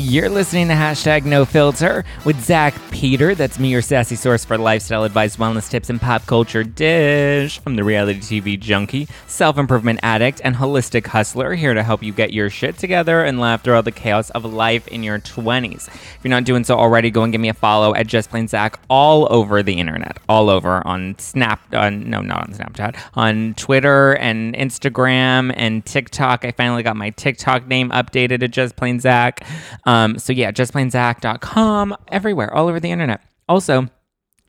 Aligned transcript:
You're 0.00 0.28
listening 0.28 0.68
to 0.68 0.74
hashtag 0.74 1.24
no 1.24 1.44
filter 1.44 2.04
with 2.24 2.40
Zach 2.40 2.72
Peter. 2.90 3.34
That's 3.34 3.58
me, 3.58 3.68
your 3.70 3.82
sassy 3.82 4.16
source 4.16 4.44
for 4.44 4.58
lifestyle 4.58 5.04
advice, 5.04 5.36
wellness 5.36 5.70
tips, 5.70 5.90
and 5.90 6.00
pop 6.00 6.26
culture 6.26 6.64
dish. 6.64 7.60
I'm 7.64 7.76
the 7.76 7.84
reality 7.84 8.20
TV 8.20 8.58
junkie, 8.58 9.08
self 9.26 9.58
improvement 9.58 10.00
addict, 10.02 10.40
and 10.42 10.56
holistic 10.56 11.06
hustler 11.06 11.54
here 11.54 11.74
to 11.74 11.82
help 11.82 12.02
you 12.02 12.12
get 12.12 12.32
your 12.32 12.50
shit 12.50 12.78
together 12.78 13.24
and 13.24 13.38
laugh 13.38 13.62
through 13.62 13.74
all 13.74 13.82
the 13.82 13.92
chaos 13.92 14.30
of 14.30 14.44
life 14.44 14.88
in 14.88 15.02
your 15.02 15.18
20s. 15.18 15.88
If 15.88 16.18
you're 16.24 16.30
not 16.30 16.44
doing 16.44 16.64
so 16.64 16.76
already, 16.76 17.10
go 17.10 17.22
and 17.22 17.32
give 17.32 17.40
me 17.40 17.48
a 17.48 17.54
follow 17.54 17.94
at 17.94 18.06
Just 18.06 18.30
Plain 18.30 18.48
Zach 18.48 18.80
all 18.88 19.28
over 19.30 19.62
the 19.62 19.74
internet, 19.74 20.18
all 20.28 20.50
over 20.50 20.84
on 20.86 21.18
Snap, 21.18 21.60
on, 21.74 22.08
no, 22.10 22.20
not 22.20 22.48
on 22.48 22.54
Snapchat, 22.54 22.96
on 23.14 23.54
Twitter 23.54 24.16
and 24.16 24.54
Instagram 24.54 25.52
and 25.56 25.84
TikTok. 25.84 26.44
I 26.44 26.50
finally 26.50 26.82
got 26.82 26.96
my 26.96 27.10
TikTok 27.10 27.66
name 27.68 27.90
updated 27.90 28.40
to 28.40 28.48
Just 28.48 28.76
Plain 28.76 29.00
Zach. 29.00 29.46
Um, 29.84 30.18
so 30.18 30.32
yeah, 30.32 30.50
justplainzach.com, 30.50 31.96
everywhere, 32.08 32.52
all 32.52 32.68
over 32.68 32.77
the 32.80 32.90
internet. 32.90 33.22
Also, 33.48 33.88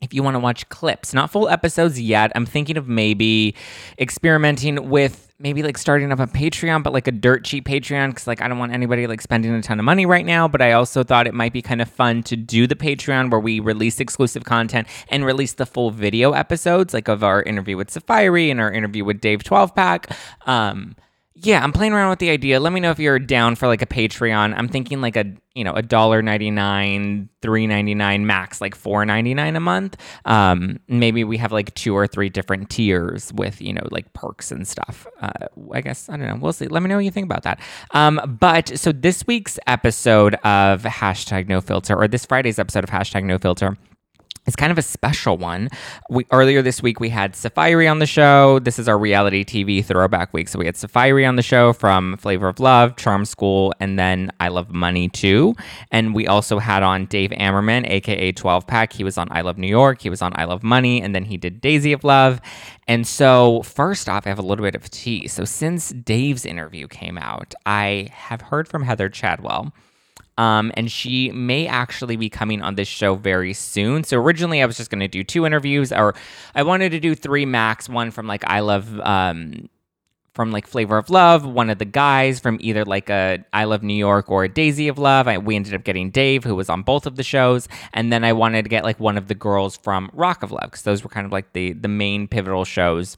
if 0.02 0.14
you 0.14 0.24
want 0.24 0.36
to 0.36 0.40
watch 0.40 0.68
clips, 0.70 1.14
not 1.14 1.30
full 1.30 1.50
episodes 1.50 2.00
yet, 2.00 2.32
I'm 2.36 2.46
thinking 2.46 2.78
of 2.78 2.88
maybe 2.88 3.56
experimenting 3.98 4.90
with 4.90 5.34
maybe 5.40 5.64
like 5.64 5.78
starting 5.78 6.12
up 6.12 6.20
a 6.20 6.28
Patreon, 6.28 6.84
but 6.84 6.94
like 6.94 7.08
a 7.08 7.12
dirt 7.12 7.46
cheap 7.46 7.66
Patreon 7.66 8.10
because 8.10 8.28
like 8.28 8.42
I 8.42 8.48
don't 8.48 8.60
want 8.60 8.74
anybody 8.74 9.08
like 9.08 9.22
spending 9.22 9.54
a 9.54 9.62
ton 9.62 9.80
of 9.80 9.86
money 9.86 10.06
right 10.06 10.26
now. 10.26 10.48
But 10.48 10.62
I 10.62 10.74
also 10.74 11.04
thought 11.04 11.28
it 11.28 11.34
might 11.34 11.54
be 11.54 11.62
kind 11.62 11.82
of 11.82 11.90
fun 11.90 12.24
to 12.24 12.36
do 12.36 12.68
the 12.68 12.76
Patreon 12.76 13.32
where 13.32 13.40
we 13.40 13.60
release 13.60 14.00
exclusive 14.00 14.44
content 14.44 14.88
and 15.10 15.26
release 15.26 15.54
the 15.54 15.66
full 15.66 15.92
video 15.92 16.34
episodes, 16.34 16.94
like 16.94 17.08
of 17.08 17.24
our 17.24 17.42
interview 17.44 17.78
with 17.78 17.90
Safari 17.92 18.50
and 18.50 18.60
our 18.60 18.72
interview 18.72 19.04
with 19.04 19.22
Dave 19.22 19.44
12 19.44 19.76
Pack. 19.76 20.16
Um, 20.46 20.96
yeah, 21.42 21.64
I'm 21.64 21.72
playing 21.72 21.94
around 21.94 22.10
with 22.10 22.20
the 22.20 22.30
idea. 22.30 22.60
Let 22.60 22.74
me 22.74 22.80
know 22.80 22.92
if 22.92 23.00
you're 23.00 23.20
down 23.20 23.56
for 23.56 23.68
like 23.68 23.82
a 23.82 23.86
Patreon. 23.86 24.54
I'm 24.58 24.68
thinking 24.68 25.00
like 25.00 25.16
a 25.16 25.26
you 25.54 25.64
know 25.64 25.74
a 25.74 25.82
dollar 25.82 26.22
ninety 26.22 26.52
nine, 26.52 27.30
three 27.42 27.66
ninety 27.66 27.96
nine 27.96 28.26
max, 28.26 28.60
like 28.60 28.76
four 28.76 29.06
ninety 29.06 29.34
nine 29.34 29.56
a 29.56 29.60
month. 29.60 29.96
Um, 30.26 30.80
maybe 30.88 31.24
we 31.24 31.38
have 31.38 31.52
like 31.52 31.74
two 31.76 31.96
or 31.96 32.08
three 32.08 32.30
different 32.30 32.70
tiers 32.70 33.32
with 33.34 33.62
you 33.62 33.74
know 33.74 33.88
like 33.92 34.12
perks 34.14 34.52
and 34.52 34.68
stuff. 34.68 35.08
Uh, 35.22 35.48
I 35.74 35.82
guess 35.82 36.10
I 36.10 36.18
don't 36.18 36.28
know. 36.28 36.38
We'll 36.42 36.54
see. 36.54 36.68
Let 36.68 36.84
me 36.84 36.90
know 36.90 36.96
what 36.96 37.06
you 37.06 37.12
think 37.12 37.26
about 37.26 37.44
that. 37.44 37.62
Um, 37.92 38.38
but 38.40 38.78
so 38.78 38.92
this 38.92 39.26
week's 39.26 39.58
episode 39.66 40.36
of 40.36 40.84
hashtag 40.84 41.48
No 41.48 41.62
Filter, 41.62 41.96
or 41.96 42.08
this 42.08 42.26
Friday's 42.26 42.60
episode 42.60 42.84
of 42.84 42.90
hashtag 42.90 43.24
No 43.24 43.38
Filter 43.38 43.78
it's 44.50 44.56
kind 44.56 44.72
of 44.72 44.80
a 44.80 44.82
special 44.82 45.38
one. 45.38 45.70
We 46.10 46.26
earlier 46.32 46.64
this 46.64 46.82
week 46.82 47.00
we 47.00 47.10
had 47.10 47.36
Safari 47.36 47.88
on 47.88 48.00
the 48.00 48.08
show. 48.08 48.58
This 48.58 48.80
is 48.80 48.90
our 48.90 48.98
reality 48.98 49.46
TV 49.46 49.86
throwback 49.86 50.34
week. 50.34 50.48
So 50.48 50.58
we 50.58 50.66
had 50.66 50.76
Safari 50.76 51.24
on 51.24 51.36
the 51.36 51.44
show 51.44 51.72
from 51.72 52.18
Flavor 52.18 52.48
of 52.48 52.60
Love, 52.60 52.96
Charm 52.96 53.26
School, 53.26 53.76
and 53.80 54.00
then 54.00 54.32
I 54.40 54.48
Love 54.48 54.72
Money 54.72 55.08
too. 55.08 55.54
And 55.92 56.16
we 56.16 56.26
also 56.26 56.58
had 56.58 56.82
on 56.82 57.06
Dave 57.06 57.30
Ammerman, 57.30 57.88
aka 57.88 58.32
12 58.32 58.66
Pack. 58.66 58.92
He 58.92 59.04
was 59.04 59.20
on 59.20 59.28
I 59.30 59.42
Love 59.42 59.60
New 59.60 59.68
York. 59.68 60.02
He 60.02 60.10
was 60.10 60.24
on 60.24 60.34
I 60.36 60.46
Love 60.46 60.64
Money, 60.64 61.00
and 61.00 61.14
then 61.14 61.26
he 61.26 61.38
did 61.38 61.62
Daisy 61.62 61.94
of 61.94 62.04
Love. 62.04 62.42
And 62.88 63.06
so 63.06 63.62
first 63.62 64.10
off, 64.10 64.26
I 64.26 64.30
have 64.30 64.40
a 64.40 64.42
little 64.42 64.66
bit 64.66 64.74
of 64.74 64.90
tea. 64.90 65.28
So 65.28 65.46
since 65.46 65.92
Dave's 65.92 66.44
interview 66.44 66.88
came 66.88 67.20
out, 67.20 67.54
I 67.68 68.08
have 68.12 68.42
heard 68.42 68.68
from 68.68 68.82
Heather 68.82 69.10
Chadwell 69.10 69.72
um, 70.40 70.72
and 70.76 70.90
she 70.90 71.32
may 71.32 71.68
actually 71.68 72.16
be 72.16 72.30
coming 72.30 72.62
on 72.62 72.76
this 72.76 72.88
show 72.88 73.16
very 73.16 73.54
soon. 73.54 74.06
So 74.06 74.18
originally 74.18 74.62
I 74.62 74.66
was 74.66 74.78
just 74.78 74.90
going 74.90 75.02
to 75.02 75.08
do 75.10 75.22
two 75.22 75.46
interviews, 75.46 75.92
or 75.92 76.16
I 76.56 76.64
wanted 76.64 76.94
to 76.94 77.00
do 77.02 77.14
three 77.14 77.46
max. 77.46 77.90
One 77.90 78.10
from 78.10 78.26
like 78.26 78.46
I 78.48 78.62
Love, 78.62 79.02
um, 79.02 79.68
from 80.34 80.52
like 80.52 80.66
Flavor 80.66 80.98
of 80.98 81.10
Love, 81.10 81.46
one 81.46 81.70
of 81.70 81.78
the 81.78 81.84
guys 81.84 82.40
from 82.40 82.58
either 82.62 82.86
like 82.86 83.10
a 83.10 83.44
I 83.52 83.66
Love 83.66 83.84
New 83.84 83.94
York 83.94 84.32
or 84.32 84.46
a 84.46 84.50
Daisy 84.50 84.88
of 84.88 84.98
Love. 84.98 85.28
I, 85.28 85.38
we 85.38 85.58
ended 85.58 85.74
up 85.74 85.84
getting 85.84 86.10
Dave, 86.10 86.46
who 86.46 86.56
was 86.56 86.70
on 86.70 86.84
both 86.84 87.06
of 87.06 87.18
the 87.18 87.24
shows, 87.24 87.68
and 87.94 88.14
then 88.14 88.24
I 88.24 88.32
wanted 88.32 88.64
to 88.64 88.70
get 88.70 88.86
like 88.86 88.98
one 88.98 89.18
of 89.18 89.28
the 89.28 89.36
girls 89.36 89.76
from 89.76 90.10
Rock 90.14 90.42
of 90.42 90.54
Love 90.54 90.72
because 90.72 90.84
those 90.84 91.04
were 91.04 91.10
kind 91.10 91.26
of 91.26 91.34
like 91.34 91.52
the 91.52 91.74
the 91.74 91.90
main 91.90 92.30
pivotal 92.30 92.64
shows. 92.64 93.18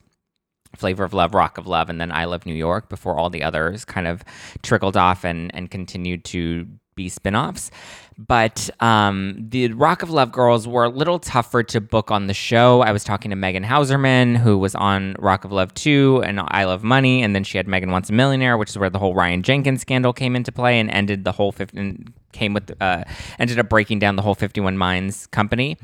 Flavor 0.75 1.03
of 1.03 1.13
Love, 1.13 1.33
Rock 1.33 1.57
of 1.57 1.67
Love, 1.67 1.89
and 1.89 1.99
then 1.99 2.13
I 2.13 2.23
Love 2.23 2.45
New 2.45 2.55
York 2.55 2.87
before 2.87 3.17
all 3.17 3.29
the 3.29 3.43
others 3.43 3.83
kind 3.83 4.07
of 4.07 4.23
trickled 4.63 4.95
off 4.95 5.25
and, 5.25 5.53
and 5.53 5.69
continued 5.69 6.23
to 6.23 6.65
be 6.95 7.09
spin-offs 7.09 7.71
but 8.17 8.69
um, 8.81 9.35
the 9.49 9.69
rock 9.73 10.03
of 10.03 10.09
love 10.09 10.31
girls 10.31 10.67
were 10.67 10.83
a 10.83 10.89
little 10.89 11.17
tougher 11.17 11.63
to 11.63 11.81
book 11.81 12.11
on 12.11 12.27
the 12.27 12.35
show. 12.35 12.81
I 12.81 12.91
was 12.91 13.03
talking 13.03 13.31
to 13.31 13.35
megan 13.35 13.63
hauserman 13.63 14.35
who 14.35 14.57
was 14.57 14.75
on 14.75 15.15
rock 15.19 15.43
of 15.43 15.51
love 15.51 15.73
2 15.73 16.23
and 16.25 16.39
i 16.39 16.65
love 16.65 16.83
money 16.83 17.23
and 17.23 17.35
then 17.35 17.43
she 17.43 17.57
had 17.57 17.67
megan 17.67 17.91
wants 17.91 18.09
a 18.09 18.13
millionaire 18.13 18.57
which 18.57 18.69
is 18.69 18.77
where 18.77 18.89
the 18.89 18.99
whole 18.99 19.13
ryan 19.13 19.43
jenkins 19.43 19.81
scandal 19.81 20.13
came 20.13 20.35
into 20.35 20.51
play 20.51 20.79
and 20.79 20.89
ended 20.91 21.23
the 21.23 21.31
whole 21.31 21.51
50 21.51 21.97
came 22.31 22.53
with 22.53 22.71
uh, 22.81 23.03
ended 23.39 23.59
up 23.59 23.69
breaking 23.69 23.99
down 23.99 24.15
the 24.15 24.21
whole 24.21 24.35
51 24.35 24.77
minds 24.77 25.27
company 25.27 25.77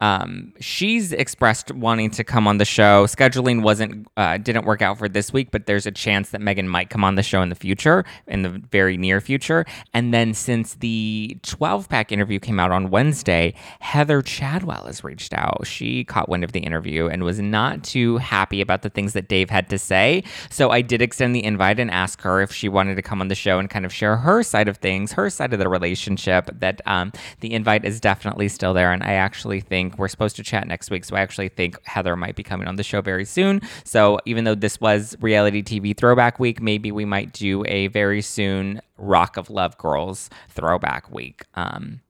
um, 0.00 0.54
she's 0.60 1.12
expressed 1.12 1.70
wanting 1.72 2.10
to 2.12 2.24
come 2.24 2.46
on 2.46 2.56
the 2.56 2.64
show. 2.64 3.06
Scheduling 3.06 3.62
wasn't 3.62 4.06
uh, 4.16 4.38
didn't 4.38 4.64
work 4.64 4.80
out 4.80 4.98
for 4.98 5.08
this 5.08 5.32
week, 5.32 5.50
but 5.50 5.66
there's 5.66 5.86
a 5.86 5.90
chance 5.90 6.30
that 6.30 6.40
Megan 6.40 6.68
might 6.68 6.88
come 6.88 7.04
on 7.04 7.16
the 7.16 7.22
show 7.22 7.42
in 7.42 7.50
the 7.50 7.54
future, 7.54 8.04
in 8.26 8.42
the 8.42 8.48
very 8.48 8.96
near 8.96 9.20
future. 9.20 9.66
And 9.92 10.14
then 10.14 10.32
since 10.32 10.74
the 10.74 11.36
12 11.42 11.88
pack 11.88 12.12
interview 12.12 12.38
came 12.38 12.58
out 12.58 12.70
on 12.70 12.90
Wednesday, 12.90 13.54
Heather 13.80 14.22
Chadwell 14.22 14.86
has 14.86 15.04
reached 15.04 15.34
out. 15.34 15.66
She 15.66 16.04
caught 16.04 16.28
wind 16.28 16.44
of 16.44 16.52
the 16.52 16.60
interview 16.60 17.06
and 17.08 17.22
was 17.22 17.38
not 17.38 17.84
too 17.84 18.16
happy 18.18 18.60
about 18.60 18.82
the 18.82 18.90
things 18.90 19.12
that 19.12 19.28
Dave 19.28 19.50
had 19.50 19.68
to 19.68 19.78
say. 19.78 20.24
So 20.48 20.70
I 20.70 20.80
did 20.80 21.02
extend 21.02 21.34
the 21.34 21.44
invite 21.44 21.78
and 21.78 21.90
ask 21.90 22.22
her 22.22 22.40
if 22.40 22.52
she 22.52 22.68
wanted 22.68 22.94
to 22.94 23.02
come 23.02 23.20
on 23.20 23.28
the 23.28 23.34
show 23.34 23.58
and 23.58 23.68
kind 23.68 23.84
of 23.84 23.92
share 23.92 24.16
her 24.16 24.42
side 24.42 24.68
of 24.68 24.78
things, 24.78 25.12
her 25.12 25.28
side 25.28 25.52
of 25.52 25.58
the 25.58 25.68
relationship. 25.68 26.50
That 26.58 26.80
um, 26.86 27.12
the 27.40 27.52
invite 27.52 27.84
is 27.84 28.00
definitely 28.00 28.48
still 28.48 28.72
there, 28.72 28.92
and 28.92 29.02
I 29.02 29.14
actually 29.14 29.60
think 29.60 29.89
think 29.90 29.98
we're 29.98 30.08
supposed 30.08 30.36
to 30.36 30.42
chat 30.42 30.66
next 30.66 30.90
week. 30.90 31.04
So 31.04 31.16
I 31.16 31.20
actually 31.20 31.48
think 31.48 31.76
Heather 31.86 32.16
might 32.16 32.36
be 32.36 32.42
coming 32.42 32.68
on 32.68 32.76
the 32.76 32.82
show 32.82 33.00
very 33.00 33.24
soon. 33.24 33.60
So 33.84 34.18
even 34.24 34.44
though 34.44 34.54
this 34.54 34.80
was 34.80 35.16
reality 35.20 35.62
TV 35.62 35.96
throwback 35.96 36.38
week, 36.38 36.62
maybe 36.62 36.92
we 36.92 37.04
might 37.04 37.32
do 37.32 37.64
a 37.66 37.88
very 37.88 38.22
soon 38.22 38.80
Rock 38.96 39.36
of 39.36 39.50
Love 39.50 39.76
Girls 39.78 40.30
throwback 40.48 41.10
week. 41.10 41.44
Um, 41.54 42.00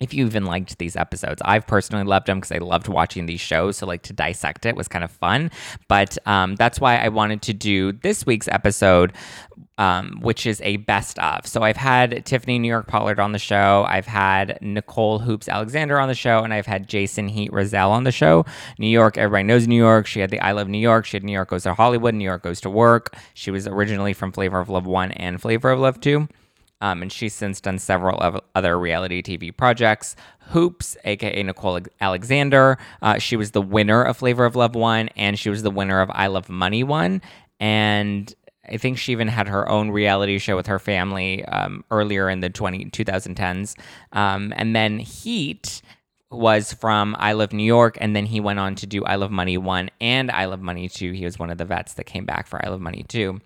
if 0.00 0.14
you 0.14 0.24
even 0.26 0.44
liked 0.44 0.78
these 0.78 0.94
episodes. 0.94 1.42
I've 1.44 1.66
personally 1.66 2.04
loved 2.04 2.28
them 2.28 2.38
because 2.38 2.52
I 2.52 2.58
loved 2.58 2.86
watching 2.86 3.26
these 3.26 3.40
shows. 3.40 3.78
So, 3.78 3.86
like, 3.86 4.02
to 4.02 4.12
dissect 4.12 4.64
it 4.64 4.76
was 4.76 4.86
kind 4.86 5.02
of 5.02 5.10
fun. 5.10 5.50
But 5.88 6.16
um, 6.24 6.54
that's 6.54 6.80
why 6.80 6.98
I 6.98 7.08
wanted 7.08 7.42
to 7.42 7.52
do 7.52 7.90
this 7.90 8.24
week's 8.24 8.46
episode, 8.46 9.12
um, 9.78 10.18
which 10.20 10.46
is 10.46 10.60
a 10.62 10.76
best 10.78 11.18
of. 11.18 11.46
So, 11.46 11.62
I've 11.62 11.76
had 11.76 12.24
Tiffany 12.26 12.58
New 12.58 12.68
York 12.68 12.86
Pollard 12.86 13.18
on 13.18 13.32
the 13.32 13.38
show. 13.38 13.86
I've 13.88 14.06
had 14.06 14.58
Nicole 14.60 15.18
Hoops 15.20 15.48
Alexander 15.48 15.98
on 15.98 16.08
the 16.08 16.14
show. 16.14 16.40
And 16.44 16.52
I've 16.52 16.66
had 16.66 16.88
Jason 16.88 17.28
Heat 17.28 17.52
Roselle 17.52 17.90
on 17.90 18.04
the 18.04 18.12
show. 18.12 18.44
New 18.78 18.88
York, 18.88 19.16
everybody 19.16 19.44
knows 19.44 19.66
New 19.66 19.76
York. 19.76 20.06
She 20.06 20.20
had 20.20 20.30
the 20.30 20.40
I 20.40 20.52
Love 20.52 20.68
New 20.68 20.78
York. 20.78 21.06
She 21.06 21.16
had 21.16 21.24
New 21.24 21.32
York 21.32 21.50
Goes 21.50 21.62
to 21.64 21.74
Hollywood. 21.74 22.14
New 22.14 22.24
York 22.24 22.42
Goes 22.42 22.60
to 22.62 22.70
Work. 22.70 23.16
She 23.34 23.50
was 23.50 23.66
originally 23.66 24.12
from 24.12 24.32
Flavor 24.32 24.60
of 24.60 24.68
Love 24.68 24.86
1 24.86 25.12
and 25.12 25.40
Flavor 25.40 25.70
of 25.70 25.80
Love 25.80 26.00
2. 26.00 26.28
Um, 26.80 27.02
and 27.02 27.12
she's 27.12 27.34
since 27.34 27.60
done 27.60 27.78
several 27.78 28.40
other 28.54 28.78
reality 28.78 29.20
TV 29.20 29.56
projects. 29.56 30.14
Hoops, 30.50 30.96
aka 31.04 31.42
Nicole 31.42 31.80
Alexander, 32.00 32.78
uh, 33.02 33.18
she 33.18 33.36
was 33.36 33.50
the 33.50 33.60
winner 33.60 34.02
of 34.02 34.16
Flavor 34.16 34.44
of 34.44 34.54
Love 34.54 34.74
1, 34.74 35.08
and 35.16 35.38
she 35.38 35.50
was 35.50 35.62
the 35.62 35.70
winner 35.70 36.00
of 36.00 36.08
I 36.12 36.28
Love 36.28 36.48
Money 36.48 36.84
1. 36.84 37.20
And 37.60 38.32
I 38.70 38.76
think 38.76 38.98
she 38.98 39.12
even 39.12 39.28
had 39.28 39.48
her 39.48 39.68
own 39.68 39.90
reality 39.90 40.38
show 40.38 40.56
with 40.56 40.66
her 40.66 40.78
family 40.78 41.44
um, 41.46 41.84
earlier 41.90 42.28
in 42.28 42.40
the 42.40 42.50
20, 42.50 42.86
2010s. 42.86 43.78
Um, 44.12 44.52
and 44.56 44.74
then 44.74 44.98
Heat 44.98 45.82
was 46.30 46.72
from 46.72 47.16
I 47.18 47.32
Love 47.32 47.52
New 47.52 47.64
York, 47.64 47.96
and 48.00 48.14
then 48.14 48.26
he 48.26 48.40
went 48.40 48.58
on 48.58 48.74
to 48.76 48.86
do 48.86 49.04
I 49.04 49.16
Love 49.16 49.30
Money 49.30 49.56
1 49.56 49.90
and 50.00 50.30
I 50.30 50.44
Love 50.44 50.60
Money 50.60 50.88
2. 50.88 51.12
He 51.12 51.24
was 51.24 51.38
one 51.38 51.50
of 51.50 51.58
the 51.58 51.64
vets 51.64 51.94
that 51.94 52.04
came 52.04 52.26
back 52.26 52.46
for 52.46 52.64
I 52.64 52.68
Love 52.68 52.80
Money 52.80 53.04
2. 53.08 53.40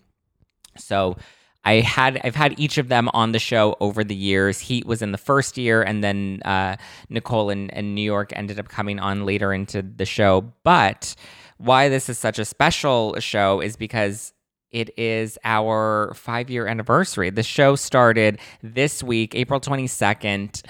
So 0.77 1.17
I 1.65 1.75
had 1.75 2.21
I've 2.25 2.35
had 2.35 2.59
each 2.59 2.79
of 2.79 2.89
them 2.89 3.09
on 3.15 3.33
the 3.33 3.39
show 3.39 3.77
over 3.79 4.03
the 4.03 4.15
years. 4.15 4.59
Heat 4.59 4.85
was 4.85 5.01
in 5.01 5.13
the 5.13 5.19
first 5.19 5.57
year, 5.57 5.83
and 5.83 6.03
then 6.03 6.41
uh, 6.45 6.77
Nicole 7.09 7.51
and, 7.51 7.73
and 7.73 7.95
New 7.95 8.03
York 8.03 8.33
ended 8.35 8.59
up 8.59 8.69
coming 8.69 8.99
on 8.99 9.25
later 9.25 9.53
into 9.53 9.83
the 9.83 10.05
show. 10.05 10.53
But 10.65 11.15
why 11.59 11.89
this 11.89 12.09
is 12.09 12.19
such 12.19 12.41
a 12.41 12.45
special 12.45 13.19
show 13.21 13.61
is 13.61 13.77
because 13.77 14.33
it 14.73 14.99
is 14.99 15.39
our 15.45 16.13
five 16.15 16.51
year 16.51 16.67
anniversary. 16.67 17.31
The 17.31 17.43
show 17.43 17.77
started 17.77 18.39
this 18.63 19.03
week, 19.03 19.35
April 19.35 19.61
22nd 19.61 20.63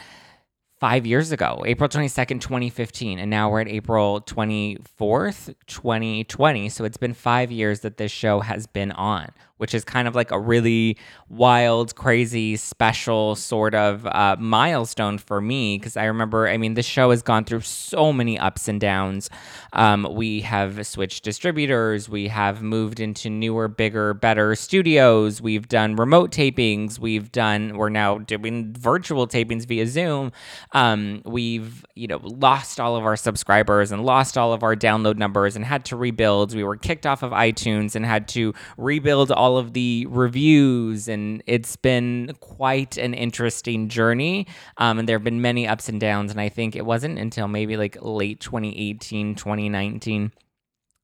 five 0.82 1.06
years 1.06 1.30
ago, 1.30 1.62
April 1.64 1.88
22nd, 1.88 2.40
2015. 2.40 3.20
And 3.20 3.30
now 3.30 3.48
we're 3.48 3.60
at 3.60 3.68
April 3.68 4.20
24th, 4.22 5.54
2020. 5.68 6.68
So 6.70 6.84
it's 6.84 6.96
been 6.96 7.14
five 7.14 7.52
years 7.52 7.80
that 7.80 7.98
this 7.98 8.10
show 8.10 8.40
has 8.40 8.66
been 8.66 8.90
on, 8.90 9.30
which 9.62 9.74
is 9.74 9.84
kind 9.84 10.08
of 10.08 10.16
like 10.16 10.32
a 10.32 10.40
really 10.40 10.98
wild, 11.28 11.94
crazy, 11.94 12.56
special 12.56 13.36
sort 13.36 13.76
of 13.76 14.04
uh, 14.06 14.34
milestone 14.40 15.18
for 15.18 15.40
me. 15.40 15.78
Because 15.78 15.96
I 15.96 16.06
remember, 16.06 16.48
I 16.48 16.56
mean, 16.56 16.74
this 16.74 16.84
show 16.84 17.10
has 17.10 17.22
gone 17.22 17.44
through 17.44 17.60
so 17.60 18.12
many 18.12 18.36
ups 18.36 18.66
and 18.66 18.80
downs. 18.80 19.30
Um, 19.72 20.08
we 20.10 20.40
have 20.40 20.84
switched 20.84 21.22
distributors, 21.22 22.08
we 22.08 22.26
have 22.26 22.60
moved 22.60 22.98
into 22.98 23.30
newer, 23.30 23.68
bigger, 23.68 24.14
better 24.14 24.56
studios, 24.56 25.40
we've 25.40 25.68
done 25.68 25.94
remote 25.94 26.32
tapings, 26.32 26.98
we've 26.98 27.30
done, 27.30 27.76
we're 27.76 27.88
now 27.88 28.18
doing 28.18 28.72
virtual 28.72 29.28
tapings 29.28 29.64
via 29.64 29.86
Zoom. 29.86 30.32
Um, 30.72 31.22
we've, 31.24 31.86
you 31.94 32.08
know, 32.08 32.18
lost 32.24 32.80
all 32.80 32.96
of 32.96 33.04
our 33.04 33.16
subscribers 33.16 33.92
and 33.92 34.04
lost 34.04 34.36
all 34.36 34.52
of 34.52 34.64
our 34.64 34.74
download 34.74 35.18
numbers 35.18 35.54
and 35.54 35.64
had 35.64 35.84
to 35.84 35.96
rebuild. 35.96 36.52
We 36.52 36.64
were 36.64 36.76
kicked 36.76 37.06
off 37.06 37.22
of 37.22 37.30
iTunes 37.30 37.94
and 37.94 38.04
had 38.04 38.26
to 38.28 38.54
rebuild 38.76 39.30
all 39.30 39.51
all 39.52 39.58
of 39.58 39.74
the 39.74 40.06
reviews, 40.08 41.08
and 41.08 41.42
it's 41.46 41.76
been 41.76 42.34
quite 42.40 42.96
an 42.96 43.12
interesting 43.12 43.88
journey. 43.88 44.46
Um, 44.78 44.98
and 44.98 45.08
there 45.08 45.16
have 45.16 45.24
been 45.24 45.42
many 45.42 45.68
ups 45.68 45.88
and 45.88 46.00
downs. 46.00 46.30
And 46.30 46.40
I 46.40 46.48
think 46.48 46.74
it 46.74 46.86
wasn't 46.86 47.18
until 47.18 47.48
maybe 47.48 47.76
like 47.76 47.98
late 48.00 48.40
2018, 48.40 49.34
2019 49.34 50.32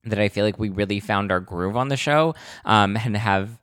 that 0.05 0.19
I 0.19 0.29
feel 0.29 0.47
like 0.47 0.59
we 0.59 0.71
really 0.71 1.01
found 1.01 1.31
our 1.31 1.41
groove 1.41 1.77
on 1.77 1.89
the 1.89 1.97
show 1.97 2.35
um, 2.65 2.97
and 2.97 3.17
have 3.17 3.59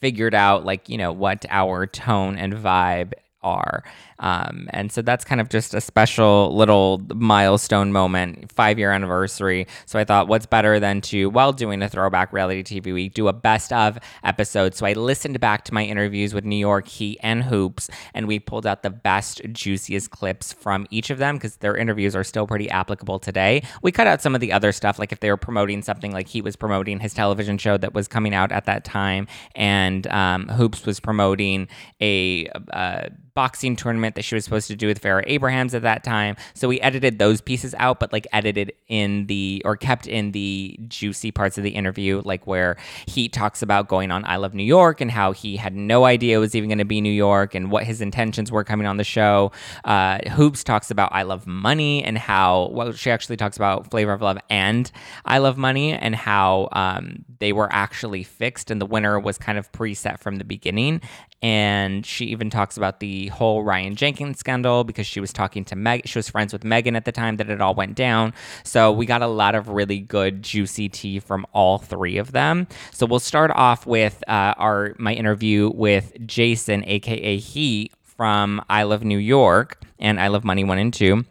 figured 0.00 0.34
out 0.34 0.64
like 0.64 0.88
you 0.88 0.96
know 0.96 1.10
what 1.10 1.44
our 1.50 1.88
tone 1.88 2.38
and 2.38 2.52
vibe 2.52 3.12
are 3.42 3.82
um, 4.22 4.68
and 4.70 4.90
so 4.90 5.02
that's 5.02 5.24
kind 5.24 5.40
of 5.40 5.48
just 5.48 5.74
a 5.74 5.80
special 5.80 6.54
little 6.56 7.02
milestone 7.12 7.92
moment, 7.92 8.50
five 8.52 8.78
year 8.78 8.92
anniversary. 8.92 9.66
So 9.84 9.98
I 9.98 10.04
thought, 10.04 10.28
what's 10.28 10.46
better 10.46 10.78
than 10.78 11.00
to, 11.02 11.28
while 11.28 11.52
doing 11.52 11.82
a 11.82 11.88
throwback 11.88 12.32
reality 12.32 12.62
TV 12.62 12.94
week, 12.94 13.14
do 13.14 13.26
a 13.26 13.32
best 13.32 13.72
of 13.72 13.98
episode. 14.22 14.74
So 14.74 14.86
I 14.86 14.92
listened 14.92 15.40
back 15.40 15.64
to 15.64 15.74
my 15.74 15.84
interviews 15.84 16.32
with 16.32 16.44
New 16.44 16.56
York 16.56 16.86
Heat 16.86 17.18
and 17.20 17.42
Hoops, 17.42 17.90
and 18.14 18.28
we 18.28 18.38
pulled 18.38 18.64
out 18.66 18.84
the 18.84 18.90
best, 18.90 19.42
juiciest 19.52 20.10
clips 20.10 20.52
from 20.52 20.86
each 20.90 21.10
of 21.10 21.18
them 21.18 21.36
because 21.36 21.56
their 21.56 21.76
interviews 21.76 22.14
are 22.14 22.24
still 22.24 22.46
pretty 22.46 22.70
applicable 22.70 23.18
today. 23.18 23.64
We 23.82 23.90
cut 23.90 24.06
out 24.06 24.22
some 24.22 24.36
of 24.36 24.40
the 24.40 24.52
other 24.52 24.70
stuff, 24.70 25.00
like 25.00 25.10
if 25.10 25.18
they 25.18 25.30
were 25.30 25.36
promoting 25.36 25.82
something 25.82 26.12
like 26.12 26.28
Heat 26.28 26.44
was 26.44 26.54
promoting 26.54 27.00
his 27.00 27.12
television 27.12 27.58
show 27.58 27.76
that 27.76 27.92
was 27.92 28.06
coming 28.06 28.34
out 28.34 28.52
at 28.52 28.66
that 28.66 28.84
time, 28.84 29.26
and 29.56 30.06
um, 30.06 30.46
Hoops 30.46 30.86
was 30.86 31.00
promoting 31.00 31.66
a, 32.00 32.46
a 32.68 33.10
boxing 33.34 33.76
tournament 33.76 34.11
that 34.14 34.22
she 34.22 34.34
was 34.34 34.44
supposed 34.44 34.68
to 34.68 34.76
do 34.76 34.86
with 34.86 35.00
Farrah 35.00 35.24
Abrahams 35.26 35.74
at 35.74 35.82
that 35.82 36.04
time. 36.04 36.36
So 36.54 36.68
we 36.68 36.80
edited 36.80 37.18
those 37.18 37.40
pieces 37.40 37.74
out, 37.78 38.00
but 38.00 38.12
like 38.12 38.26
edited 38.32 38.72
in 38.88 39.26
the 39.26 39.62
or 39.64 39.76
kept 39.76 40.06
in 40.06 40.32
the 40.32 40.78
juicy 40.88 41.30
parts 41.30 41.58
of 41.58 41.64
the 41.64 41.70
interview, 41.70 42.22
like 42.24 42.46
where 42.46 42.76
he 43.06 43.28
talks 43.28 43.62
about 43.62 43.88
going 43.88 44.10
on 44.10 44.24
I 44.24 44.36
Love 44.36 44.54
New 44.54 44.62
York 44.64 45.00
and 45.00 45.10
how 45.10 45.32
he 45.32 45.56
had 45.56 45.74
no 45.74 46.04
idea 46.04 46.36
it 46.36 46.40
was 46.40 46.54
even 46.54 46.68
going 46.68 46.78
to 46.78 46.84
be 46.84 47.00
New 47.00 47.12
York 47.12 47.54
and 47.54 47.70
what 47.70 47.84
his 47.84 48.00
intentions 48.00 48.50
were 48.50 48.64
coming 48.64 48.86
on 48.86 48.96
the 48.96 49.04
show. 49.04 49.52
Uh, 49.84 50.18
Hoops 50.30 50.64
talks 50.64 50.90
about 50.90 51.12
I 51.12 51.22
Love 51.22 51.46
Money 51.46 52.04
and 52.04 52.18
how, 52.18 52.70
well, 52.72 52.92
she 52.92 53.10
actually 53.10 53.36
talks 53.36 53.56
about 53.56 53.90
Flavor 53.90 54.12
of 54.12 54.22
Love 54.22 54.38
and 54.50 54.90
I 55.24 55.38
Love 55.38 55.56
Money 55.56 55.92
and 55.92 56.14
how 56.14 56.68
um, 56.72 57.24
they 57.38 57.52
were 57.52 57.68
actually 57.72 58.22
fixed 58.22 58.70
and 58.70 58.80
the 58.80 58.86
winner 58.86 59.18
was 59.18 59.38
kind 59.38 59.58
of 59.58 59.70
preset 59.72 60.18
from 60.18 60.36
the 60.36 60.44
beginning. 60.44 61.00
And 61.42 62.06
she 62.06 62.26
even 62.26 62.50
talks 62.50 62.76
about 62.76 63.00
the 63.00 63.28
whole 63.28 63.64
Ryan 63.64 63.96
Jenkins 63.96 64.38
scandal 64.38 64.84
because 64.84 65.06
she 65.06 65.18
was 65.20 65.32
talking 65.32 65.64
to 65.66 65.76
Meg. 65.76 66.06
She 66.06 66.18
was 66.18 66.28
friends 66.28 66.52
with 66.52 66.64
Megan 66.64 66.94
at 66.94 67.04
the 67.04 67.12
time 67.12 67.36
that 67.38 67.50
it 67.50 67.60
all 67.60 67.74
went 67.74 67.96
down. 67.96 68.32
So 68.64 68.92
we 68.92 69.06
got 69.06 69.22
a 69.22 69.26
lot 69.26 69.54
of 69.54 69.68
really 69.68 69.98
good, 69.98 70.42
juicy 70.42 70.88
tea 70.88 71.18
from 71.18 71.44
all 71.52 71.78
three 71.78 72.16
of 72.18 72.32
them. 72.32 72.68
So 72.92 73.06
we'll 73.06 73.18
start 73.18 73.50
off 73.54 73.86
with 73.86 74.22
uh, 74.28 74.54
our 74.56 74.94
my 74.98 75.14
interview 75.14 75.70
with 75.74 76.12
Jason, 76.26 76.84
aka 76.86 77.36
Heat, 77.38 77.92
from 78.02 78.62
I 78.70 78.84
Love 78.84 79.02
New 79.02 79.18
York 79.18 79.82
and 79.98 80.20
I 80.20 80.28
Love 80.28 80.44
Money 80.44 80.62
One 80.62 80.78
and 80.78 80.94
Two. 80.94 81.24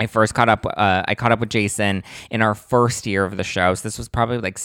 I 0.00 0.06
first 0.06 0.34
caught 0.34 0.48
up. 0.48 0.64
Uh, 0.66 1.02
I 1.06 1.14
caught 1.14 1.32
up 1.32 1.40
with 1.40 1.50
Jason 1.50 2.02
in 2.30 2.42
our 2.42 2.54
first 2.54 3.06
year 3.06 3.24
of 3.24 3.36
the 3.36 3.44
show. 3.44 3.74
So 3.74 3.82
this 3.82 3.98
was 3.98 4.08
probably 4.08 4.38
like 4.38 4.58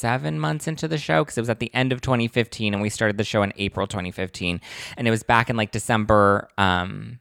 seven 0.00 0.40
months 0.40 0.66
into 0.66 0.88
the 0.88 0.98
show 0.98 1.22
because 1.22 1.38
it 1.38 1.42
was 1.42 1.50
at 1.50 1.60
the 1.60 1.72
end 1.74 1.92
of 1.92 2.00
2015 2.00 2.72
and 2.72 2.82
we 2.82 2.88
started 2.88 3.18
the 3.18 3.24
show 3.24 3.42
in 3.42 3.52
April 3.56 3.86
2015. 3.86 4.60
And 4.96 5.06
it 5.06 5.10
was 5.10 5.22
back 5.22 5.50
in 5.50 5.56
like 5.56 5.70
December. 5.70 6.48
Um, 6.58 7.19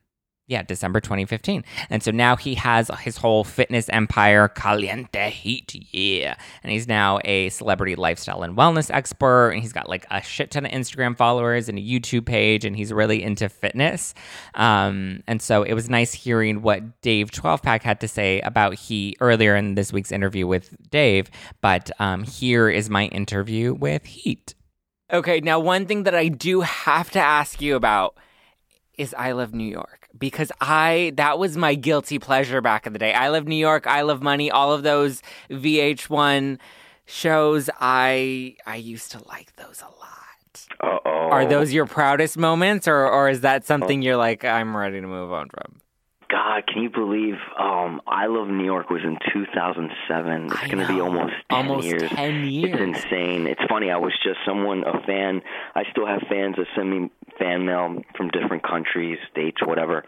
yeah, 0.49 0.63
December 0.63 0.99
2015. 0.99 1.63
And 1.91 2.01
so 2.01 2.09
now 2.09 2.35
he 2.35 2.55
has 2.55 2.89
his 3.01 3.17
whole 3.17 3.43
fitness 3.43 3.87
empire, 3.89 4.47
Caliente 4.47 5.29
Heat, 5.29 5.75
yeah. 5.93 6.35
And 6.63 6.71
he's 6.71 6.87
now 6.87 7.19
a 7.23 7.49
celebrity 7.49 7.95
lifestyle 7.95 8.41
and 8.41 8.57
wellness 8.57 8.89
expert. 8.91 9.51
And 9.51 9.61
he's 9.61 9.71
got 9.71 9.87
like 9.87 10.07
a 10.09 10.23
shit 10.23 10.49
ton 10.49 10.65
of 10.65 10.71
Instagram 10.71 11.15
followers 11.15 11.69
and 11.69 11.77
a 11.77 11.81
YouTube 11.81 12.25
page, 12.25 12.65
and 12.65 12.75
he's 12.75 12.91
really 12.91 13.21
into 13.21 13.47
fitness. 13.47 14.15
Um, 14.55 15.21
and 15.27 15.39
so 15.39 15.61
it 15.61 15.73
was 15.73 15.87
nice 15.87 16.13
hearing 16.13 16.63
what 16.63 16.99
Dave 17.01 17.29
12 17.29 17.61
Pack 17.61 17.83
had 17.83 18.01
to 18.01 18.07
say 18.07 18.41
about 18.41 18.73
he 18.73 19.15
earlier 19.21 19.55
in 19.55 19.75
this 19.75 19.93
week's 19.93 20.11
interview 20.11 20.47
with 20.47 20.75
Dave. 20.89 21.29
But 21.61 21.91
um, 21.99 22.23
here 22.23 22.69
is 22.69 22.89
my 22.89 23.05
interview 23.05 23.75
with 23.75 24.03
Heat. 24.03 24.55
Okay, 25.13 25.41
now 25.41 25.59
one 25.59 25.85
thing 25.85 26.03
that 26.03 26.15
I 26.15 26.27
do 26.27 26.61
have 26.61 27.11
to 27.11 27.19
ask 27.19 27.61
you 27.61 27.75
about 27.75 28.17
is 28.97 29.13
I 29.13 29.31
Love 29.33 29.53
New 29.53 29.69
York 29.69 29.98
because 30.19 30.51
I 30.61 31.13
that 31.15 31.39
was 31.39 31.57
my 31.57 31.75
guilty 31.75 32.19
pleasure 32.19 32.61
back 32.61 32.85
in 32.85 32.93
the 32.93 32.99
day. 32.99 33.13
I 33.13 33.29
Love 33.29 33.47
New 33.47 33.55
York, 33.55 33.87
I 33.87 34.01
Love 34.01 34.21
Money, 34.21 34.51
all 34.51 34.73
of 34.73 34.83
those 34.83 35.21
VH1 35.49 36.59
shows. 37.05 37.69
I 37.79 38.55
I 38.65 38.75
used 38.75 39.11
to 39.13 39.25
like 39.27 39.55
those 39.55 39.81
a 39.81 39.85
lot. 39.85 39.95
Uh-oh. 40.81 41.29
Are 41.31 41.45
those 41.45 41.73
your 41.73 41.85
proudest 41.85 42.37
moments, 42.37 42.87
or 42.87 43.07
or 43.07 43.29
is 43.29 43.41
that 43.41 43.65
something 43.65 44.01
uh, 44.01 44.03
you're 44.03 44.17
like 44.17 44.43
I'm 44.45 44.75
ready 44.75 45.01
to 45.01 45.07
move 45.07 45.31
on 45.31 45.49
from? 45.49 45.81
God, 46.59 46.67
can 46.73 46.83
you 46.83 46.89
believe 46.89 47.35
um, 47.57 48.01
I 48.07 48.27
Love 48.27 48.47
New 48.47 48.65
York 48.65 48.89
was 48.89 49.01
in 49.03 49.17
2007? 49.33 50.45
It's 50.45 50.71
going 50.71 50.85
to 50.85 50.87
be 50.93 50.99
almost 50.99 51.33
10 51.51 51.57
almost 51.67 51.87
years. 51.87 52.09
10 52.09 52.45
years. 52.45 52.71
It's 52.73 53.03
insane. 53.05 53.47
It's 53.47 53.61
funny. 53.69 53.89
I 53.91 53.97
was 53.97 54.13
just 54.23 54.39
someone, 54.45 54.83
a 54.85 55.01
fan. 55.05 55.41
I 55.75 55.83
still 55.91 56.05
have 56.05 56.21
fans 56.29 56.55
that 56.57 56.67
send 56.75 56.89
me 56.91 57.09
fan 57.37 57.65
mail 57.65 58.01
from 58.17 58.29
different 58.29 58.63
countries, 58.63 59.17
states, 59.31 59.57
whatever. 59.65 60.03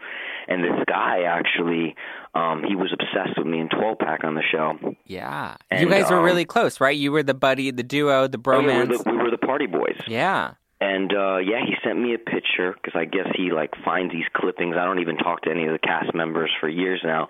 And 0.48 0.62
this 0.62 0.84
guy 0.86 1.22
actually, 1.22 1.94
um, 2.34 2.62
he 2.66 2.74
was 2.76 2.92
obsessed 2.92 3.38
with 3.38 3.46
me 3.46 3.60
in 3.60 3.68
12 3.68 3.98
pack 3.98 4.24
on 4.24 4.34
the 4.34 4.42
show. 4.42 4.78
Yeah. 5.06 5.56
And, 5.70 5.80
you 5.80 5.88
guys 5.88 6.10
were 6.10 6.18
um, 6.18 6.24
really 6.24 6.44
close, 6.44 6.80
right? 6.80 6.96
You 6.96 7.12
were 7.12 7.22
the 7.22 7.34
buddy, 7.34 7.70
the 7.70 7.82
duo, 7.82 8.26
the 8.28 8.38
Oh, 8.44 8.52
yeah, 8.52 8.58
we, 8.58 8.64
bromance. 8.72 8.88
were 8.88 8.98
the, 8.98 9.10
we 9.10 9.16
were 9.16 9.30
the 9.30 9.38
party 9.38 9.66
boys. 9.66 9.96
yeah. 10.06 10.54
And 10.82 11.12
uh 11.14 11.36
yeah, 11.38 11.60
he 11.64 11.74
sent 11.84 12.00
me 12.00 12.14
a 12.14 12.18
picture 12.18 12.72
because 12.74 12.94
I 12.98 13.04
guess 13.04 13.28
he 13.36 13.52
like 13.52 13.70
finds 13.84 14.12
these 14.12 14.24
clippings. 14.34 14.74
I 14.76 14.84
don't 14.84 14.98
even 15.00 15.16
talk 15.16 15.42
to 15.42 15.50
any 15.50 15.66
of 15.66 15.72
the 15.72 15.78
cast 15.78 16.14
members 16.14 16.50
for 16.60 16.68
years 16.68 17.00
now. 17.04 17.28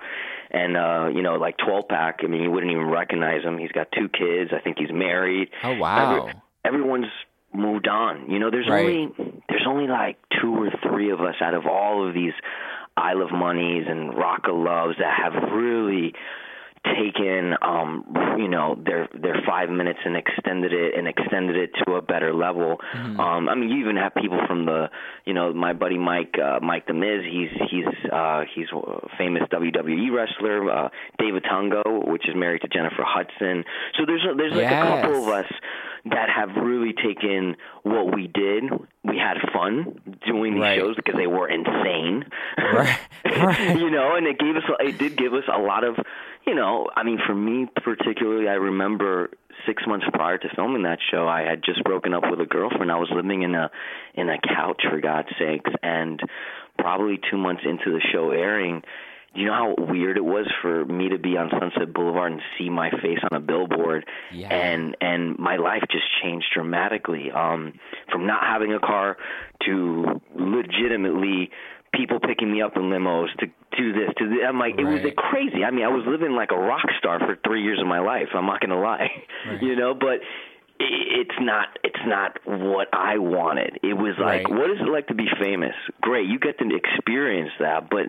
And 0.50 0.76
uh, 0.76 1.08
you 1.14 1.22
know, 1.22 1.34
like 1.36 1.56
12 1.58 1.88
pack. 1.88 2.20
I 2.22 2.26
mean, 2.28 2.42
you 2.42 2.50
wouldn't 2.50 2.72
even 2.72 2.86
recognize 2.88 3.42
him. 3.44 3.58
He's 3.58 3.72
got 3.72 3.88
two 3.92 4.08
kids. 4.08 4.50
I 4.56 4.60
think 4.60 4.78
he's 4.78 4.92
married. 4.92 5.48
Oh 5.62 5.74
wow. 5.76 6.28
Every- 6.28 6.34
everyone's 6.64 7.12
moved 7.52 7.88
on. 7.88 8.30
You 8.30 8.38
know, 8.38 8.50
there's 8.50 8.68
Right. 8.68 8.86
only 8.86 9.12
there's 9.48 9.66
only 9.68 9.86
like 9.88 10.16
two 10.40 10.54
or 10.54 10.70
three 10.88 11.10
of 11.10 11.20
us 11.20 11.34
out 11.42 11.54
of 11.54 11.66
all 11.66 12.06
of 12.08 12.14
these 12.14 12.32
I 12.96 13.12
Love 13.14 13.30
Moneys 13.32 13.86
and 13.88 14.14
Rock 14.16 14.42
of 14.48 14.56
Loves 14.56 14.94
that 14.98 15.12
have 15.22 15.34
really 15.52 16.14
taken 16.84 17.54
um 17.62 18.04
you 18.38 18.48
know 18.48 18.76
their 18.84 19.08
their 19.14 19.36
five 19.46 19.70
minutes 19.70 20.00
and 20.04 20.16
extended 20.16 20.72
it 20.72 20.98
and 20.98 21.06
extended 21.06 21.54
it 21.56 21.70
to 21.84 21.92
a 21.94 22.02
better 22.02 22.34
level 22.34 22.78
um 23.18 23.48
i 23.48 23.54
mean 23.54 23.68
you 23.70 23.78
even 23.80 23.96
have 23.96 24.12
people 24.14 24.40
from 24.48 24.66
the 24.66 24.88
you 25.24 25.32
know 25.32 25.52
my 25.52 25.72
buddy 25.72 25.96
mike 25.96 26.34
uh 26.42 26.58
mike 26.60 26.86
the 26.88 26.92
miz 26.92 27.22
he's 27.30 27.50
he's 27.70 28.10
uh 28.12 28.42
he's 28.54 28.66
a 28.72 29.08
famous 29.16 29.42
wwe 29.52 30.12
wrestler 30.12 30.68
uh 30.70 30.88
david 31.18 31.44
otunga 31.44 31.82
which 32.10 32.28
is 32.28 32.34
married 32.34 32.60
to 32.62 32.68
jennifer 32.68 33.04
hudson 33.06 33.64
so 33.96 34.04
there's 34.04 34.24
a, 34.30 34.34
there's 34.36 34.52
like 34.52 34.66
a 34.66 35.02
couple 35.02 35.22
of 35.22 35.28
us 35.32 35.50
that 36.06 36.28
have 36.34 36.50
really 36.62 36.92
taken 36.94 37.54
what 37.84 38.12
we 38.14 38.26
did 38.26 38.64
we 39.04 39.16
had 39.18 39.36
fun 39.52 40.00
doing 40.26 40.54
these 40.54 40.62
Right. 40.62 40.78
shows 40.78 40.96
because 40.96 41.14
they 41.16 41.28
were 41.28 41.48
insane 41.48 42.24
Right. 42.58 42.98
Right. 43.24 43.76
you 43.78 43.88
know, 43.88 44.16
and 44.16 44.26
it 44.26 44.36
gave 44.38 44.56
us, 44.56 44.62
it 44.80 44.98
did 44.98 45.16
give 45.16 45.32
us 45.32 45.44
a 45.52 45.58
lot 45.58 45.84
of, 45.84 45.94
you 46.46 46.54
know, 46.54 46.88
I 46.94 47.02
mean, 47.02 47.18
for 47.26 47.34
me 47.34 47.66
particularly, 47.82 48.48
I 48.48 48.54
remember 48.54 49.30
six 49.66 49.82
months 49.86 50.06
prior 50.12 50.38
to 50.38 50.48
filming 50.56 50.82
that 50.82 50.98
show, 51.10 51.28
I 51.28 51.42
had 51.42 51.62
just 51.64 51.84
broken 51.84 52.14
up 52.14 52.24
with 52.28 52.40
a 52.40 52.46
girlfriend. 52.46 52.90
I 52.90 52.96
was 52.96 53.10
living 53.14 53.42
in 53.42 53.54
a, 53.54 53.70
in 54.14 54.28
a 54.28 54.38
couch 54.38 54.82
for 54.88 55.00
God's 55.00 55.28
sakes, 55.38 55.70
and 55.82 56.20
probably 56.78 57.20
two 57.30 57.36
months 57.38 57.62
into 57.64 57.92
the 57.92 58.00
show 58.12 58.30
airing, 58.30 58.82
you 59.34 59.46
know 59.46 59.52
how 59.78 59.84
weird 59.86 60.16
it 60.18 60.24
was 60.24 60.46
for 60.60 60.84
me 60.84 61.08
to 61.08 61.18
be 61.18 61.36
on 61.38 61.48
Sunset 61.50 61.94
Boulevard 61.94 62.32
and 62.32 62.42
see 62.58 62.68
my 62.68 62.90
face 62.90 63.18
on 63.30 63.34
a 63.36 63.40
billboard, 63.40 64.04
Yeah. 64.30 64.48
and 64.48 64.94
and 65.00 65.38
my 65.38 65.56
life 65.56 65.82
just 65.90 66.04
changed 66.22 66.46
dramatically. 66.54 67.30
Um, 67.30 67.78
from 68.10 68.26
not 68.26 68.42
having 68.44 68.74
a 68.74 68.78
car 68.80 69.16
to 69.66 70.20
legitimately 70.34 71.50
people 71.92 72.18
picking 72.20 72.50
me 72.50 72.62
up 72.62 72.76
in 72.76 72.82
limos 72.84 73.28
to 73.38 73.46
do 73.76 73.92
this 73.92 74.10
to 74.18 74.28
the, 74.28 74.44
I'm 74.48 74.58
like 74.58 74.74
it 74.78 74.84
was 74.84 75.02
Right. 75.02 75.16
crazy. 75.16 75.64
I 75.64 75.70
mean, 75.70 75.84
I 75.84 75.88
was 75.88 76.04
living 76.06 76.32
like 76.32 76.50
a 76.50 76.56
rock 76.58 76.86
star 76.98 77.18
for 77.20 77.36
3 77.46 77.62
years 77.62 77.80
of 77.80 77.86
my 77.86 78.00
life. 78.00 78.28
I'm 78.34 78.46
not 78.46 78.60
going 78.60 78.70
to 78.70 78.76
lie. 78.78 79.08
Right. 79.48 79.62
You 79.68 79.76
know, 79.76 79.94
but 79.94 80.20
it's 80.80 81.36
not 81.40 81.68
it's 81.84 82.00
not 82.06 82.38
what 82.44 82.88
I 82.92 83.18
wanted. 83.18 83.78
It 83.82 83.94
was 83.94 84.14
like, 84.18 84.48
Right. 84.48 84.50
what 84.50 84.70
is 84.70 84.78
it 84.80 84.88
like 84.90 85.06
to 85.08 85.14
be 85.14 85.26
famous? 85.40 85.74
Great, 86.00 86.26
you 86.28 86.38
get 86.38 86.58
to 86.58 86.68
experience 86.74 87.50
that, 87.60 87.88
but 87.90 88.06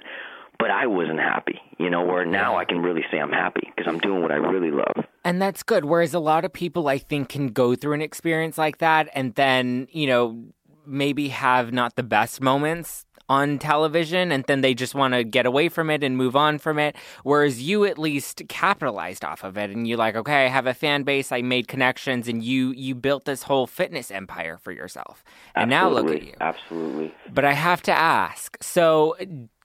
but 0.59 0.71
I 0.71 0.87
wasn't 0.87 1.19
happy. 1.19 1.59
You 1.77 1.89
know, 1.89 2.03
where 2.05 2.25
now 2.25 2.57
I 2.57 2.65
can 2.65 2.79
really 2.81 3.03
say 3.11 3.19
I'm 3.19 3.31
happy 3.31 3.71
because 3.75 3.85
I'm 3.91 3.99
doing 3.99 4.21
what 4.21 4.31
I 4.31 4.35
really 4.35 4.71
love. 4.71 5.05
And 5.25 5.41
that's 5.41 5.61
good. 5.63 5.83
Whereas 5.85 6.13
a 6.13 6.19
lot 6.19 6.45
of 6.45 6.53
people, 6.53 6.87
I 6.87 6.97
think, 6.99 7.29
can 7.29 7.47
go 7.49 7.75
through 7.75 7.93
an 7.93 8.01
experience 8.01 8.57
like 8.57 8.77
that 8.77 9.09
and 9.13 9.35
then, 9.35 9.87
you 9.91 10.07
know, 10.07 10.43
maybe 10.85 11.29
have 11.29 11.73
not 11.73 11.95
the 11.95 12.03
best 12.03 12.39
moments 12.41 13.05
on 13.29 13.57
television 13.57 14.31
and 14.31 14.43
then 14.45 14.61
they 14.61 14.73
just 14.73 14.95
want 14.95 15.13
to 15.13 15.23
get 15.23 15.45
away 15.45 15.69
from 15.69 15.89
it 15.89 16.03
and 16.03 16.17
move 16.17 16.35
on 16.35 16.57
from 16.59 16.79
it. 16.79 16.95
Whereas 17.23 17.61
you 17.61 17.85
at 17.85 17.97
least 17.97 18.43
capitalized 18.49 19.23
off 19.23 19.43
of 19.43 19.57
it 19.57 19.69
and 19.69 19.87
you're 19.87 19.97
like, 19.97 20.15
okay, 20.15 20.45
I 20.45 20.49
have 20.49 20.67
a 20.67 20.73
fan 20.73 21.03
base, 21.03 21.31
I 21.31 21.41
made 21.41 21.67
connections, 21.67 22.27
and 22.27 22.43
you 22.43 22.71
you 22.71 22.95
built 22.95 23.25
this 23.25 23.43
whole 23.43 23.67
fitness 23.67 24.11
empire 24.11 24.57
for 24.57 24.71
yourself. 24.71 25.23
And 25.55 25.69
now 25.69 25.89
look 25.89 26.09
at 26.09 26.23
you. 26.23 26.33
Absolutely. 26.39 27.13
But 27.31 27.45
I 27.45 27.53
have 27.53 27.81
to 27.83 27.91
ask. 27.91 28.57
So 28.61 29.15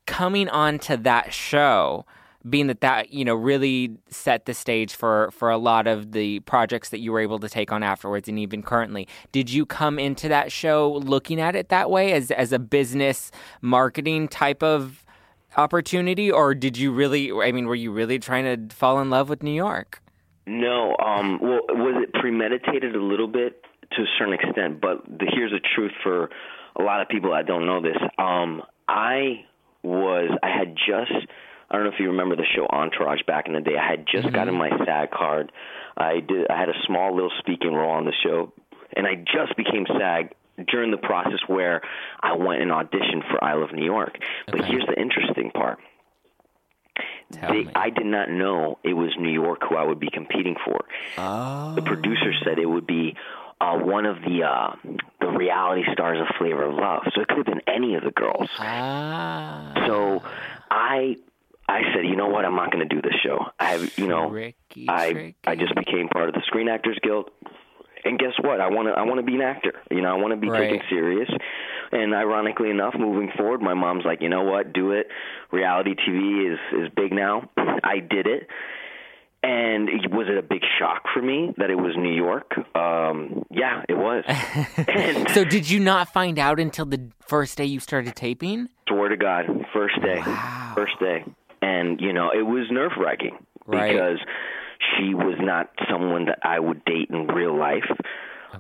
coming 0.07 0.49
on 0.49 0.79
to 0.81 0.97
that 0.97 1.33
show, 1.33 2.07
being 2.49 2.67
that 2.69 2.81
that 2.81 3.13
you 3.13 3.25
know 3.25 3.35
really 3.35 3.97
set 4.11 4.47
the 4.47 4.55
stage 4.55 4.95
for 4.95 5.31
for 5.33 5.51
a 5.51 5.59
lot 5.59 5.87
of 5.87 6.13
the 6.13 6.41
projects 6.41 6.91
that 6.91 6.99
you 6.99 7.13
were 7.13 7.21
able 7.21 7.39
to 7.39 7.49
take 7.49 7.73
on 7.73 7.83
afterwards, 7.83 8.29
and 8.29 8.39
even 8.39 8.63
currently, 8.63 9.09
did 9.33 9.51
you 9.51 9.67
come 9.67 9.99
into 9.99 10.29
that 10.29 10.53
show 10.53 11.01
looking 11.05 11.41
at 11.41 11.57
it 11.57 11.69
that 11.69 11.91
way 11.91 12.13
as 12.13 12.31
as 12.31 12.53
a 12.53 12.59
business 12.59 13.31
marketing 13.61 14.29
type 14.29 14.63
of 14.63 15.05
opportunity, 15.57 16.31
or 16.31 16.55
did 16.55 16.77
you 16.77 16.93
really? 16.93 17.33
I 17.33 17.53
mean, 17.53 17.67
were 17.67 17.75
you 17.75 17.91
really 17.91 18.19
trying 18.19 18.69
to 18.69 18.75
fall 18.75 19.01
in 19.01 19.11
love 19.11 19.29
with 19.29 19.43
New 19.43 19.55
York? 19.55 20.03
No, 20.47 20.97
um, 20.97 21.39
well, 21.43 21.61
was 21.69 22.03
it 22.03 22.15
premeditated 22.15 22.97
a 22.97 23.03
little 23.03 23.29
bit 23.29 23.63
to 23.93 24.03
a 24.03 24.07
certain 24.19 24.33
extent? 24.33 24.81
But 24.81 25.05
the, 25.05 25.27
here's 25.31 25.53
the 25.53 25.61
truth 25.75 25.93
for 26.03 26.31
a 26.75 26.83
lot 26.83 27.03
of 27.03 27.09
people 27.09 27.33
that 27.33 27.47
don't 27.47 27.67
know 27.67 27.83
this. 27.83 27.99
Um, 28.17 28.63
I 28.89 29.45
was, 29.83 30.31
I 30.43 30.49
had 30.49 30.75
just, 30.75 31.27
I 31.71 31.77
don't 31.77 31.85
know 31.85 31.91
if 31.93 32.01
you 32.01 32.09
remember 32.09 32.35
the 32.37 32.47
show 32.57 32.67
Entourage 32.67 33.21
back 33.27 33.47
in 33.47 33.53
the 33.53 33.61
day. 33.61 33.77
I 33.77 33.87
had 33.91 34.07
just 34.11 34.33
gotten 34.33 34.55
my 34.55 34.71
SAG 34.87 35.11
card. 35.11 35.53
I 35.97 36.21
did, 36.21 36.49
I 36.51 36.59
had 36.59 36.69
a 36.71 36.79
small 36.87 37.15
little 37.15 37.33
speaking 37.41 37.75
role 37.75 37.91
on 37.91 38.05
the 38.05 38.15
show, 38.25 38.53
and 38.97 39.07
I 39.07 39.17
just 39.17 39.57
became 39.57 39.85
SAG 39.87 40.33
during 40.71 40.91
the 40.91 40.97
process 40.97 41.41
where 41.47 41.83
I 42.23 42.35
went 42.37 42.63
and 42.63 42.71
auditioned 42.71 43.29
for 43.31 43.43
I 43.45 43.55
Love 43.55 43.73
New 43.73 43.85
York. 43.85 44.17
But 44.47 44.61
Okay. 44.61 44.69
here's 44.71 44.87
the 44.87 44.99
interesting 45.01 45.51
part. 45.51 45.79
They. 47.31 47.67
I 47.75 47.91
did 47.91 48.07
not 48.07 48.31
know 48.31 48.79
it 48.83 48.95
was 48.95 49.11
New 49.19 49.31
York 49.31 49.61
who 49.69 49.77
I 49.77 49.85
would 49.85 50.01
be 50.01 50.09
competing 50.11 50.57
for. 50.65 50.81
oh, 51.19 51.75
The 51.75 51.83
producer 51.83 52.33
said 52.45 52.59
it 52.59 52.67
would 52.67 52.87
be 52.87 53.15
uh, 53.61 53.77
one 53.77 54.07
of 54.07 54.17
the 54.23 54.45
uh, 54.45 54.75
the 55.21 55.29
reality 55.29 55.83
stars 55.93 56.19
of 56.21 56.27
Flavor 56.39 56.65
of 56.65 56.75
Love, 56.75 57.03
so 57.15 57.21
it 57.21 57.29
could 57.29 57.37
have 57.39 57.47
been 57.47 57.61
any 57.69 57.95
of 57.97 58.03
the 58.05 58.11
girls. 58.11 58.49
ah, 58.59 59.75
So 59.87 60.23
I 60.71 61.17
I 61.69 61.81
said, 61.95 62.05
you 62.07 62.17
know 62.17 62.29
what, 62.29 62.45
I'm 62.47 62.57
not 62.57 62.73
going 62.73 62.89
to 62.89 62.95
do 62.95 63.03
this 63.03 63.15
show. 63.23 63.39
I 63.59 63.73
have, 63.73 63.91
you 63.99 64.07
know, 64.09 64.31
tricky, 64.31 64.87
I. 64.89 65.35
I 65.47 65.55
just 65.55 65.75
became 65.75 66.09
part 66.09 66.29
of 66.29 66.35
the 66.35 66.43
Screen 66.47 66.69
Actors 66.69 66.99
Guild, 67.03 67.31
and 68.05 68.19
guess 68.19 68.33
what? 68.41 68.61
I 68.61 68.69
want 68.69 68.89
to 68.89 68.93
I 68.95 69.03
want 69.03 69.19
to 69.19 69.23
be 69.27 69.35
an 69.35 69.43
actor. 69.43 69.75
You 69.91 70.01
know, 70.01 70.09
I 70.11 70.15
want 70.19 70.33
to 70.33 70.37
be 70.37 70.49
Right. 70.49 70.71
taken 70.71 70.87
serious. 70.89 71.29
And 71.93 72.15
ironically 72.15 72.71
enough, 72.71 72.95
moving 72.99 73.31
forward, 73.37 73.61
my 73.63 73.75
mom's 73.75 74.05
like, 74.05 74.21
you 74.23 74.29
know 74.29 74.43
what, 74.43 74.73
do 74.73 74.93
it. 74.93 75.09
Reality 75.53 75.95
TV 75.95 76.53
is 76.53 76.59
is 76.73 76.89
big 76.97 77.13
now. 77.13 77.51
I 77.57 77.99
did 78.01 78.27
it. 78.27 78.47
And 79.43 79.89
was 80.11 80.27
it 80.29 80.37
a 80.37 80.43
big 80.43 80.63
shock 80.81 81.05
for 81.15 81.23
me 81.23 81.55
that 81.59 81.71
it 81.71 81.77
was 81.77 81.95
New 81.97 82.13
York? 82.13 82.53
Um, 82.75 83.45
yeah, 83.51 83.83
it 83.89 83.95
was. 83.97 84.25
and 84.89 85.31
So 85.31 85.45
did 85.45 85.71
you 85.71 85.79
not 85.79 86.13
find 86.13 86.39
out 86.41 86.59
until 86.59 86.87
the 86.87 87.09
first 87.21 87.57
day 87.57 87.65
you 87.65 87.79
started 87.79 88.17
taping? 88.17 88.69
swear 88.89 89.09
to 89.11 89.17
God, 89.17 89.45
first 89.73 90.01
day, 90.03 90.19
Wow. 90.27 90.73
first 90.75 90.99
day, 90.99 91.25
and 91.63 92.01
you 92.01 92.13
know 92.13 92.31
it 92.31 92.43
was 92.43 92.67
nerve 92.71 92.93
wracking 92.99 93.39
Right. 93.67 93.93
because 93.93 94.19
she 94.97 95.13
was 95.15 95.35
not 95.39 95.71
someone 95.91 96.27
that 96.27 96.39
I 96.43 96.59
would 96.59 96.85
date 96.85 97.11
in 97.11 97.27
real 97.27 97.57
life. 97.57 97.85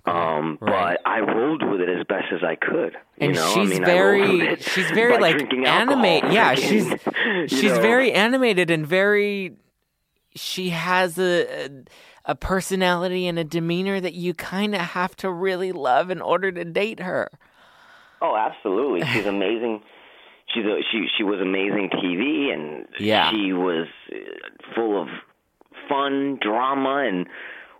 Um, 0.04 0.58
right. 0.60 0.98
but 1.00 1.08
I 1.10 1.20
rolled 1.20 1.62
with 1.66 1.80
it 1.80 1.88
as 1.88 2.04
best 2.06 2.26
as 2.32 2.44
I 2.44 2.56
could. 2.56 2.92
You 3.18 3.28
and 3.28 3.34
know, 3.34 3.46
she's 3.54 3.70
I 3.70 3.74
mean, 3.80 3.84
I 3.84 3.98
rolled 4.00 4.30
with 4.30 4.40
very 4.40 4.56
she's 4.56 4.90
very 4.90 5.18
like 5.18 5.36
drinking 5.36 5.64
alcohol, 5.64 6.04
animate 6.04 6.32
yeah 6.32 6.54
she's 6.54 6.86
drinking, 6.86 7.12
you 7.24 7.48
she's 7.48 7.72
know. 7.72 7.80
very 7.80 8.12
animated 8.12 8.70
and 8.70 8.86
very 8.86 9.56
she 10.34 10.68
has 10.70 11.18
a 11.18 11.64
a, 11.64 11.70
a 12.26 12.34
personality 12.34 13.26
and 13.26 13.38
a 13.38 13.44
demeanor 13.44 13.98
that 13.98 14.12
you 14.12 14.34
kind 14.34 14.74
of 14.74 14.82
have 14.82 15.16
to 15.16 15.32
really 15.32 15.72
love 15.72 16.10
in 16.10 16.20
order 16.20 16.52
to 16.52 16.64
date 16.66 17.00
her 17.00 17.30
Oh, 18.20 18.34
absolutely. 18.36 19.06
She's 19.06 19.26
amazing. 19.36 19.80
She's 20.58 20.66
a, 20.66 20.80
she 20.90 21.06
she 21.16 21.22
was 21.24 21.40
amazing 21.40 21.90
TV, 21.90 22.52
and 22.52 22.86
Yeah. 22.98 23.30
she 23.30 23.52
was 23.52 23.86
uh, 24.12 24.16
full 24.74 25.00
of 25.00 25.08
fun, 25.88 26.38
drama, 26.42 27.04
and 27.06 27.26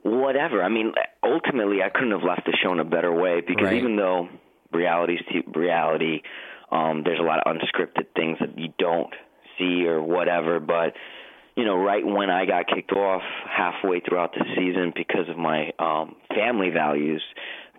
whatever. 0.02 0.62
I 0.62 0.68
mean, 0.68 0.92
ultimately, 1.24 1.82
I 1.82 1.88
couldn't 1.88 2.12
have 2.12 2.22
left 2.22 2.46
the 2.46 2.56
show 2.62 2.72
in 2.72 2.78
a 2.80 2.84
better 2.84 3.12
way 3.12 3.40
because 3.40 3.64
Right. 3.66 3.76
even 3.76 3.96
though 3.96 4.28
reality's 4.72 5.20
t- 5.30 5.42
reality, 5.54 6.22
um, 6.70 7.02
there's 7.04 7.18
a 7.18 7.22
lot 7.22 7.40
of 7.40 7.56
unscripted 7.56 8.06
things 8.14 8.38
that 8.40 8.56
you 8.58 8.72
don't 8.78 9.12
see 9.58 9.86
or 9.86 10.00
whatever, 10.02 10.60
but 10.60 10.94
you 11.56 11.64
know, 11.64 11.74
right 11.76 12.06
when 12.06 12.30
I 12.30 12.46
got 12.46 12.68
kicked 12.68 12.92
off 12.92 13.22
halfway 13.50 13.98
throughout 13.98 14.32
the 14.34 14.44
season 14.56 14.92
because 14.94 15.28
of 15.28 15.36
my 15.36 15.72
um 15.80 16.14
family 16.32 16.70
values, 16.70 17.22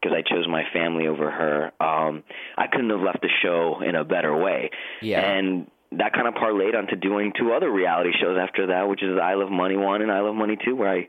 because 0.02 0.16
I 0.16 0.22
chose 0.22 0.48
my 0.48 0.64
family 0.72 1.08
over 1.08 1.30
her, 1.30 1.72
um, 1.84 2.24
I 2.58 2.68
couldn't 2.68 2.90
have 2.90 3.02
left 3.02 3.22
the 3.22 3.30
show 3.44 3.82
in 3.86 3.96
a 3.96 4.04
better 4.04 4.36
way. 4.36 4.70
Yeah. 5.02 5.22
And 5.22 5.68
that 5.92 6.14
kind 6.14 6.28
of 6.28 6.36
parlayed 6.36 6.76
onto 6.76 6.96
doing 6.96 7.34
two 7.38 7.52
other 7.54 7.72
reality 7.72 8.12
shows 8.20 8.38
after 8.40 8.68
that, 8.68 8.88
which 8.88 9.04
is 9.04 9.18
I 9.22 9.34
Love 9.34 9.52
Money 9.52 9.76
One 9.78 10.02
and 10.02 10.12
I 10.12 10.20
Love 10.22 10.36
Money 10.36 10.58
Two, 10.64 10.76
where 10.76 10.90
I 10.90 11.08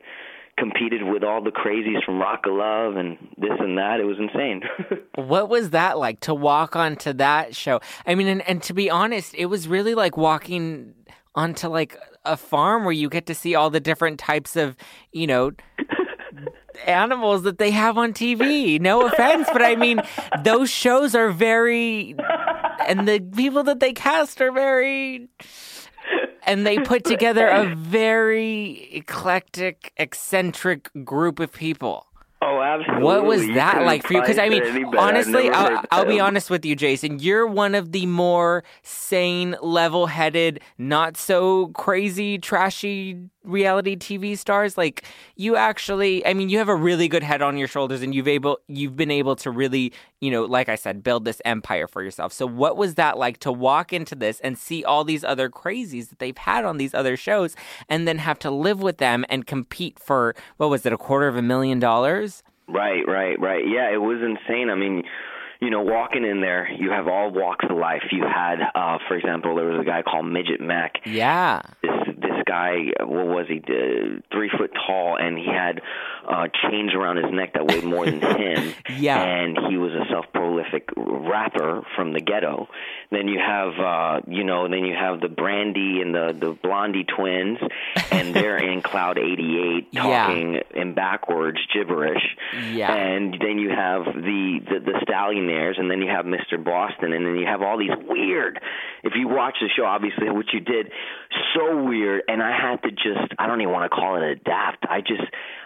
competed 0.59 1.03
with 1.03 1.23
all 1.23 1.43
the 1.43 1.51
crazies 1.51 2.05
from 2.05 2.21
Rock 2.21 2.41
of 2.47 2.55
Love 2.55 2.97
and 2.97 3.17
this 3.39 3.53
and 3.59 3.79
that. 3.79 4.01
It 4.01 4.05
was 4.05 4.19
insane. 4.19 4.63
what 5.15 5.49
was 5.49 5.71
that 5.71 5.99
like 5.99 6.21
to 6.21 6.35
walk 6.35 6.77
onto 6.77 7.13
that 7.13 7.55
show 7.55 7.81
i 8.07 8.15
mean 8.15 8.27
and, 8.27 8.43
and 8.49 8.63
to 8.63 8.73
be 8.73 8.89
honest 8.91 9.35
it 9.35 9.47
was 9.47 9.69
really 9.69 9.95
like 9.95 10.17
walking 10.17 10.95
onto 11.35 11.69
like 11.69 11.97
a 12.25 12.37
farm 12.37 12.85
where 12.85 12.93
you 12.93 13.09
get 13.09 13.27
to 13.27 13.35
see 13.35 13.55
all 13.55 13.71
the 13.71 13.81
different 13.81 14.19
types 14.19 14.57
of 14.57 14.77
you 15.13 15.27
know 15.27 15.51
animals 16.87 17.43
that 17.43 17.59
they 17.59 17.71
have 17.71 17.99
on 17.99 18.13
TV. 18.13 18.81
No 18.81 19.07
offense, 19.07 19.49
but 19.53 19.63
I 19.63 19.77
mean, 19.77 20.01
those 20.45 20.71
shows 20.71 21.15
are 21.15 21.31
very, 21.31 22.15
and 22.87 23.07
the 23.07 23.21
people 23.21 23.63
that 23.65 23.81
they 23.81 23.93
cast 23.93 24.41
are 24.41 24.53
very, 24.53 25.29
and 26.45 26.67
they 26.67 26.79
put 26.79 27.05
together 27.05 27.47
a 27.49 27.75
very 27.75 28.89
eclectic, 28.93 29.93
eccentric 29.97 30.91
group 31.05 31.41
of 31.41 31.53
people. 31.53 32.07
oh, 32.43 32.63
absolutely. 32.63 33.05
What 33.05 33.25
was 33.25 33.47
that 33.49 33.85
like 33.85 34.07
for 34.07 34.15
you? 34.15 34.21
Because 34.21 34.39
I 34.39 34.49
mean, 34.49 34.63
it 34.63 34.69
any 34.69 34.85
better. 34.85 34.99
I've 34.99 35.09
honestly, 35.09 35.51
I'll, 35.51 35.85
I'll 35.91 36.07
be 36.07 36.19
honest 36.21 36.49
with 36.49 36.65
you, 36.65 36.75
Jason. 36.75 37.19
You're 37.19 37.47
one 37.47 37.75
of 37.75 37.93
the 37.93 38.07
more 38.07 38.65
sane, 38.83 39.57
level-headed, 39.61 40.61
not 40.79 41.19
so 41.19 41.69
crazy, 41.69 42.39
trashy 42.39 43.29
reality 43.45 43.97
TV 43.97 44.37
stars. 44.37 44.77
Like 44.77 45.05
you 45.37 45.57
actually, 45.57 46.25
I 46.27 46.35
mean, 46.35 46.49
you 46.49 46.59
have 46.59 46.69
a 46.69 46.75
really 46.75 47.09
good 47.09 47.23
head 47.23 47.43
on 47.43 47.57
your 47.57 47.69
shoulders, 47.69 48.03
and 48.03 48.15
you've 48.15 48.29
able, 48.29 48.59
you've 48.69 48.97
been 48.97 49.11
able 49.11 49.37
to 49.37 49.51
really, 49.51 49.93
you 50.21 50.31
know, 50.31 50.45
like 50.45 50.69
I 50.69 50.75
said, 50.75 51.03
build 51.03 51.25
this 51.25 51.41
empire 51.45 51.87
for 51.87 52.03
yourself. 52.03 52.33
So, 52.33 52.47
what 52.47 52.77
was 52.77 52.95
that 52.97 53.19
like 53.19 53.39
to 53.39 53.53
walk 53.53 53.93
into 53.93 54.15
this 54.15 54.41
and 54.41 54.59
see 54.59 54.85
all 54.85 55.05
these 55.05 55.25
other 55.25 55.49
crazies 55.49 56.09
that 56.11 56.19
they've 56.19 56.37
had 56.37 56.65
on 56.65 56.77
these 56.77 56.95
other 56.95 57.17
shows, 57.17 57.57
and 57.89 58.07
then 58.07 58.19
have 58.19 58.39
to 58.41 58.51
live 58.51 58.81
with 58.81 58.99
them 58.99 59.25
and 59.29 59.47
compete 59.47 59.99
for 59.99 60.35
what 60.57 60.71
was 60.71 60.85
it, 60.87 60.93
a 60.93 60.99
quarter 60.99 61.29
of 61.29 61.37
a 61.37 61.43
million 61.43 61.79
dollars? 61.79 62.43
Right, 62.69 63.07
right, 63.07 63.39
right. 63.41 63.65
Yeah, 63.67 63.93
it 63.93 64.01
was 64.01 64.19
insane. 64.23 64.71
I 64.71 64.77
mean, 64.77 65.03
you 65.61 65.69
know, 65.69 65.83
walking 65.83 66.25
in 66.25 66.41
there, 66.41 66.71
you 66.73 66.91
have 66.91 67.07
all 67.07 67.31
walks 67.31 67.67
of 67.69 67.77
life. 67.77 68.03
You 68.11 68.23
had, 68.23 68.61
uh, 68.75 68.99
for 69.07 69.17
example, 69.17 69.55
there 69.57 69.67
was 69.67 69.81
a 69.81 69.85
guy 69.85 70.03
called 70.03 70.27
Midget 70.27 70.61
Mac. 70.61 70.95
Yeah. 71.05 71.61
This 71.83 71.91
guy, 72.51 72.91
what 72.99 73.27
was 73.27 73.47
he? 73.49 73.59
Uh, 73.59 74.19
three 74.33 74.51
foot 74.59 74.73
tall, 74.87 75.17
and 75.17 75.39
he 75.39 75.47
had 75.47 75.81
uh, 76.29 76.49
chains 76.63 76.93
around 76.95 77.19
his 77.19 77.33
neck 77.33 77.55
that 77.55 77.65
weighed 77.67 77.85
more 77.85 78.05
than 78.05 78.21
him. 78.21 78.75
Yeah. 78.99 79.23
And 79.23 79.57
he 79.71 79.77
was 79.77 79.93
prolific 80.61 80.89
rapper 80.97 81.83
from 81.97 82.13
the 82.13 82.21
ghetto. 82.21 82.69
Then 83.11 83.29
you 83.29 83.39
have, 83.39 83.79
uh, 83.79 84.21
you 84.29 84.45
know, 84.45 84.69
then 84.69 84.85
you 84.85 84.95
have 84.95 85.21
the 85.21 85.29
Brandy 85.29 86.01
and 86.01 86.15
the 86.15 86.37
the 86.39 86.53
Blondie 86.63 87.05
twins, 87.05 87.59
and 88.11 88.35
they're 88.35 88.57
in 88.59 88.83
Cloud 88.91 89.19
88 89.19 89.93
talking 89.93 90.55
Yeah. 90.55 90.61
in 90.83 90.95
backwards 90.95 91.59
gibberish. 91.73 92.23
Yeah. 92.73 92.93
And 92.95 93.35
then 93.41 93.59
you 93.59 93.71
have 93.71 94.05
the, 94.05 94.61
the 94.69 94.81
the 94.81 95.01
Stallionaires, 95.07 95.79
and 95.79 95.91
then 95.91 96.01
you 96.03 96.09
have 96.09 96.25
Mr. 96.25 96.63
Boston, 96.63 97.13
and 97.13 97.25
then 97.27 97.37
you 97.37 97.47
have 97.47 97.63
all 97.63 97.79
these 97.79 97.91
weird. 98.07 98.61
If 99.03 99.15
you 99.17 99.29
watch 99.29 99.57
the 99.61 99.69
show, 99.75 99.85
obviously, 99.85 100.29
what 100.31 100.47
you 100.53 100.61
did, 100.61 100.93
so 101.55 101.83
weird, 101.83 102.23
and 102.29 102.43
I 102.43 102.51
had 102.57 102.83
to 102.83 102.91
just. 102.91 103.33
I 103.39 103.47
don't 103.47 103.61
even 103.61 103.73
want 103.73 103.91
to 103.91 103.95
call 103.97 104.17
it 104.17 104.23
adapt. 104.23 104.85
I 104.89 105.01
just. 105.01 105.23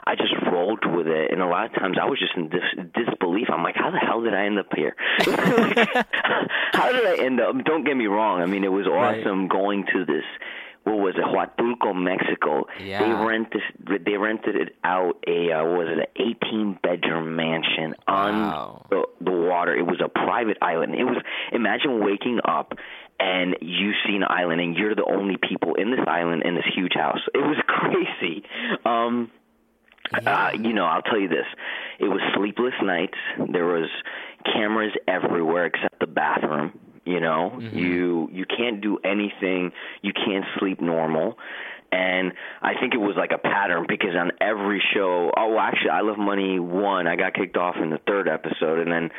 I 0.06 0.14
just 0.16 0.34
rolled 0.52 0.84
with 0.84 1.06
it, 1.06 1.30
and 1.32 1.40
a 1.40 1.46
lot 1.46 1.66
of 1.66 1.74
times 1.74 1.96
I 2.00 2.04
was 2.04 2.18
just 2.18 2.34
in 2.36 2.48
dis- 2.50 2.86
disbelief. 2.94 3.48
I'm 3.50 3.62
like, 3.62 3.74
how 3.76 3.90
the 3.90 3.98
hell 3.98 4.20
did 4.22 4.34
I 4.34 4.44
end 4.46 4.58
up 4.58 4.66
here? 4.76 4.94
Like, 5.26 6.06
how 6.72 6.92
did 6.92 7.06
I 7.06 7.16
end 7.24 7.40
up? 7.40 7.56
Don't 7.64 7.84
get 7.84 7.96
me 7.96 8.06
wrong. 8.06 8.40
I 8.42 8.46
mean, 8.46 8.64
it 8.64 8.72
was 8.72 8.86
Right. 8.86 9.20
awesome 9.20 9.48
going 9.48 9.86
to 9.92 10.04
this. 10.04 10.24
What 10.82 10.96
was 10.96 11.14
it? 11.16 11.24
Huatulco, 11.24 11.94
Mexico. 11.94 12.66
Yeah. 12.78 12.98
They 13.02 13.24
rented. 13.26 13.62
They 14.04 14.16
rented 14.18 14.56
it 14.56 14.76
out. 14.84 15.14
A 15.26 15.50
uh, 15.52 15.64
what 15.64 15.78
was 15.78 15.88
it? 15.88 15.98
An 16.16 16.36
18 16.44 16.78
bedroom 16.82 17.36
mansion 17.36 17.94
on 18.06 18.34
Wow. 18.42 18.86
the, 18.90 19.04
the 19.22 19.30
water. 19.32 19.74
It 19.74 19.86
was 19.86 20.02
a 20.04 20.08
private 20.10 20.58
island. 20.60 20.94
It 20.94 21.04
was. 21.04 21.16
Imagine 21.52 22.04
waking 22.04 22.40
up 22.44 22.74
and 23.18 23.56
you 23.62 23.92
see 24.06 24.16
an 24.16 24.24
island, 24.28 24.60
and 24.60 24.76
you're 24.76 24.94
the 24.94 25.04
only 25.04 25.36
people 25.38 25.74
in 25.76 25.90
this 25.92 26.00
island 26.06 26.42
in 26.44 26.54
this 26.56 26.66
huge 26.74 26.92
house. 26.94 27.20
It 27.32 27.38
was 27.38 27.56
crazy. 27.66 28.44
Um, 28.84 29.30
uh, 30.26 30.50
you 30.58 30.72
know, 30.72 30.84
I'll 30.84 31.02
tell 31.02 31.18
you 31.18 31.28
this. 31.28 31.46
It 31.98 32.08
was 32.08 32.20
sleepless 32.36 32.74
nights. 32.82 33.18
There 33.50 33.66
was 33.66 33.88
cameras 34.44 34.92
everywhere 35.08 35.66
except 35.66 35.98
the 36.00 36.06
bathroom. 36.06 36.78
You 37.04 37.20
know, 37.20 37.58
you 37.60 38.28
you 38.32 38.46
can't 38.46 38.80
do 38.80 38.98
anything. 39.04 39.72
You 40.02 40.12
can't 40.12 40.44
sleep 40.58 40.80
normal. 40.80 41.38
And 41.92 42.32
I 42.60 42.72
think 42.80 42.92
it 42.92 42.98
was 42.98 43.14
like 43.16 43.30
a 43.32 43.38
pattern 43.38 43.84
because 43.86 44.16
on 44.18 44.32
every 44.40 44.82
show, 44.92 45.30
oh, 45.36 45.50
well, 45.50 45.60
actually, 45.60 45.90
I 45.90 46.00
Love 46.00 46.18
Money 46.18 46.58
one, 46.58 47.06
I 47.06 47.14
got 47.14 47.34
kicked 47.34 47.56
off 47.56 47.76
in 47.80 47.90
the 47.90 48.00
third 48.04 48.26
episode, 48.26 48.80
and 48.80 48.90
then 48.90 49.10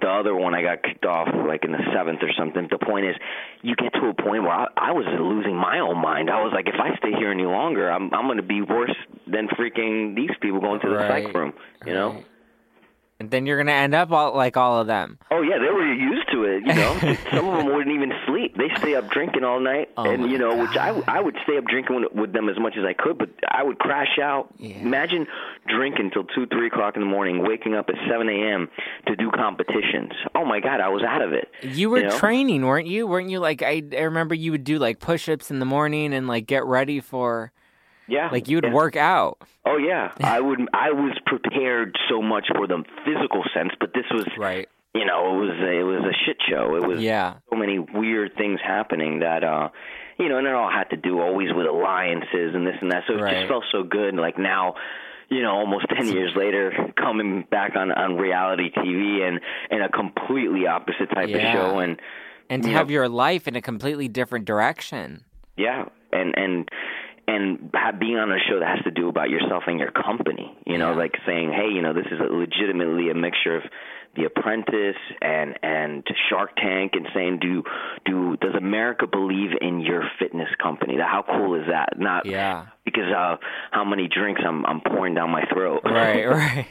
the 0.00 0.08
other 0.08 0.34
one 0.34 0.54
I 0.54 0.62
got 0.62 0.82
kicked 0.82 1.04
off 1.04 1.28
like 1.46 1.64
in 1.64 1.72
the 1.72 1.82
seventh 1.92 2.22
or 2.22 2.30
something. 2.38 2.68
The 2.70 2.78
point 2.78 3.06
is, 3.06 3.16
you 3.62 3.74
get 3.74 3.92
to 3.94 4.06
a 4.08 4.14
point 4.14 4.42
where 4.44 4.52
I, 4.52 4.66
I 4.76 4.92
was 4.92 5.06
losing 5.08 5.56
my 5.56 5.80
own 5.80 5.98
mind. 6.00 6.30
I 6.30 6.40
was 6.42 6.52
like, 6.54 6.68
if 6.68 6.78
I 6.78 6.96
stay 6.98 7.12
here 7.18 7.32
any 7.32 7.46
longer, 7.46 7.90
I'm 7.90 8.12
I'm 8.14 8.26
going 8.26 8.36
to 8.36 8.44
be 8.44 8.62
worse 8.62 8.94
than 9.30 9.48
freaking 9.48 10.14
these 10.16 10.30
people 10.40 10.60
going 10.60 10.80
to 10.80 10.88
the 10.88 10.94
Right. 10.96 11.24
psych 11.24 11.34
room. 11.34 11.52
You 11.86 11.94
know? 11.94 12.08
Right. 12.10 12.26
And 13.18 13.30
then 13.30 13.44
you're 13.44 13.58
gonna 13.58 13.72
end 13.72 13.94
up 13.94 14.10
all, 14.12 14.34
like 14.34 14.56
all 14.56 14.80
of 14.80 14.86
them. 14.86 15.18
Oh 15.30 15.42
yeah, 15.42 15.58
they 15.58 15.68
were 15.70 15.92
used 15.92 16.30
to 16.32 16.44
it. 16.44 16.62
You 16.66 16.72
know, 16.72 16.96
some 17.30 17.46
of 17.48 17.58
them 17.58 17.66
wouldn't 17.66 17.94
even 17.94 18.14
sleep. 18.26 18.56
They 18.56 18.70
stay 18.78 18.94
up 18.94 19.10
drinking 19.10 19.44
all 19.44 19.60
night, 19.60 19.90
Oh, 19.98 20.08
and 20.08 20.30
you 20.30 20.38
know, 20.38 20.56
which 20.56 20.74
I 20.78 20.88
I 21.06 21.20
would 21.20 21.36
stay 21.44 21.58
up 21.58 21.66
drinking 21.66 22.06
with, 22.14 22.32
them 22.32 22.48
as 22.48 22.58
much 22.58 22.78
as 22.78 22.84
I 22.86 22.94
could, 22.94 23.18
but 23.18 23.28
I 23.46 23.62
would 23.62 23.78
crash 23.78 24.18
out. 24.22 24.48
Yeah. 24.56 24.76
Imagine 24.78 25.26
drinking 25.68 26.12
till 26.12 26.24
two, 26.24 26.46
three 26.46 26.68
o'clock 26.68 26.96
in 26.96 27.00
the 27.02 27.08
morning, 27.08 27.42
waking 27.46 27.74
up 27.74 27.90
at 27.90 27.96
seven 28.08 28.30
a.m. 28.30 28.70
to 29.06 29.14
do 29.16 29.30
competitions. 29.30 30.12
Oh 30.34 30.46
my 30.46 30.60
God, 30.60 30.80
I 30.80 30.88
was 30.88 31.02
out 31.02 31.20
of 31.20 31.34
it. 31.34 31.48
You 31.60 31.90
were 31.90 32.00
know? 32.04 32.16
training, 32.18 32.64
weren't 32.64 32.86
you? 32.86 33.06
Weren't 33.06 33.28
you 33.28 33.38
like 33.38 33.60
I, 33.60 33.82
I 33.92 34.00
remember 34.04 34.34
you 34.34 34.50
would 34.52 34.64
do 34.64 34.78
like 34.78 34.98
push-ups 34.98 35.50
in 35.50 35.58
the 35.58 35.66
morning 35.66 36.14
and 36.14 36.26
like 36.26 36.46
get 36.46 36.64
ready 36.64 37.00
for 37.00 37.52
Yeah, 38.10 38.28
like 38.30 38.48
you 38.48 38.56
would 38.56 38.64
yeah. 38.64 38.72
work 38.72 38.96
out. 38.96 39.38
Oh 39.64 39.76
yeah, 39.76 40.12
I 40.20 40.40
would. 40.40 40.60
I 40.74 40.90
was 40.90 41.16
prepared 41.26 41.96
so 42.08 42.20
much 42.20 42.46
for 42.56 42.66
the 42.66 42.82
physical 43.04 43.42
sense, 43.54 43.70
but 43.78 43.92
this 43.94 44.04
was, 44.10 44.26
Right. 44.36 44.68
you 44.94 45.04
know, 45.04 45.34
it 45.34 45.46
was 45.46 45.58
a, 45.60 45.70
it 45.78 45.82
was 45.84 46.04
a 46.04 46.14
shit 46.26 46.36
show. 46.48 46.74
It 46.76 46.86
was 46.86 47.00
Yeah. 47.00 47.34
so 47.50 47.56
many 47.56 47.78
weird 47.78 48.34
things 48.36 48.60
happening 48.66 49.20
that 49.20 49.44
uh 49.44 49.68
you 50.18 50.28
know 50.28 50.38
and 50.38 50.46
it 50.46 50.52
all 50.54 50.70
had 50.70 50.90
to 50.90 50.96
do 50.96 51.20
always 51.20 51.48
with 51.54 51.66
alliances 51.66 52.54
and 52.54 52.66
this 52.66 52.74
and 52.82 52.90
that 52.92 53.04
so 53.06 53.14
it 53.14 53.20
Right. 53.22 53.36
just 53.36 53.48
felt 53.48 53.64
so 53.72 53.82
good 53.84 54.14
like 54.16 54.38
now 54.38 54.74
you 55.30 55.40
know 55.42 55.52
almost 55.52 55.86
10 55.96 56.08
years 56.08 56.32
later 56.36 56.92
coming 56.96 57.44
back 57.50 57.74
on 57.76 57.90
on 57.92 58.16
reality 58.18 58.70
TV 58.70 59.22
and 59.26 59.40
and 59.70 59.82
a 59.82 59.88
completely 59.88 60.66
opposite 60.66 61.08
type 61.14 61.28
Yeah. 61.30 61.36
of 61.38 61.52
show 61.54 61.78
and 61.78 62.00
And 62.50 62.62
to 62.64 62.70
Yeah. 62.70 62.78
have 62.78 62.90
your 62.90 63.08
life 63.08 63.46
in 63.48 63.54
a 63.56 63.62
completely 63.62 64.08
different 64.08 64.44
direction. 64.44 65.24
yeah 65.56 65.84
and 66.12 66.34
and 66.36 66.68
and 67.34 67.70
ha- 67.74 67.92
being 67.92 68.16
on 68.16 68.30
a 68.32 68.38
show 68.48 68.58
that 68.60 68.68
has 68.76 68.84
to 68.84 68.90
do 68.90 69.08
about 69.08 69.28
yourself 69.30 69.64
and 69.66 69.78
your 69.78 69.90
company 69.92 70.46
you 70.66 70.78
know 70.78 70.90
Yeah. 70.90 70.96
like 71.04 71.14
saying 71.26 71.52
hey 71.52 71.68
you 71.74 71.82
know 71.82 71.92
this 71.94 72.06
is 72.10 72.18
a 72.20 72.30
legitimately 72.44 73.10
a 73.10 73.14
mixture 73.14 73.56
of 73.56 73.62
the 74.16 74.24
apprentice 74.24 74.96
and 75.22 75.48
and 75.62 76.04
shark 76.28 76.56
tank 76.56 76.92
and 76.94 77.06
saying 77.14 77.38
do 77.40 77.62
do 78.04 78.36
does 78.38 78.54
america 78.56 79.06
believe 79.06 79.50
in 79.60 79.80
your 79.80 80.02
fitness 80.18 80.48
company 80.60 80.96
how 80.98 81.22
cool 81.26 81.54
is 81.60 81.66
that 81.68 81.90
not 81.98 82.26
Yeah. 82.26 82.66
because 82.84 83.10
uh 83.16 83.36
how 83.70 83.84
many 83.84 84.08
drinks 84.08 84.40
i'm 84.44 84.66
i'm 84.66 84.80
pouring 84.80 85.14
down 85.14 85.30
my 85.30 85.44
throat 85.52 85.82
Right, 85.84 86.24
right. 86.42 86.66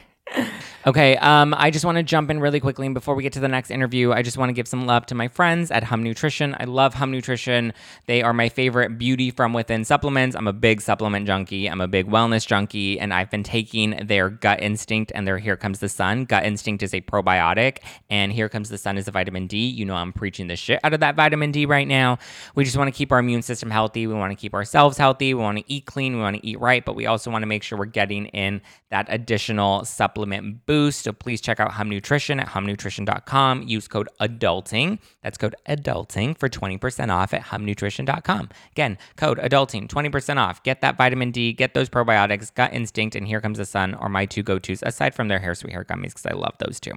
Okay, 0.86 1.14
um, 1.18 1.54
I 1.58 1.70
just 1.70 1.84
want 1.84 1.96
to 1.96 2.02
jump 2.02 2.30
in 2.30 2.40
really 2.40 2.58
quickly, 2.58 2.86
and 2.86 2.94
before 2.94 3.14
we 3.14 3.22
get 3.22 3.34
to 3.34 3.40
the 3.40 3.48
next 3.48 3.70
interview, 3.70 4.12
I 4.12 4.22
just 4.22 4.38
want 4.38 4.48
to 4.48 4.54
give 4.54 4.66
some 4.66 4.86
love 4.86 5.04
to 5.06 5.14
my 5.14 5.28
friends 5.28 5.70
at 5.70 5.84
Hum 5.84 6.02
Nutrition. 6.02 6.56
I 6.58 6.64
love 6.64 6.94
Hum 6.94 7.10
Nutrition. 7.10 7.74
They 8.06 8.22
are 8.22 8.32
my 8.32 8.48
favorite 8.48 8.96
beauty 8.96 9.30
from 9.30 9.52
within 9.52 9.84
supplements. 9.84 10.34
I'm 10.34 10.46
a 10.46 10.54
big 10.54 10.80
supplement 10.80 11.26
junkie. 11.26 11.68
I'm 11.68 11.82
a 11.82 11.86
big 11.86 12.06
wellness 12.06 12.46
junkie, 12.46 12.98
and 12.98 13.12
I've 13.12 13.28
been 13.28 13.42
taking 13.42 14.06
their 14.06 14.30
Gut 14.30 14.62
Instinct 14.62 15.12
and 15.14 15.26
their 15.26 15.36
Here 15.36 15.54
Comes 15.54 15.80
the 15.80 15.88
Sun. 15.90 16.24
Gut 16.24 16.46
Instinct 16.46 16.82
is 16.82 16.94
a 16.94 17.02
probiotic, 17.02 17.80
and 18.08 18.32
Here 18.32 18.48
Comes 18.48 18.70
the 18.70 18.78
Sun 18.78 18.96
is 18.96 19.06
a 19.06 19.10
vitamin 19.10 19.48
D. 19.48 19.68
You 19.68 19.84
know, 19.84 19.96
I'm 19.96 20.14
preaching 20.14 20.46
the 20.46 20.56
shit 20.56 20.80
out 20.82 20.94
of 20.94 21.00
that 21.00 21.14
vitamin 21.14 21.52
D 21.52 21.66
right 21.66 21.86
now. 21.86 22.18
We 22.54 22.64
just 22.64 22.78
want 22.78 22.88
to 22.88 22.96
keep 22.96 23.12
our 23.12 23.18
immune 23.18 23.42
system 23.42 23.70
healthy. 23.70 24.06
We 24.06 24.14
want 24.14 24.30
to 24.30 24.36
keep 24.36 24.54
ourselves 24.54 24.96
healthy. 24.96 25.34
We 25.34 25.42
want 25.42 25.58
to 25.58 25.64
eat 25.70 25.84
clean. 25.84 26.14
We 26.14 26.22
want 26.22 26.36
to 26.36 26.46
eat 26.46 26.58
right, 26.58 26.82
but 26.82 26.96
we 26.96 27.04
also 27.04 27.30
want 27.30 27.42
to 27.42 27.46
make 27.46 27.62
sure 27.62 27.78
we're 27.78 27.84
getting 27.84 28.26
in 28.28 28.62
that 28.88 29.06
additional 29.08 29.84
supplement 29.84 30.19
boost. 30.66 31.02
So 31.02 31.12
please 31.12 31.40
check 31.40 31.60
out 31.60 31.72
Hum 31.72 31.88
Nutrition 31.88 32.40
at 32.40 32.48
humnutrition.com. 32.48 33.62
Use 33.62 33.88
code 33.88 34.08
ADULTING. 34.20 34.98
That's 35.22 35.38
code 35.38 35.54
ADULTING 35.66 36.38
for 36.38 36.48
20% 36.48 37.10
off 37.10 37.34
at 37.34 37.42
humnutrition.com. 37.42 38.48
Again, 38.72 38.98
code 39.16 39.38
ADULTING, 39.38 39.88
20% 39.88 40.36
off. 40.36 40.62
Get 40.62 40.80
that 40.80 40.96
vitamin 40.96 41.30
D, 41.30 41.52
get 41.52 41.74
those 41.74 41.88
probiotics, 41.88 42.54
Gut 42.54 42.72
Instinct, 42.72 43.16
and 43.16 43.26
Here 43.26 43.40
Comes 43.40 43.58
the 43.58 43.64
Sun 43.64 43.94
are 43.94 44.08
my 44.08 44.26
two 44.26 44.42
go 44.42 44.58
tos, 44.58 44.82
aside 44.82 45.14
from 45.14 45.28
their 45.28 45.38
Hair 45.38 45.54
Sweet 45.54 45.72
Hair 45.72 45.84
Gummies, 45.84 46.14
because 46.14 46.26
I 46.26 46.32
love 46.32 46.54
those 46.58 46.80
too. 46.80 46.94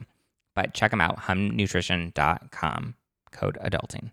But 0.56 0.74
check 0.74 0.92
them 0.92 1.02
out, 1.02 1.20
humnutrition.com. 1.22 2.96
Code 3.32 3.58
ADULTING. 3.62 4.12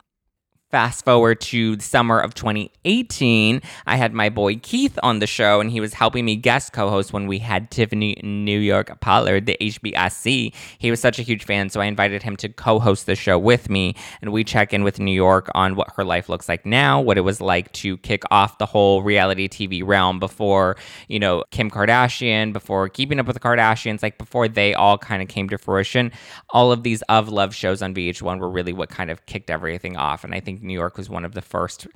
Fast 0.71 1.05
forward 1.05 1.41
to 1.41 1.75
the 1.75 1.83
summer 1.83 2.21
of 2.21 2.33
2018, 2.35 3.61
I 3.89 3.97
had 3.97 4.15
my 4.15 4.29
boy 4.29 4.55
Keith 4.55 4.97
on 5.03 5.19
the 5.19 5.27
show, 5.27 5.61
and 5.61 5.69
he 5.69 5.81
was 5.81 5.95
helping 5.95 6.25
me 6.25 6.37
guest 6.37 6.73
co 6.73 6.89
host 6.89 7.13
when 7.13 7.27
we 7.27 7.41
had 7.41 7.73
Tiffany 7.73 8.21
New 8.23 8.61
York 8.61 9.01
Pollard, 9.01 9.47
the 9.47 9.57
HBIC. 9.61 10.55
He 10.79 10.91
was 10.93 11.01
such 11.01 11.19
a 11.19 11.23
huge 11.23 11.45
fan, 11.45 11.71
so 11.71 11.81
I 11.81 11.87
invited 11.87 12.23
him 12.23 12.37
to 12.37 12.49
co 12.49 12.79
host 12.79 13.07
the 13.07 13.17
show 13.17 13.37
with 13.37 13.69
me, 13.69 13.97
and 14.23 14.33
we 14.33 14.45
check 14.45 14.73
in 14.73 14.85
with 14.85 15.01
New 15.01 15.11
York 15.11 15.51
on 15.57 15.75
what 15.75 15.91
her 15.97 16.05
life 16.05 16.29
looks 16.29 16.49
like 16.49 16.65
now, 16.65 17.01
what 17.01 17.19
it 17.19 17.23
was 17.23 17.41
like 17.41 17.73
to 17.73 17.97
kick 17.97 18.23
off 18.31 18.59
the 18.59 18.67
whole 18.67 19.03
reality 19.03 19.49
TV 19.49 19.85
realm 19.85 20.21
before, 20.21 20.77
you 21.09 21.19
know, 21.19 21.43
Kim 21.51 21.69
Kardashian, 21.69 22.53
before 22.53 22.89
Keeping 22.89 23.19
Up 23.19 23.27
with 23.27 23.35
the 23.35 23.41
Kardashians, 23.41 24.05
like 24.05 24.19
before 24.19 24.47
they 24.47 24.73
all 24.75 24.99
kind 24.99 25.21
of 25.21 25.27
came 25.27 25.49
to 25.49 25.59
fruition. 25.59 26.13
All 26.51 26.71
of 26.71 26.85
these 26.85 27.03
of 27.09 27.29
love 27.29 27.57
shows 27.57 27.83
on 27.83 27.93
VH1 27.93 28.39
were 28.39 28.49
really 28.49 28.73
what 28.73 28.89
kind 28.89 29.11
of 29.11 29.27
kicked 29.27 29.51
everything 29.51 29.97
off, 29.97 30.23
and 30.23 30.33
I 30.33 30.39
think 30.39 30.60
New 30.61 30.75
York 30.75 30.97
was 30.97 31.09
one 31.09 31.25
of 31.25 31.35
the 31.35 31.43
first 31.43 31.87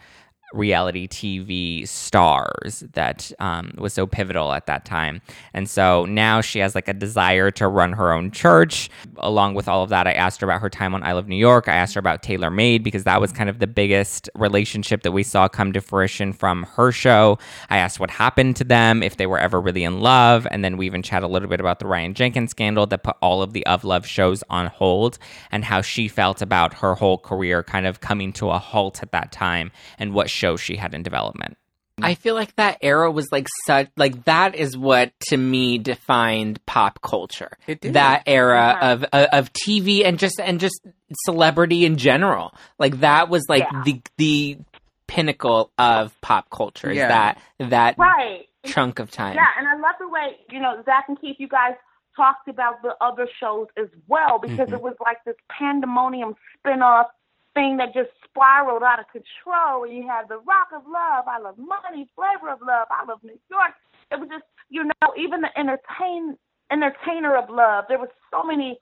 reality 0.54 1.08
TV 1.08 1.86
stars 1.86 2.84
that 2.92 3.32
um, 3.38 3.72
was 3.76 3.92
so 3.92 4.06
pivotal 4.06 4.52
at 4.52 4.66
that 4.66 4.84
time. 4.84 5.20
And 5.52 5.68
so 5.68 6.04
now 6.04 6.40
she 6.40 6.60
has 6.60 6.74
like 6.74 6.88
a 6.88 6.94
desire 6.94 7.50
to 7.52 7.68
run 7.68 7.92
her 7.92 8.12
own 8.12 8.30
church. 8.30 8.88
Along 9.18 9.54
with 9.54 9.68
all 9.68 9.82
of 9.82 9.90
that, 9.90 10.06
I 10.06 10.12
asked 10.12 10.40
her 10.40 10.46
about 10.46 10.60
her 10.60 10.70
time 10.70 10.94
on 10.94 11.02
I 11.02 11.12
Love 11.12 11.28
New 11.28 11.36
York. 11.36 11.68
I 11.68 11.74
asked 11.74 11.94
her 11.94 11.98
about 11.98 12.22
Taylor 12.22 12.50
Made 12.50 12.82
because 12.82 13.04
that 13.04 13.20
was 13.20 13.32
kind 13.32 13.50
of 13.50 13.58
the 13.58 13.66
biggest 13.66 14.30
relationship 14.34 15.02
that 15.02 15.12
we 15.12 15.22
saw 15.22 15.48
come 15.48 15.72
to 15.72 15.80
fruition 15.80 16.32
from 16.32 16.62
her 16.74 16.92
show. 16.92 17.38
I 17.68 17.78
asked 17.78 17.98
what 18.00 18.10
happened 18.10 18.56
to 18.56 18.64
them, 18.64 19.02
if 19.02 19.16
they 19.16 19.26
were 19.26 19.38
ever 19.38 19.60
really 19.60 19.84
in 19.84 20.00
love. 20.00 20.46
And 20.50 20.64
then 20.64 20.76
we 20.76 20.86
even 20.86 21.02
chat 21.02 21.22
a 21.22 21.28
little 21.28 21.48
bit 21.48 21.60
about 21.60 21.80
the 21.80 21.86
Ryan 21.86 22.14
Jenkins 22.14 22.50
scandal 22.52 22.86
that 22.86 23.02
put 23.02 23.16
all 23.20 23.42
of 23.42 23.52
the 23.52 23.66
Of 23.66 23.84
Love 23.84 24.06
shows 24.06 24.44
on 24.48 24.66
hold 24.66 25.18
and 25.50 25.64
how 25.64 25.82
she 25.82 26.08
felt 26.08 26.40
about 26.40 26.74
her 26.74 26.94
whole 26.94 27.18
career 27.18 27.62
kind 27.62 27.86
of 27.86 28.00
coming 28.00 28.32
to 28.34 28.50
a 28.50 28.58
halt 28.58 29.02
at 29.02 29.12
that 29.12 29.32
time 29.32 29.72
and 29.98 30.14
what 30.14 30.30
shows 30.44 30.60
she 30.60 30.76
had 30.76 30.94
in 30.94 31.02
development. 31.02 31.56
I 32.02 32.14
feel 32.14 32.34
like 32.34 32.54
that 32.56 32.78
era 32.82 33.08
was 33.10 33.28
like 33.30 33.46
such 33.66 33.88
like 33.96 34.24
that 34.24 34.56
is 34.56 34.76
what 34.76 35.12
to 35.28 35.36
me 35.36 35.78
defined 35.78 36.58
pop 36.66 37.00
culture. 37.02 37.52
It 37.68 37.80
did. 37.80 37.92
That 37.94 38.24
era 38.26 38.76
of 38.82 39.04
of 39.04 39.26
of 39.32 39.52
TV 39.52 40.04
and 40.04 40.18
just 40.18 40.40
and 40.40 40.58
just 40.58 40.80
celebrity 41.24 41.84
in 41.84 41.96
general. 41.96 42.52
Like 42.80 42.98
that 43.00 43.28
was 43.28 43.44
like 43.48 43.62
Yeah. 43.70 43.82
the 43.84 44.02
the 44.18 44.58
pinnacle 45.06 45.70
of 45.78 46.20
pop 46.20 46.50
culture. 46.50 46.90
Is 46.90 46.96
Yeah. 46.96 47.08
that 47.08 47.38
that 47.70 47.96
Right. 47.96 48.48
chunk 48.66 48.98
of 48.98 49.12
time? 49.12 49.36
Yeah, 49.36 49.46
and 49.56 49.68
I 49.68 49.74
love 49.76 49.94
the 50.00 50.08
way, 50.08 50.36
you 50.50 50.60
know, 50.60 50.82
Zach 50.84 51.04
and 51.08 51.20
Keith, 51.20 51.36
you 51.38 51.46
guys 51.48 51.74
talked 52.16 52.48
about 52.48 52.82
the 52.82 52.94
other 53.00 53.28
shows 53.38 53.68
as 53.76 53.88
well 54.08 54.38
because 54.40 54.68
Mhm. 54.70 54.74
it 54.74 54.82
was 54.82 54.94
like 55.04 55.22
this 55.24 55.36
pandemonium 55.48 56.34
spin-off 56.58 57.06
thing 57.54 57.76
that 57.78 57.94
just 57.94 58.10
spiraled 58.24 58.82
out 58.82 58.98
of 59.00 59.06
control. 59.12 59.84
And 59.84 59.94
you 59.96 60.06
had 60.06 60.28
the 60.28 60.38
Rock 60.38 60.68
of 60.74 60.82
Love, 60.86 61.24
I 61.28 61.38
Love 61.38 61.56
Money, 61.58 62.08
Flavor 62.14 62.50
of 62.52 62.60
Love, 62.60 62.88
I 62.90 63.04
Love 63.06 63.20
New 63.22 63.38
York. 63.50 63.72
It 64.10 64.20
was 64.20 64.28
just, 64.28 64.44
you 64.68 64.84
know, 64.84 65.08
even 65.16 65.40
the 65.40 65.50
entertain 65.58 66.36
entertainer 66.70 67.36
of 67.36 67.50
love. 67.50 67.84
There 67.88 67.98
was 67.98 68.08
so 68.30 68.42
many 68.42 68.78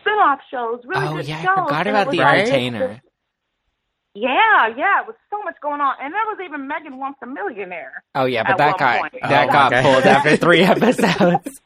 spin-off 0.00 0.40
shows, 0.50 0.80
really 0.84 1.06
Oh 1.06 1.16
good 1.16 1.28
yeah, 1.28 1.42
shows. 1.42 1.54
I 1.58 1.64
forgot 1.64 1.86
about 1.86 2.10
the 2.10 2.16
like- 2.18 2.38
entertainer. 2.40 3.00
Yeah, 4.12 4.66
yeah, 4.76 5.02
it 5.02 5.06
was 5.06 5.14
so 5.30 5.40
much 5.44 5.54
going 5.62 5.80
on, 5.80 5.94
and 6.02 6.12
there 6.12 6.24
was 6.26 6.38
even 6.44 6.66
Megan 6.66 6.98
Wants 6.98 7.20
a 7.22 7.26
Millionaire. 7.26 8.02
Oh 8.16 8.24
yeah, 8.24 8.42
but 8.42 8.58
that 8.58 8.70
one 8.72 8.78
got 8.78 9.00
point. 9.00 9.14
that 9.22 9.48
Oh, 9.48 9.52
got 9.52 9.72
okay. 9.72 9.82
pulled 9.82 10.04
after 10.04 10.36
three 10.36 10.62
episodes. 10.64 11.60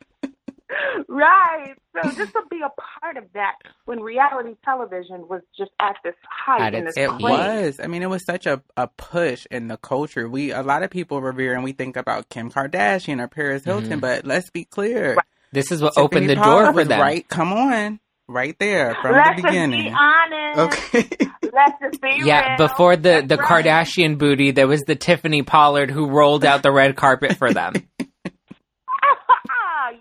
right. 1.08 1.74
So 1.94 2.10
just 2.16 2.32
to 2.32 2.42
be 2.50 2.60
a 2.64 2.70
part 3.00 3.16
of 3.16 3.24
that 3.34 3.54
when 3.84 4.00
reality 4.00 4.54
television 4.64 5.26
was 5.28 5.42
just 5.56 5.70
at 5.80 5.96
this 6.04 6.14
height 6.28 6.60
At 6.62 6.74
and 6.74 6.86
its 6.88 6.96
this 6.96 7.04
It 7.04 7.10
place. 7.18 7.22
was. 7.22 7.80
I 7.82 7.86
mean, 7.86 8.02
it 8.02 8.10
was 8.10 8.24
such 8.24 8.46
a, 8.46 8.62
a 8.76 8.88
push 8.88 9.46
in 9.50 9.68
the 9.68 9.76
culture. 9.76 10.28
We 10.28 10.50
a 10.52 10.62
lot 10.62 10.82
of 10.82 10.90
people 10.90 11.20
revere 11.20 11.54
and 11.54 11.64
we 11.64 11.72
think 11.72 11.96
about 11.96 12.28
Kim 12.28 12.50
Kardashian 12.50 13.20
or 13.20 13.28
Paris 13.28 13.64
Hilton, 13.64 13.98
Mhm. 13.98 14.00
but 14.00 14.24
let's 14.26 14.50
be 14.50 14.64
clear. 14.64 15.16
This 15.52 15.70
is 15.70 15.80
what 15.82 15.94
Tiffany 15.94 16.04
opened 16.04 16.30
the 16.30 16.36
Pollard 16.36 16.62
door 16.64 16.72
for 16.72 16.76
was 16.78 16.88
them. 16.88 17.00
Right, 17.00 17.28
come 17.28 17.52
on, 17.52 18.00
right 18.26 18.56
there 18.58 18.96
from 19.00 19.12
Let's 19.12 19.28
the 19.28 19.34
just 19.34 19.42
be 19.44 19.48
beginning. 19.50 19.94
honest. 19.94 20.58
Okay. 20.58 21.08
Let's 21.52 21.74
just 21.80 22.00
be 22.02 22.20
Yeah, 22.24 22.56
real. 22.56 22.68
before 22.68 22.96
the 22.96 23.02
That's 23.02 23.26
the 23.28 23.36
right. 23.36 23.64
Kardashian 23.64 24.18
booty, 24.18 24.50
there 24.50 24.66
was 24.66 24.80
the 24.82 24.96
Tiffany 24.96 25.42
Pollard 25.42 25.90
who 25.92 26.08
rolled 26.08 26.44
out 26.44 26.62
the 26.64 26.72
red 26.72 26.96
carpet 26.96 27.36
for 27.36 27.52
them. 27.52 27.74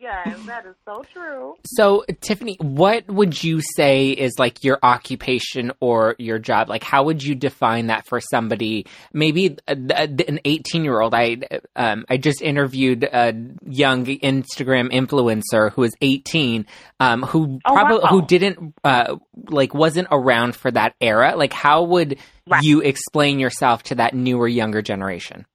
yes, 0.02 0.39
that 0.46 0.65
is 0.65 0.76
so 0.86 1.04
true. 1.13 1.56
So, 1.65 2.04
Tiffany, 2.22 2.58
what 2.60 3.08
would 3.08 3.43
you 3.43 3.62
say 3.76 4.10
is 4.12 4.34
like 4.38 4.63
your 4.63 4.80
occupation 4.84 5.72
or 5.80 6.15
your 6.19 6.39
job? 6.39 6.69
Like, 6.69 6.84
how 6.84 7.04
would 7.04 7.24
you 7.24 7.36
define 7.36 7.88
that 7.88 8.08
for 8.08 8.19
somebody? 8.19 8.86
Maybe 9.13 9.58
a- 9.67 9.78
a- 9.89 10.28
an 10.28 10.39
eighteen-year-old. 10.46 11.13
I 11.13 11.38
um, 11.76 12.06
I 12.10 12.17
just 12.17 12.41
interviewed 12.41 13.04
a 13.04 13.34
young 13.65 14.06
Instagram 14.06 14.91
influencer 14.91 15.72
who 15.72 15.84
is 15.84 15.93
eighteen, 16.02 16.65
um, 17.00 17.22
who 17.24 17.60
Oh, 17.65 17.74
probably 17.74 18.00
wow. 18.04 18.10
who 18.10 18.26
didn't 18.26 18.74
uh, 18.84 19.15
like 19.50 19.74
wasn't 19.74 20.08
around 20.12 20.56
for 20.56 20.72
that 20.72 20.96
era. 21.02 21.36
Like, 21.36 21.54
how 21.54 21.84
would 21.84 22.17
Right. 22.46 22.62
you 22.63 22.82
explain 22.82 23.39
yourself 23.39 23.84
to 23.84 23.96
that 23.96 24.13
newer, 24.13 24.48
younger 24.50 24.82
generation? 24.82 25.46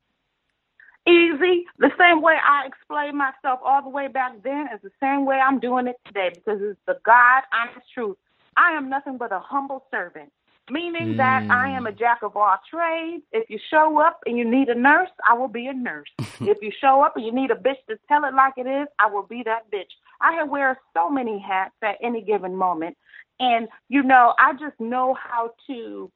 Easy. 1.09 1.65
The 1.79 1.91
same 1.99 2.21
way 2.21 2.35
I 2.47 2.67
explained 2.67 3.17
myself 3.17 3.61
all 3.65 3.83
the 3.83 3.89
way 3.89 4.09
back 4.09 4.43
then 4.45 4.69
is 4.75 4.81
the 4.83 4.91
same 5.01 5.25
way 5.25 5.37
I'm 5.37 5.59
doing 5.59 5.87
it 5.87 5.97
today 6.07 6.31
because 6.35 6.61
it's 6.63 6.79
the 6.87 6.99
God 7.07 7.45
honest 7.53 7.87
truth. 7.95 8.17
I 8.59 8.73
am 8.73 8.91
nothing 8.91 9.17
but 9.17 9.33
a 9.33 9.39
humble 9.41 9.87
servant, 9.91 10.31
meaning 10.71 11.17
that 11.17 11.45
I 11.51 11.71
am 11.71 11.87
a 11.87 11.93
jack 11.93 12.19
of 12.23 12.37
all 12.37 12.57
trades. 12.71 13.23
If 13.33 13.49
you 13.49 13.59
show 13.71 13.99
up 14.01 14.21
and 14.27 14.37
you 14.37 14.45
need 14.45 14.69
a 14.69 14.75
nurse, 14.75 15.09
I 15.27 15.33
will 15.33 15.49
be 15.49 15.69
a 15.69 15.73
nurse. 15.73 16.09
if 16.43 16.59
you 16.61 16.71
show 16.79 17.03
up 17.03 17.17
and 17.17 17.25
you 17.25 17.33
need 17.33 17.53
a 17.53 17.55
bitch 17.55 17.81
to 17.89 17.99
tell 18.07 18.25
it 18.25 18.35
like 18.35 18.55
it 18.59 18.67
is, 18.67 18.87
I 18.99 19.07
will 19.07 19.23
be 19.23 19.43
that 19.45 19.71
bitch. 19.73 19.91
I 20.21 20.43
wear 20.45 20.79
so 20.95 21.09
many 21.09 21.39
hats 21.39 21.75
at 21.83 21.97
any 22.03 22.21
given 22.21 22.55
moment. 22.55 22.99
And, 23.41 23.69
you 23.89 24.03
know, 24.03 24.35
I 24.39 24.53
just 24.55 24.79
know 24.79 25.15
how 25.15 25.53
to 25.69 26.11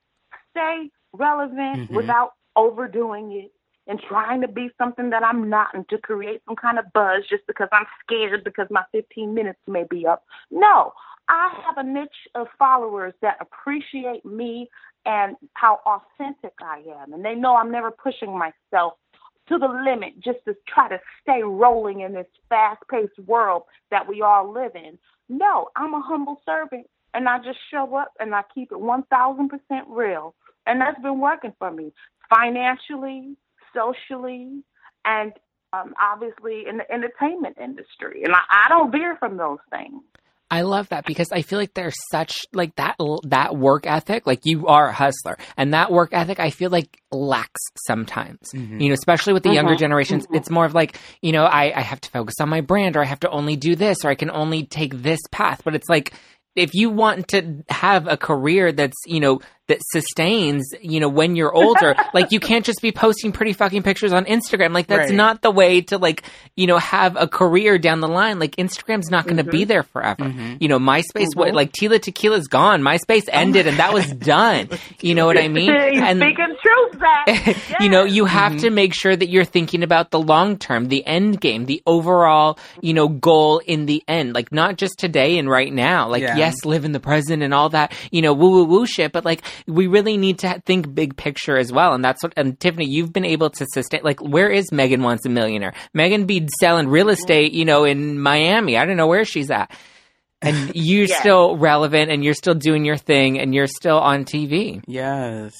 stay 0.50 0.90
relevant 1.14 1.88
Mhm. 1.88 1.88
without 1.88 2.32
overdoing 2.56 3.32
it 3.32 3.52
and 3.86 4.00
trying 4.08 4.40
to 4.40 4.48
be 4.48 4.70
something 4.78 5.10
that 5.10 5.24
I'm 5.24 5.48
not 5.48 5.74
and 5.74 5.88
to 5.88 5.98
create 5.98 6.42
some 6.46 6.56
kind 6.56 6.78
of 6.78 6.84
buzz 6.92 7.22
just 7.28 7.46
because 7.46 7.68
I'm 7.72 7.86
scared 8.04 8.44
because 8.44 8.66
my 8.70 8.84
15 8.92 9.34
minutes 9.34 9.58
may 9.66 9.84
be 9.88 10.06
up. 10.06 10.24
No, 10.50 10.92
I 11.28 11.50
have 11.64 11.84
a 11.84 11.88
niche 11.88 12.10
of 12.34 12.46
followers 12.58 13.14
that 13.22 13.38
appreciate 13.40 14.24
me 14.24 14.68
and 15.04 15.36
how 15.54 15.80
authentic 15.86 16.52
I 16.60 16.82
am. 17.02 17.12
And 17.12 17.24
they 17.24 17.34
know 17.34 17.56
I'm 17.56 17.72
never 17.72 17.90
pushing 17.90 18.38
myself 18.38 18.94
to 19.48 19.58
the 19.58 19.66
limit 19.66 20.20
just 20.20 20.38
to 20.46 20.54
try 20.68 20.88
to 20.88 21.00
stay 21.20 21.42
rolling 21.42 22.00
in 22.00 22.12
this 22.12 22.26
fast 22.48 22.82
paced 22.90 23.18
world 23.26 23.64
that 23.90 24.06
we 24.06 24.22
all 24.22 24.52
live 24.52 24.72
in. 24.76 24.98
No, 25.28 25.68
I'm 25.76 25.94
a 25.94 26.00
humble 26.00 26.40
servant 26.46 26.86
and 27.14 27.28
I 27.28 27.38
just 27.38 27.58
show 27.70 27.96
up 27.96 28.12
and 28.20 28.34
I 28.34 28.42
keep 28.54 28.70
it 28.70 28.78
1000% 28.78 29.50
real. 29.88 30.34
And 30.66 30.80
that's 30.80 31.00
been 31.02 31.18
working 31.18 31.52
for 31.58 31.70
me 31.70 31.92
financially, 32.30 33.36
socially, 33.74 34.62
and 35.04 35.32
um, 35.72 35.94
obviously 36.00 36.64
in 36.68 36.78
the 36.78 36.92
entertainment 36.92 37.56
industry. 37.62 38.22
And 38.24 38.34
I, 38.34 38.66
I 38.66 38.68
don't 38.68 38.90
veer 38.92 39.16
from 39.18 39.36
those 39.36 39.58
things. 39.70 40.02
I 40.50 40.60
love 40.62 40.90
that 40.90 41.06
because 41.06 41.32
I 41.32 41.40
feel 41.40 41.58
like 41.58 41.72
there's 41.72 41.96
such 42.10 42.44
like 42.52 42.74
that 42.76 42.96
that 43.24 43.56
work 43.56 43.86
ethic. 43.86 44.26
Like 44.26 44.44
you 44.44 44.66
are 44.66 44.88
a 44.88 44.92
hustler, 44.92 45.38
and 45.56 45.72
that 45.72 45.90
work 45.90 46.10
ethic 46.12 46.38
I 46.40 46.50
feel 46.50 46.68
like 46.68 47.00
lacks 47.10 47.62
sometimes. 47.86 48.50
Mhm. 48.52 48.78
You 48.78 48.88
know, 48.88 48.92
especially 48.92 49.32
with 49.32 49.44
the 49.44 49.50
younger 49.50 49.74
Mhm. 49.74 49.78
generations, 49.78 50.26
Mhm. 50.26 50.36
it's 50.36 50.50
more 50.50 50.66
of 50.66 50.74
like 50.74 50.98
you 51.22 51.32
know 51.32 51.44
I 51.44 51.72
I 51.74 51.80
have 51.80 52.02
to 52.02 52.10
focus 52.10 52.34
on 52.38 52.50
my 52.50 52.60
brand, 52.60 52.98
or 52.98 53.00
I 53.00 53.06
have 53.06 53.20
to 53.20 53.30
only 53.30 53.56
do 53.56 53.74
this, 53.74 54.04
or 54.04 54.10
I 54.10 54.14
can 54.14 54.30
only 54.30 54.64
take 54.64 54.96
this 54.96 55.20
path. 55.30 55.62
But 55.64 55.74
it's 55.74 55.88
like 55.88 56.12
if 56.54 56.74
you 56.74 56.90
want 56.90 57.28
to 57.28 57.64
have 57.70 58.06
a 58.06 58.18
career 58.18 58.72
that's 58.72 58.98
you 59.06 59.20
know 59.20 59.40
that 59.68 59.78
sustains 59.92 60.64
you 60.80 60.98
know 61.00 61.08
when 61.08 61.36
you're 61.36 61.52
older 61.54 61.94
like 62.14 62.32
you 62.32 62.40
can't 62.40 62.64
just 62.64 62.82
be 62.82 62.90
posting 62.92 63.30
pretty 63.32 63.52
fucking 63.52 63.82
pictures 63.82 64.12
on 64.12 64.24
instagram 64.24 64.74
like 64.74 64.86
that's 64.88 65.10
Right. 65.10 65.16
not 65.16 65.40
the 65.42 65.50
way 65.50 65.80
to 65.82 65.98
like 65.98 66.24
you 66.56 66.66
know 66.66 66.78
have 66.78 67.16
a 67.16 67.26
career 67.28 67.78
down 67.78 68.00
the 68.00 68.08
line 68.08 68.38
like 68.38 68.56
instagram's 68.56 69.10
not 69.10 69.24
going 69.24 69.36
to 69.38 69.44
be 69.44 69.64
there 69.64 69.82
forever 69.84 70.24
Mhm. 70.24 70.58
you 70.60 70.68
know 70.68 70.78
myspace 70.78 71.34
what 71.34 71.50
Mhm. 71.52 71.54
like 71.54 71.72
tila 71.72 71.98
tequila's 72.00 72.48
gone 72.48 72.82
myspace 72.82 73.24
ended 73.28 73.66
and 73.66 73.78
that 73.78 73.92
was 73.92 74.06
done 74.12 74.68
you 75.00 75.14
know 75.14 75.26
what 75.26 75.38
i 75.38 75.48
mean 75.48 75.70
and 75.74 76.18
speaking 76.20 76.56
truth, 76.62 76.98
Zach. 77.00 77.80
you 77.80 77.88
know, 77.88 78.04
you 78.04 78.24
have 78.24 78.52
Mhm. 78.52 78.60
to 78.62 78.70
make 78.70 78.94
sure 78.94 79.14
that 79.16 79.28
you're 79.28 79.44
thinking 79.44 79.82
about 79.82 80.10
the 80.10 80.20
long 80.20 80.56
term, 80.58 80.88
the 80.88 81.04
end 81.06 81.40
game, 81.40 81.66
the 81.66 81.82
overall, 81.86 82.58
you 82.80 82.94
know, 82.94 83.08
goal 83.08 83.58
in 83.66 83.86
the 83.86 84.02
end. 84.06 84.34
Like 84.34 84.52
not 84.52 84.76
just 84.76 84.98
today 84.98 85.38
and 85.38 85.48
right 85.50 85.72
now. 85.72 86.08
Like 86.08 86.22
Yeah. 86.22 86.36
yes, 86.36 86.64
live 86.64 86.84
in 86.84 86.92
the 86.92 87.00
present 87.00 87.42
and 87.42 87.52
all 87.54 87.68
that, 87.70 87.92
you 88.10 88.22
know, 88.22 88.32
woo 88.32 88.50
woo 88.50 88.64
woo 88.64 88.86
shit. 88.86 89.10
But 89.12 89.24
like 89.24 89.42
we 89.66 89.86
really 89.86 90.16
need 90.16 90.38
to 90.40 90.60
think 90.66 90.94
big 90.94 91.16
picture 91.16 91.56
as 91.56 91.72
well. 91.72 91.94
And 91.94 92.04
that's 92.04 92.22
what. 92.22 92.32
And 92.36 92.58
Tiffany, 92.58 92.86
you've 92.86 93.12
been 93.12 93.24
able 93.24 93.50
to 93.50 93.66
sustain. 93.72 94.00
Like 94.02 94.20
where 94.20 94.48
is 94.50 94.70
Megan 94.72 95.02
Wants 95.02 95.24
a 95.26 95.28
Millionaire? 95.28 95.74
Megan 95.94 96.26
be 96.26 96.48
selling 96.60 96.88
real 96.88 97.08
estate, 97.08 97.52
you 97.52 97.64
know, 97.64 97.84
in 97.84 98.20
Miami. 98.20 98.76
I 98.76 98.84
don't 98.84 98.96
know 98.96 99.06
where 99.06 99.24
she's 99.24 99.50
at. 99.50 99.70
And 100.40 100.72
you're 100.74 101.06
Yes. 101.06 101.18
still 101.20 101.56
relevant, 101.56 102.10
and 102.10 102.24
you're 102.24 102.34
still 102.34 102.54
doing 102.54 102.84
your 102.84 102.96
thing, 102.96 103.38
and 103.38 103.54
you're 103.54 103.66
still 103.68 103.98
on 103.98 104.24
TV. 104.24 104.82
Yes. 104.86 105.54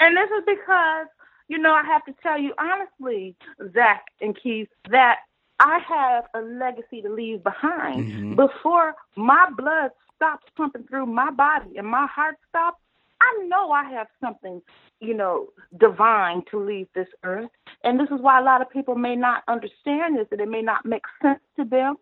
And 0.00 0.16
this 0.16 0.30
is 0.38 0.44
because, 0.46 1.06
you 1.48 1.58
know, 1.58 1.72
I 1.72 1.82
have 1.86 2.04
to 2.06 2.14
tell 2.22 2.40
you 2.40 2.52
honestly, 2.58 3.36
Zach 3.74 4.04
and 4.20 4.36
Keith, 4.42 4.68
that 4.90 5.16
I 5.60 5.78
have 5.86 6.24
a 6.34 6.40
legacy 6.40 7.02
to 7.02 7.12
leave 7.12 7.44
behind. 7.44 8.10
Mhm. 8.10 8.36
Before 8.36 8.94
my 9.16 9.46
blood 9.56 9.90
stops 10.16 10.44
pumping 10.56 10.84
through 10.88 11.06
my 11.06 11.30
body 11.30 11.76
and 11.76 11.86
my 11.86 12.06
heart 12.06 12.36
stops, 12.48 12.78
I 13.22 13.46
know 13.46 13.70
I 13.70 13.84
have 13.90 14.08
something, 14.20 14.60
you 15.00 15.14
know, 15.14 15.48
divine 15.78 16.42
to 16.50 16.58
leave 16.58 16.88
this 16.94 17.08
earth. 17.24 17.50
And 17.84 17.98
this 17.98 18.08
is 18.10 18.20
why 18.20 18.40
a 18.40 18.42
lot 18.42 18.62
of 18.62 18.70
people 18.70 18.94
may 18.94 19.16
not 19.16 19.42
understand 19.48 20.18
this 20.18 20.26
and 20.30 20.40
it 20.40 20.48
may 20.48 20.62
not 20.62 20.84
make 20.84 21.02
sense 21.22 21.40
to 21.56 21.64
them. 21.64 21.96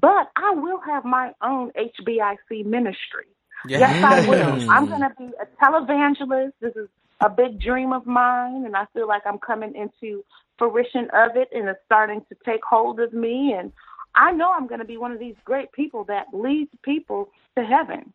But 0.00 0.30
I 0.36 0.52
will 0.54 0.80
have 0.80 1.04
my 1.04 1.32
own 1.42 1.70
HBIC 1.78 2.66
ministry. 2.66 3.26
Yes, 3.68 4.04
I 4.04 4.26
will. 4.28 4.70
I'm 4.70 4.86
going 4.86 5.00
to 5.00 5.12
be 5.16 5.30
a 5.40 5.64
televangelist. 5.64 6.52
This 6.60 6.74
is 6.74 6.88
a 7.20 7.30
big 7.30 7.60
dream 7.60 7.92
of 7.92 8.06
mine, 8.06 8.64
and 8.66 8.76
I 8.76 8.86
feel 8.92 9.06
like 9.06 9.22
I'm 9.24 9.38
coming 9.38 9.74
into 9.74 10.24
fruition 10.58 11.08
of 11.14 11.36
it, 11.36 11.48
and 11.52 11.68
it's 11.68 11.78
starting 11.86 12.22
to 12.28 12.36
take 12.44 12.64
hold 12.64 13.00
of 13.00 13.12
me. 13.12 13.54
And 13.56 13.72
I 14.14 14.32
know 14.32 14.52
I'm 14.52 14.66
going 14.66 14.80
to 14.80 14.84
be 14.84 14.96
one 14.96 15.12
of 15.12 15.20
these 15.20 15.36
great 15.44 15.72
people 15.72 16.04
that 16.04 16.26
leads 16.32 16.70
people 16.82 17.30
to 17.56 17.64
heaven. 17.64 18.12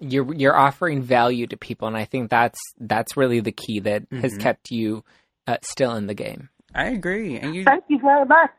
You're 0.00 0.34
you're 0.34 0.56
offering 0.56 1.02
value 1.02 1.46
to 1.46 1.56
people 1.56 1.86
and 1.88 1.96
i 1.96 2.04
think 2.04 2.28
that's 2.30 2.58
that's 2.80 3.16
really 3.16 3.40
the 3.40 3.52
key 3.52 3.80
that 3.80 4.02
has 4.10 4.32
Mhm. 4.34 4.40
kept 4.40 4.70
you 4.70 5.04
uh, 5.46 5.56
still 5.62 5.94
in 5.96 6.06
the 6.06 6.14
game 6.14 6.48
I 6.76 6.86
agree. 6.86 7.36
And 7.38 7.54
you 7.54 7.62
Thank 7.62 7.84
you 7.88 8.00
very 8.00 8.24
much. 8.26 8.50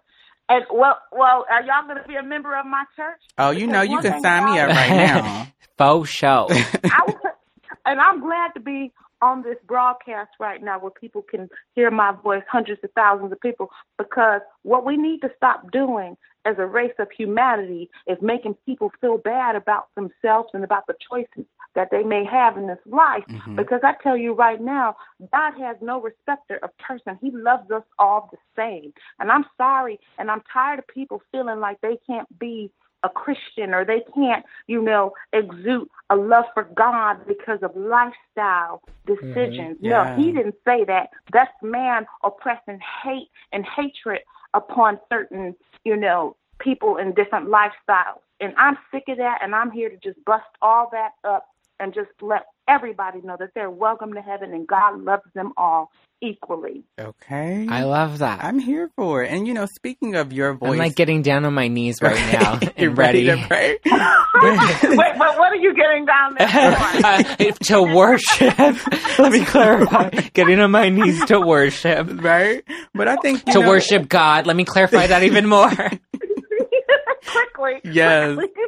And 0.47 0.63
well, 0.71 0.97
well, 1.11 1.43
are 1.51 1.61
y'all 1.63 1.85
going 1.85 2.01
to 2.01 2.07
be 2.07 2.15
a 2.15 2.23
member 2.23 2.57
of 2.57 2.65
my 2.65 2.85
church? 2.95 3.19
Oh, 3.37 3.49
you 3.49 3.67
know 3.67 3.81
you 3.81 3.99
can 3.99 4.21
sign 4.21 4.45
me 4.45 4.57
up 4.57 4.69
right 4.69 4.89
now. 5.11 5.47
faux 5.77 6.09
show 6.09 6.47
I, 6.49 7.01
and 7.85 7.99
I'm 7.99 8.21
glad 8.21 8.51
to 8.53 8.61
be 8.61 8.93
on 9.21 9.43
this 9.43 9.57
broadcast 9.65 10.31
right 10.39 10.61
now 10.61 10.79
where 10.79 10.91
people 10.91 11.21
can 11.21 11.49
hear 11.73 11.89
my 11.91 12.11
voice, 12.11 12.43
hundreds 12.49 12.83
of 12.83 12.91
thousands 12.95 13.31
of 13.31 13.39
people, 13.41 13.69
because 13.97 14.41
what 14.63 14.85
we 14.85 14.97
need 14.97 15.21
to 15.21 15.31
stop 15.35 15.71
doing 15.71 16.17
as 16.45 16.55
a 16.59 16.65
race 16.65 16.93
of 16.99 17.07
humanity 17.11 17.89
is 18.07 18.17
making 18.21 18.55
people 18.65 18.91
feel 19.01 19.17
bad 19.17 19.55
about 19.55 19.87
themselves 19.95 20.49
and 20.53 20.63
about 20.63 20.85
the 20.87 20.95
choices 21.09 21.45
that 21.73 21.89
they 21.91 22.03
may 22.03 22.23
have 22.23 22.57
in 22.57 22.67
this 22.67 22.79
life. 22.85 23.25
Mhm. 23.27 23.55
Because 23.55 23.81
I 23.83 23.93
tell 24.01 24.15
you 24.15 24.33
right 24.33 24.61
now, 24.61 24.95
God 25.31 25.53
has 25.55 25.75
no 25.81 25.99
respecter 26.01 26.57
of 26.57 26.75
person. 26.77 27.17
He 27.21 27.31
loves 27.31 27.69
us 27.71 27.83
all 27.99 28.29
the 28.31 28.37
same. 28.55 28.93
And 29.19 29.31
I'm 29.31 29.45
sorry, 29.57 29.99
and 30.17 30.31
I'm 30.31 30.41
tired 30.51 30.79
of 30.79 30.87
people 30.87 31.21
feeling 31.31 31.59
like 31.59 31.81
they 31.81 31.97
can't 32.07 32.27
be 32.39 32.71
a 33.05 33.09
Christian 33.09 33.73
or 33.73 33.85
they 33.85 34.01
can't, 34.13 34.43
you 34.67 34.81
know, 34.81 35.13
exude 35.31 35.87
a 36.09 36.15
love 36.15 36.45
for 36.53 36.63
God 36.75 37.25
because 37.27 37.59
of 37.61 37.71
lifestyle 37.75 38.81
decisions. 39.05 39.77
Mm-hmm. 39.77 39.85
Yeah. 39.85 40.15
No, 40.15 40.15
he 40.15 40.31
didn't 40.31 40.55
say 40.65 40.83
that. 40.85 41.09
That's 41.31 41.51
man 41.61 42.05
oppressing 42.23 42.79
hate 43.03 43.29
and 43.53 43.63
hatred 43.65 44.21
upon 44.53 44.99
certain, 45.09 45.55
you 45.83 45.95
know, 45.95 46.35
people 46.59 46.97
in 46.97 47.13
different 47.13 47.47
lifestyles. 47.47 48.21
And 48.41 48.53
I'm 48.57 48.77
sick 48.91 49.03
of 49.07 49.17
that 49.17 49.39
and 49.41 49.55
I'm 49.55 49.71
here 49.71 49.89
to 49.89 49.97
just 49.97 50.23
bust 50.25 50.43
all 50.61 50.89
that 50.91 51.11
up 51.23 51.45
and 51.79 51.93
just 51.93 52.09
let 52.21 52.43
everybody 52.67 53.21
know 53.21 53.35
that 53.39 53.49
they're 53.53 53.69
welcome 53.69 54.13
to 54.13 54.21
heaven 54.21 54.53
and 54.53 54.67
God 54.67 55.01
loves 55.01 55.23
them 55.33 55.53
all 55.57 55.91
equally. 56.21 56.83
Okay. 56.99 57.67
I 57.69 57.83
love 57.83 58.19
that. 58.19 58.43
I'm 58.43 58.59
here 58.59 58.89
for 58.95 59.23
it. 59.23 59.31
And 59.31 59.47
you 59.47 59.53
know, 59.53 59.65
speaking 59.65 60.15
of 60.15 60.33
your 60.33 60.53
voice, 60.53 60.71
I'm 60.71 60.77
like 60.77 60.95
getting 60.95 61.21
down 61.21 61.45
on 61.45 61.53
my 61.53 61.67
knees 61.67 62.01
right 62.01 62.15
now 62.33 62.59
you 62.61 62.69
and 62.89 62.97
ready, 62.97 63.25
to 63.25 63.37
pray. 63.47 63.77
Wait, 63.85 65.13
but 65.17 65.37
what 65.37 65.51
are 65.51 65.55
you 65.57 65.73
getting 65.75 66.05
down 66.05 66.35
there 66.37 66.47
for? 66.47 67.05
Uh, 67.05 67.23
to 67.51 67.83
worship. 67.95 68.57
Let 69.19 69.31
me 69.31 69.45
clarify. 69.45 70.09
Getting 70.33 70.59
on 70.59 70.71
my 70.71 70.89
knees 70.89 71.23
to 71.25 71.39
worship. 71.39 72.21
right? 72.23 72.63
But 72.93 73.07
I 73.07 73.15
think 73.17 73.43
To 73.45 73.59
know- 73.61 73.69
worship 73.69 74.09
God. 74.09 74.47
Let 74.47 74.55
me 74.55 74.65
clarify 74.65 75.07
that 75.07 75.23
even 75.23 75.45
more. 75.47 75.69
quickly. 75.71 75.99
Yes. 77.83 78.35
quickly. 78.35 78.63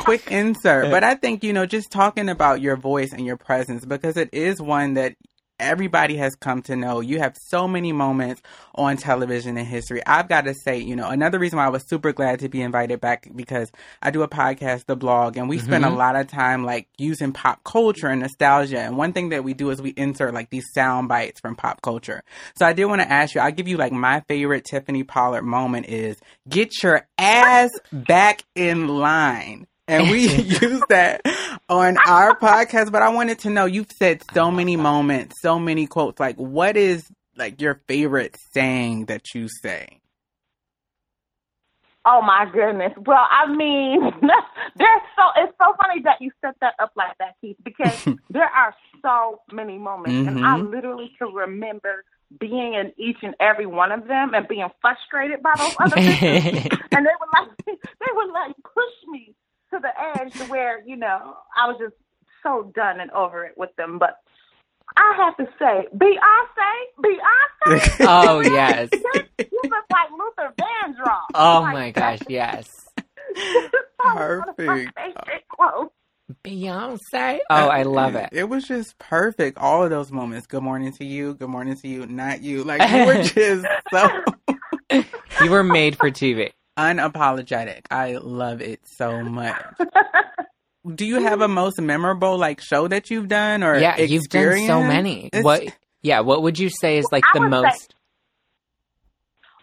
Quick 0.00 0.26
insert. 0.30 0.90
But 0.90 1.04
I 1.04 1.14
think, 1.14 1.44
you 1.44 1.52
know, 1.52 1.66
just 1.66 1.90
talking 1.90 2.28
about 2.28 2.60
your 2.60 2.76
voice 2.76 3.12
and 3.12 3.24
your 3.26 3.36
presence, 3.36 3.84
because 3.84 4.16
it 4.16 4.30
is 4.32 4.60
one 4.60 4.94
that 4.94 5.14
everybody 5.58 6.16
has 6.16 6.34
come 6.34 6.62
to 6.62 6.76
know. 6.76 7.00
You 7.00 7.20
have 7.20 7.36
so 7.36 7.68
many 7.68 7.92
moments 7.92 8.42
on 8.74 8.96
television 8.96 9.56
in 9.56 9.64
history. 9.64 10.04
I've 10.04 10.28
got 10.28 10.44
to 10.44 10.54
say, 10.54 10.78
you 10.78 10.96
know, 10.96 11.08
another 11.08 11.38
reason 11.38 11.58
why 11.58 11.66
I 11.66 11.70
was 11.70 11.88
super 11.88 12.12
glad 12.12 12.40
to 12.40 12.48
be 12.48 12.60
invited 12.60 13.00
back 13.00 13.28
because 13.34 13.70
I 14.02 14.10
do 14.10 14.22
a 14.22 14.28
podcast, 14.28 14.86
the 14.86 14.96
blog, 14.96 15.36
and 15.36 15.48
we 15.48 15.58
spend 15.58 15.84
a 15.84 15.88
mm-hmm. 15.88 15.96
lot 15.96 16.16
of 16.16 16.26
time 16.26 16.64
like 16.64 16.88
using 16.98 17.32
pop 17.32 17.62
culture 17.64 18.08
and 18.08 18.20
nostalgia. 18.20 18.80
And 18.80 18.96
one 18.96 19.12
thing 19.12 19.28
that 19.30 19.44
we 19.44 19.54
do 19.54 19.70
is 19.70 19.80
we 19.80 19.90
insert 19.90 20.34
like 20.34 20.50
these 20.50 20.66
sound 20.74 21.08
bites 21.08 21.40
from 21.40 21.56
pop 21.56 21.82
culture. 21.82 22.22
So 22.56 22.66
I 22.66 22.72
did 22.72 22.86
want 22.86 23.02
to 23.02 23.10
ask 23.10 23.34
you, 23.34 23.40
I'll 23.40 23.52
give 23.52 23.68
you 23.68 23.76
like 23.76 23.92
my 23.92 24.20
favorite 24.28 24.64
Tiffany 24.64 25.04
Pollard 25.04 25.42
moment 25.42 25.86
is 25.86 26.16
get 26.48 26.82
your 26.82 27.06
ass 27.18 27.70
back 27.92 28.42
in 28.54 28.88
line. 28.88 29.66
And 29.88 30.10
we 30.10 30.28
use 30.42 30.82
that 30.88 31.22
on 31.68 31.96
our 31.98 32.38
podcast, 32.38 32.90
but 32.92 33.02
I 33.02 33.10
wanted 33.10 33.40
to 33.40 33.50
know 33.50 33.66
you've 33.66 33.92
said 33.92 34.22
so 34.32 34.50
many 34.50 34.76
moments, 34.76 35.40
so 35.40 35.58
many 35.58 35.86
quotes. 35.86 36.18
Like, 36.20 36.36
what 36.36 36.76
is 36.76 37.06
like 37.36 37.60
your 37.60 37.80
favorite 37.88 38.36
saying 38.52 39.06
that 39.06 39.34
you 39.34 39.48
say? 39.48 40.00
Oh 42.06 42.20
my 42.20 42.44
goodness. 42.52 42.92
Well, 43.06 43.26
I 43.30 43.50
mean, 43.50 44.00
there's 44.76 45.02
so 45.16 45.22
it's 45.36 45.52
so 45.60 45.74
funny 45.80 46.02
that 46.04 46.20
you 46.20 46.30
set 46.42 46.54
that 46.60 46.74
up 46.78 46.92
like 46.96 47.16
that, 47.18 47.34
Keith, 47.40 47.56
because 47.64 47.98
there 48.30 48.44
are 48.44 48.74
so 49.02 49.40
many 49.52 49.78
moments, 49.78 50.20
and 50.26 50.36
I 50.44 50.58
Mhm. 50.58 50.70
literally 50.70 51.12
can 51.18 51.32
remember 51.32 52.04
being 52.40 52.74
in 52.74 52.92
each 52.98 53.18
and 53.22 53.34
every 53.40 53.66
one 53.66 53.90
of 53.92 54.06
them 54.06 54.34
and 54.34 54.46
being 54.48 54.68
frustrated 54.80 55.42
by 55.42 55.54
those 55.58 55.72
other 55.82 55.98
people, 55.98 56.44
and 56.92 57.06
they 57.06 57.12
would 57.20 57.30
like 57.32 57.56
they 57.66 58.12
would 58.12 58.30
like 58.32 58.54
push 58.62 58.94
me 59.08 59.34
to 59.74 59.80
the 59.80 60.20
edge 60.20 60.32
to 60.34 60.44
where 60.50 60.82
you 60.86 60.96
know 60.96 61.36
I 61.56 61.66
was 61.68 61.76
just 61.80 61.94
so 62.42 62.70
done 62.74 63.00
and 63.00 63.10
over 63.12 63.44
it 63.44 63.54
with 63.56 63.74
them, 63.76 63.98
but. 63.98 64.18
I 64.96 65.14
have 65.16 65.36
to 65.38 65.46
say, 65.58 65.86
Beyonce, 65.96 67.02
Beyonce, 67.02 67.96
oh, 68.06 68.40
yes. 68.44 68.88
you 68.92 69.00
look 69.64 69.84
like 69.90 70.10
Luther 70.12 70.52
Vandross. 70.60 71.22
Oh 71.34 71.60
Like, 71.62 71.72
my 71.72 71.90
gosh, 71.90 72.18
yes. 72.28 72.68
Perfect. 73.98 74.92
Beyonce. 76.44 77.38
Oh, 77.50 77.68
I 77.68 77.82
love 77.82 78.14
it. 78.14 78.28
It 78.32 78.44
was 78.48 78.68
just 78.68 78.96
perfect. 78.98 79.58
All 79.58 79.82
of 79.82 79.90
those 79.90 80.12
moments. 80.12 80.46
Good 80.46 80.62
morning 80.62 80.92
to 80.92 81.04
you. 81.04 81.34
Good 81.34 81.48
morning 81.48 81.76
to 81.76 81.88
you. 81.88 82.06
Not 82.06 82.42
you. 82.42 82.62
Like 82.62 82.88
you 82.90 83.06
were 83.06 83.22
just 83.22 83.66
so 83.90 85.04
You 85.42 85.50
were 85.50 85.64
made 85.64 85.96
for 85.96 86.10
TV. 86.10 86.52
Unapologetic. 86.78 87.82
I 87.90 88.16
love 88.16 88.60
it 88.60 88.80
so 88.84 89.22
much. 89.22 89.60
Do 90.94 91.06
you 91.06 91.22
have 91.22 91.40
a 91.40 91.48
most 91.48 91.80
memorable 91.80 92.36
like 92.38 92.60
show 92.60 92.88
that 92.88 93.10
you've 93.10 93.28
done 93.28 93.62
or 93.62 93.76
Yeah, 93.78 93.98
you've 93.98 94.28
done 94.28 94.66
so 94.66 94.82
many. 94.82 95.26
It's- 95.26 95.42
What? 95.44 95.62
Yeah, 96.02 96.20
what 96.20 96.42
would 96.42 96.58
you 96.58 96.68
say 96.68 96.98
is 96.98 97.06
like 97.10 97.24
I 97.34 97.38
the 97.38 97.48
most? 97.48 97.94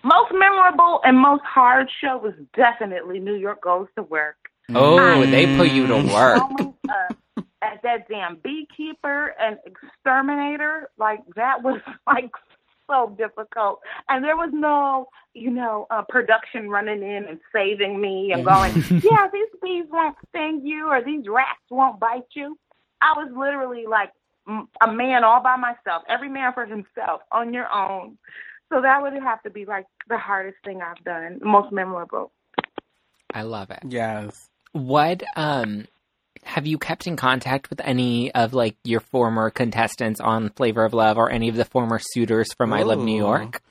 Most 0.03 0.31
memorable 0.33 0.99
and 1.03 1.15
most 1.15 1.43
hard 1.43 1.87
show 2.01 2.17
was 2.17 2.33
definitely 2.55 3.19
New 3.19 3.35
York 3.35 3.61
Goes 3.61 3.87
to 3.95 4.01
Work. 4.03 4.37
Oh, 4.73 5.23
they 5.27 5.55
put 5.57 5.69
you 5.69 5.85
to 5.85 5.97
work. 5.97 6.39
Showing, 6.39 6.73
uh, 6.89 7.13
as 7.61 7.77
that 7.83 8.07
damn 8.09 8.37
beekeeper 8.37 9.35
and 9.39 9.57
exterminator, 9.67 10.89
like 10.97 11.19
that 11.35 11.61
was 11.61 11.79
like 12.07 12.31
so 12.91 13.15
difficult. 13.17 13.79
And 14.09 14.23
there 14.23 14.35
was 14.35 14.49
no, 14.53 15.07
you 15.33 15.49
know, 15.49 15.87
uh, 15.89 16.03
production 16.09 16.69
running 16.69 17.01
in 17.01 17.25
and 17.25 17.39
saving 17.53 17.99
me 17.99 18.31
and 18.33 18.45
going, 18.45 18.73
yeah, 19.03 19.27
these 19.31 19.49
bees 19.63 19.85
won't 19.89 20.17
sting 20.29 20.61
you 20.63 20.87
or 20.87 21.03
these 21.03 21.27
rats 21.27 21.59
won't 21.69 21.99
bite 21.99 22.27
you. 22.35 22.57
I 23.01 23.13
was 23.17 23.31
literally 23.35 23.85
like 23.87 24.11
a 24.47 24.91
man 24.91 25.23
all 25.23 25.41
by 25.41 25.55
myself, 25.55 26.03
every 26.09 26.29
man 26.29 26.53
for 26.53 26.65
himself, 26.65 27.21
on 27.31 27.53
your 27.53 27.71
own. 27.71 28.17
So 28.71 28.81
that 28.81 29.01
would 29.01 29.13
have 29.13 29.41
to 29.43 29.49
be 29.49 29.65
like 29.65 29.85
the 30.07 30.17
hardest 30.17 30.57
thing 30.63 30.81
I've 30.81 31.03
done, 31.03 31.39
most 31.41 31.71
memorable. 31.71 32.31
I 33.33 33.43
love 33.43 33.71
it. 33.71 33.79
Yes. 33.87 34.49
What 34.73 35.23
um 35.35 35.85
have 36.43 36.65
you 36.67 36.77
kept 36.77 37.07
in 37.07 37.15
contact 37.15 37.69
with 37.69 37.81
any 37.83 38.31
of 38.33 38.53
like 38.53 38.75
your 38.83 38.99
former 38.99 39.49
contestants 39.49 40.19
on 40.19 40.49
Flavor 40.49 40.83
of 40.85 40.93
Love 40.93 41.17
or 41.17 41.29
any 41.29 41.49
of 41.49 41.55
the 41.55 41.65
former 41.65 41.99
suitors 41.99 42.51
from 42.53 42.73
I 42.73 42.83
Love 42.83 42.99
New 42.99 43.15
York? 43.17 43.61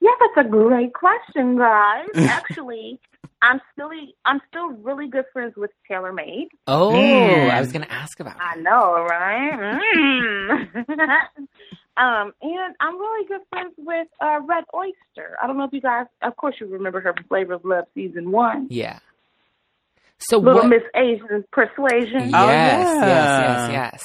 Yeah, 0.00 0.10
that's 0.18 0.46
a 0.46 0.48
great 0.50 0.94
question, 0.94 1.58
guys. 1.58 2.08
Actually, 2.16 2.98
I'm 3.42 3.60
still 3.72 3.90
I'm 4.24 4.40
still 4.48 4.70
really 4.70 5.08
good 5.08 5.26
friends 5.32 5.54
with 5.56 5.70
Taylor 5.88 6.12
Made. 6.12 6.48
Oh, 6.66 6.92
Mm. 6.92 7.50
I 7.50 7.60
was 7.60 7.70
gonna 7.72 7.86
ask 7.90 8.18
about 8.20 8.36
I 8.40 8.56
know, 8.56 9.04
right? 9.08 9.78
Mm. 9.94 10.78
um, 11.96 12.32
and 12.42 12.74
I'm 12.80 12.98
really 12.98 13.26
good 13.28 13.40
friends 13.50 13.74
with 13.78 14.08
uh, 14.22 14.40
Red 14.46 14.64
Oyster. 14.74 15.36
I 15.42 15.46
don't 15.46 15.58
know 15.58 15.64
if 15.64 15.72
you 15.72 15.80
guys, 15.82 16.06
of 16.22 16.36
course, 16.36 16.54
you 16.60 16.66
remember 16.66 17.00
her 17.00 17.12
from 17.14 17.24
Flavor 17.24 17.54
of 17.54 17.64
Love 17.64 17.84
season 17.94 18.30
one. 18.30 18.68
Yeah. 18.70 18.98
So 20.20 20.38
Little 20.38 20.60
what 20.62 20.68
Miss 20.68 20.82
Asian 20.94 21.44
Persuasion. 21.52 22.30
Yes, 22.30 22.34
Oh, 22.34 22.48
yes, 22.48 22.86
yeah. 23.02 23.68
yes, 23.68 23.70
yes. 23.72 24.02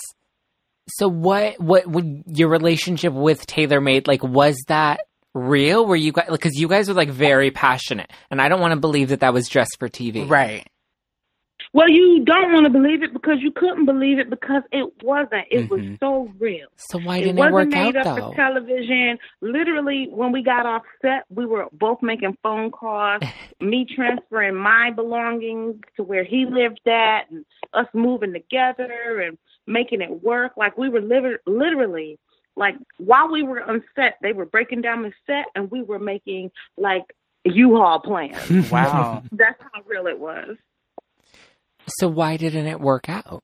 So 0.87 1.07
what 1.07 1.59
what 1.59 1.87
would 1.87 2.23
your 2.27 2.49
relationship 2.49 3.11
with 3.13 3.45
Taylor 3.47 3.81
made 3.81 4.07
like 4.07 4.23
was 4.23 4.55
that 4.67 5.01
real? 5.33 5.85
Were 5.85 5.95
you 5.95 6.11
guys 6.11 6.27
because 6.29 6.55
you 6.59 6.67
guys 6.67 6.87
were 6.87 6.93
like 6.93 7.09
very 7.09 7.51
passionate, 7.51 8.11
and 8.29 8.41
I 8.41 8.49
don't 8.49 8.61
want 8.61 8.73
to 8.73 8.79
believe 8.79 9.09
that 9.09 9.21
that 9.21 9.33
was 9.33 9.49
just 9.49 9.77
for 9.79 9.89
TV. 9.89 10.29
Right. 10.29 10.67
Well, 11.75 11.89
you 11.89 12.23
don't 12.23 12.53
want 12.53 12.63
to 12.63 12.69
believe 12.69 13.03
it 13.03 13.11
because 13.11 13.39
you 13.41 13.51
couldn't 13.51 13.83
believe 13.85 14.17
it 14.17 14.29
because 14.29 14.63
it 14.71 14.93
wasn't. 15.03 15.45
It 15.51 15.69
was 15.69 15.81
Mhm. 15.81 15.99
so 15.99 16.31
real. 16.39 16.67
So 16.77 16.97
why 16.99 17.19
didn't 17.19 17.37
it, 17.37 17.41
wasn't 17.41 17.53
work 17.53 17.67
made 17.67 17.95
out 17.97 18.07
up 18.07 18.15
though? 18.15 18.29
for 18.29 18.35
television. 18.37 19.19
Literally, 19.41 20.07
when 20.09 20.31
we 20.31 20.41
got 20.41 20.65
off 20.65 20.83
set, 21.01 21.25
we 21.29 21.45
were 21.45 21.67
both 21.73 22.01
making 22.01 22.37
phone 22.41 22.71
calls. 22.71 23.21
me 23.59 23.83
transferring 23.93 24.55
my 24.55 24.91
belongings 24.91 25.75
to 25.97 26.03
where 26.03 26.23
he 26.23 26.45
lived 26.45 26.87
at, 26.87 27.29
and 27.29 27.43
us 27.73 27.87
moving 27.93 28.31
together 28.31 29.19
and 29.25 29.37
making 29.67 29.99
it 30.01 30.23
work. 30.23 30.53
Like 30.55 30.77
we 30.77 30.87
were 30.87 31.01
liver- 31.01 31.41
literally, 31.45 32.17
like 32.55 32.75
while 32.99 33.29
we 33.29 33.43
were 33.43 33.61
on 33.61 33.83
set, 33.95 34.17
they 34.21 34.31
were 34.31 34.45
breaking 34.45 34.79
down 34.81 35.01
the 35.03 35.11
set, 35.27 35.47
and 35.55 35.69
we 35.69 35.81
were 35.83 35.99
making 35.99 36.51
like 36.77 37.03
U-Haul 37.43 37.99
plans. 37.99 38.49
Wow. 38.71 39.23
That's 39.31 39.61
how 39.73 39.81
real 39.85 40.07
it 40.07 40.19
was. 40.19 40.55
So 41.87 42.07
why 42.07 42.37
didn't 42.37 42.67
it 42.67 42.79
work 42.79 43.09
out? 43.09 43.41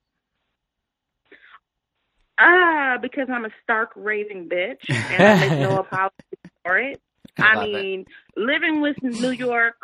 Ah, 2.40 2.98
because 3.02 3.28
I'm 3.32 3.46
a 3.46 3.50
stark 3.64 3.92
raving 3.96 4.50
bitch, 4.50 4.80
and 4.90 5.24
I 5.28 5.40
make 5.40 5.60
no 5.60 5.78
apology 5.80 6.16
for 6.64 6.78
it. 6.80 7.00
I 7.38 7.54
I, 7.54 7.56
love 7.56 7.66
it. 7.66 7.72
mean, 7.72 8.06
living 8.36 8.82
with 8.82 8.98
New 9.04 9.32
York 9.32 9.76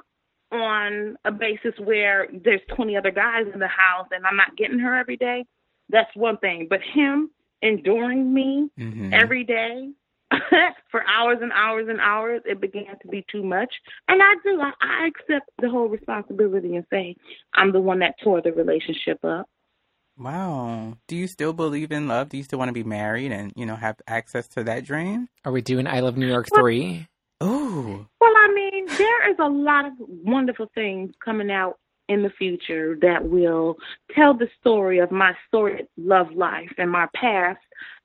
on 0.52 1.18
a 1.26 1.32
basis 1.32 1.74
where 1.80 2.28
there's 2.44 2.62
20 2.76 2.96
other 2.98 3.12
guys 3.12 3.46
in 3.54 3.60
the 3.60 3.68
house 3.68 4.08
and 4.12 4.26
I'm 4.26 4.38
not 4.38 4.56
getting 4.56 4.80
her 4.80 4.96
every 4.96 5.18
day, 5.18 5.46
that's 5.90 6.10
one 6.16 6.38
thing. 6.38 6.68
But 6.70 6.80
him 6.82 7.32
enduring 7.62 8.34
me 8.34 8.70
Mhm. 8.80 9.12
every 9.14 9.44
day 9.44 9.92
for 10.92 11.04
hours 11.08 11.40
and 11.42 11.52
hours 11.52 11.88
and 11.90 12.00
hours, 12.00 12.42
it 12.46 12.60
began 12.60 12.98
to 13.02 13.08
be 13.08 13.26
too 13.32 13.44
much. 13.44 13.74
And 14.08 14.22
I 14.22 14.34
do, 14.44 14.60
I, 14.60 14.72
I 14.82 15.08
accept 15.08 15.50
the 15.62 15.70
whole 15.70 15.88
responsibility 15.88 16.76
and 16.76 16.86
say 16.90 17.16
I'm 17.54 17.72
the 17.72 17.80
one 17.80 18.00
that 18.00 18.16
tore 18.24 18.42
the 18.42 18.52
relationship 18.52 19.24
up. 19.24 19.48
Wow. 20.18 20.98
Do 21.08 21.16
you 21.16 21.28
still 21.28 21.54
believe 21.54 21.92
in 21.92 22.08
love? 22.08 22.30
Do 22.30 22.38
you 22.38 22.44
still 22.44 22.60
want 22.60 22.70
to 22.70 22.74
be 22.74 22.84
married 22.84 23.32
and, 23.32 23.54
you 23.56 23.66
know, 23.66 23.76
have 23.76 23.98
access 24.08 24.48
to 24.50 24.64
that 24.64 24.84
dream? 24.84 25.30
Are 25.46 25.52
we 25.52 25.62
doing 25.62 25.86
I 25.88 26.00
Love 26.00 26.18
New 26.18 26.28
York 26.28 26.48
Well- 26.52 26.62
three? 26.62 27.08
Ooh. 27.44 28.08
Well, 28.20 28.34
I 28.36 28.52
mean, 28.52 28.88
there 28.88 29.30
is 29.30 29.38
a 29.40 29.48
lot 29.48 29.86
of 29.86 29.94
wonderful 30.00 30.72
things 30.74 31.12
coming 31.24 31.52
out 31.52 31.78
in 32.10 32.24
the 32.24 32.32
future 32.32 32.98
that 33.02 33.26
will 33.26 33.78
tell 34.16 34.34
the 34.34 34.48
story 34.60 35.00
of 35.00 35.12
my 35.12 35.34
sordid 35.52 35.88
love 35.98 36.32
life 36.32 36.72
and 36.78 36.90
my 36.90 37.06
past 37.14 37.60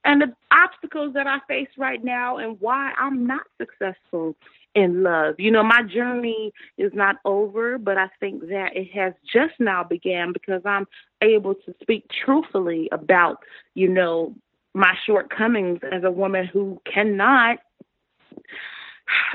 and 0.05 0.21
the 0.21 0.35
obstacles 0.51 1.15
that 1.15 1.27
I 1.27 1.39
face 1.49 1.69
right 1.79 2.03
now 2.03 2.39
and 2.39 2.61
why 2.61 2.93
I'm 2.99 3.27
not 3.27 3.43
successful 3.59 4.37
in 4.75 5.03
love. 5.03 5.37
You 5.39 5.51
know, 5.51 5.63
my 5.63 5.83
journey 5.83 6.53
is 6.79 6.93
not 6.95 7.17
over, 7.25 7.79
but 7.79 7.99
I 7.99 8.09
think 8.21 8.49
that 8.49 8.71
it 8.75 8.91
has 8.93 9.13
just 9.33 9.55
now 9.59 9.85
began 9.85 10.33
because 10.33 10.63
I'm 10.65 10.87
able 11.23 11.55
to 11.55 11.75
speak 11.81 12.07
truthfully 12.25 12.89
about, 12.91 13.39
you 13.75 13.89
know, 13.89 14.35
my 14.75 14.95
shortcomings 15.05 15.81
as 15.91 16.05
a 16.05 16.11
woman 16.11 16.47
who 16.47 16.81
cannot 16.91 17.59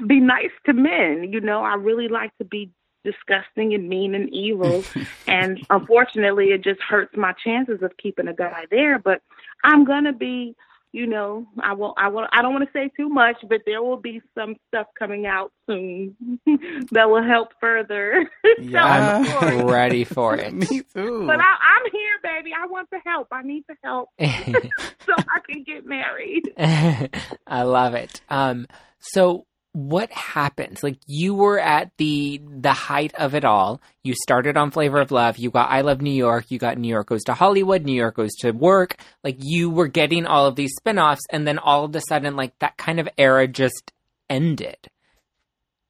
be 0.08 0.20
nice 0.20 0.52
to 0.66 0.74
men. 0.74 1.32
You 1.32 1.40
know, 1.40 1.64
I 1.64 1.76
really 1.76 2.08
like 2.08 2.36
to 2.40 2.46
be 2.46 2.72
disgusting 3.04 3.74
and 3.74 3.88
mean 3.88 4.16
and 4.16 4.30
evil. 4.34 4.84
and 5.28 5.66
unfortunately, 5.70 6.48
it 6.48 6.64
just 6.64 6.82
hurts 6.82 7.16
my 7.16 7.34
chances 7.34 7.82
of 7.82 7.96
keeping 7.98 8.28
a 8.28 8.34
guy 8.34 8.66
there. 8.72 9.00
But 9.00 9.22
I'm 9.64 9.86
going 9.86 10.06
to 10.06 10.14
be 10.14 10.56
you 10.94 11.06
know, 11.06 11.46
I 11.60 11.74
won't, 11.74 11.94
I 11.98 12.08
will, 12.08 12.28
I 12.32 12.42
don't 12.42 12.54
want 12.54 12.66
to 12.66 12.72
say 12.74 12.90
too 12.98 13.10
much, 13.10 13.38
but 13.48 13.62
there 13.66 13.84
will 13.84 13.98
be 13.98 14.22
some 14.36 14.56
stuff 14.68 14.88
coming 14.98 15.28
out 15.28 15.52
soon 15.68 16.16
that 16.92 17.10
will 17.10 17.24
help 17.24 17.50
further. 17.60 18.30
Yeah, 18.60 19.22
I'm 19.30 19.68
ready 19.68 20.04
for 20.04 20.36
it. 20.40 20.52
Me 20.52 20.66
too. 20.66 21.28
But 21.28 21.40
I, 21.40 21.44
I'm 21.44 21.92
here, 21.92 22.18
baby. 22.24 22.52
I 22.58 22.66
want 22.66 22.90
the 22.90 23.00
help. 23.06 23.28
I 23.32 23.44
need 23.44 23.66
the 23.68 23.76
help 23.84 24.10
so 24.20 25.14
I 25.18 25.40
can 25.48 25.64
get 25.64 25.86
married. 25.86 26.52
I 26.58 27.62
love 27.64 27.94
it. 27.94 28.22
Um, 28.30 28.66
so 29.00 29.46
what 29.78 30.12
happens? 30.12 30.82
Like 30.82 30.98
you 31.06 31.36
were 31.36 31.60
at 31.60 31.92
the 31.98 32.42
the 32.44 32.74
height 32.74 33.14
of 33.14 33.36
it 33.36 33.46
all. 33.46 33.80
You 34.02 34.16
started 34.16 34.58
on 34.58 34.72
Flavor 34.72 35.00
of 35.00 35.12
Love. 35.12 35.38
You 35.38 35.52
got 35.52 35.70
I 35.70 35.82
Love 35.82 36.02
New 36.02 36.10
York. 36.10 36.50
You 36.50 36.58
got 36.58 36.80
New 36.80 36.88
York 36.88 37.10
Goes 37.10 37.24
to 37.26 37.36
Hollywood. 37.36 37.84
New 37.84 37.94
York 37.94 38.16
Goes 38.16 38.34
to 38.40 38.50
Work. 38.54 38.98
Like 39.24 39.38
you 39.40 39.70
were 39.70 39.88
getting 39.88 40.26
all 40.26 40.48
of 40.48 40.56
these 40.56 40.74
spinoffs, 40.82 41.20
and 41.30 41.48
then 41.48 41.60
all 41.60 41.86
of 41.86 41.96
a 41.96 42.02
sudden, 42.02 42.36
like 42.36 42.58
that 42.58 42.76
kind 42.78 43.00
of 43.00 43.08
era 43.20 43.48
just 43.48 43.94
ended. 44.32 44.78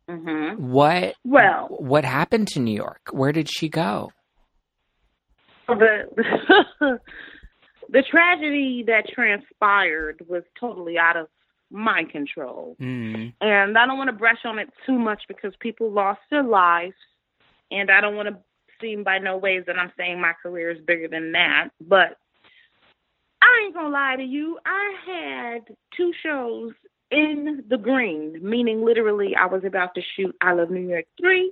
Mm-hmm. 0.09 0.69
What? 0.69 1.13
Well, 1.23 1.67
what 1.69 2.03
happened 2.03 2.49
to 2.49 2.59
New 2.59 2.75
York? 2.75 3.07
Where 3.11 3.31
did 3.31 3.47
she 3.49 3.69
go? 3.69 4.11
The 5.69 6.09
the 7.89 8.03
tragedy 8.11 8.83
that 8.87 9.07
transpired 9.07 10.25
was 10.27 10.43
totally 10.59 10.97
out 10.97 11.15
of 11.15 11.27
my 11.71 12.03
control. 12.11 12.75
Mm. 12.81 13.33
And 13.41 13.77
I 13.77 13.85
don't 13.85 13.97
want 13.97 14.09
to 14.09 14.15
brush 14.15 14.45
on 14.45 14.59
it 14.59 14.69
too 14.85 14.97
much 14.97 15.23
because 15.27 15.53
people 15.59 15.91
lost 15.91 16.21
their 16.29 16.43
lives. 16.43 16.95
And 17.71 17.91
I 17.91 18.01
don't 18.01 18.15
want 18.15 18.29
to 18.29 18.37
seem 18.79 19.03
by 19.03 19.17
no 19.17 19.37
ways 19.37 19.63
that 19.67 19.77
I'm 19.77 19.91
saying 19.97 20.21
my 20.21 20.33
career 20.41 20.71
is 20.71 20.81
bigger 20.85 21.07
than 21.07 21.31
that. 21.33 21.69
But 21.81 22.17
I 23.41 23.63
ain't 23.65 23.73
going 23.73 23.87
to 23.87 23.91
lie 23.91 24.15
to 24.17 24.23
you. 24.23 24.57
I 24.65 24.93
had 25.05 25.75
two 25.95 26.11
shows 26.23 26.71
in 27.11 27.63
the 27.69 27.77
green, 27.77 28.39
meaning 28.41 28.83
literally 28.83 29.35
I 29.35 29.45
was 29.45 29.63
about 29.65 29.95
to 29.95 30.01
shoot 30.15 30.35
I 30.41 30.53
Love 30.53 30.69
New 30.69 30.87
York 30.87 31.05
3 31.19 31.51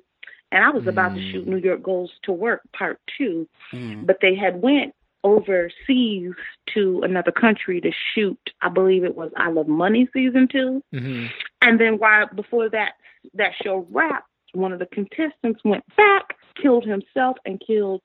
and 0.51 0.63
I 0.63 0.69
was 0.69 0.87
about 0.87 1.15
to 1.15 1.31
shoot 1.31 1.45
mm. 1.45 1.49
New 1.49 1.57
York 1.57 1.83
Goes 1.83 2.09
to 2.23 2.31
Work 2.31 2.61
Part 2.77 2.99
2. 3.17 3.47
Mm. 3.73 4.05
But 4.05 4.19
they 4.21 4.35
had 4.35 4.61
went 4.61 4.93
overseas 5.25 6.31
to 6.73 7.01
another 7.03 7.31
country 7.31 7.81
to 7.81 7.91
shoot. 8.13 8.39
I 8.61 8.69
believe 8.69 9.03
it 9.03 9.15
was 9.15 9.31
I 9.35 9.49
Love 9.49 9.67
Money 9.67 10.07
season 10.13 10.47
2 10.49 10.83
mm-hmm. 10.93 11.25
and 11.61 11.79
then 11.81 11.95
while 11.97 12.27
before 12.33 12.69
that 12.69 12.93
that 13.33 13.51
show 13.61 13.87
wrapped, 13.89 14.29
one 14.53 14.71
of 14.71 14.79
the 14.79 14.85
contestants 14.85 15.59
went 15.65 15.83
back, 15.97 16.37
killed 16.61 16.85
himself, 16.85 17.37
and 17.45 17.61
killed. 17.65 18.01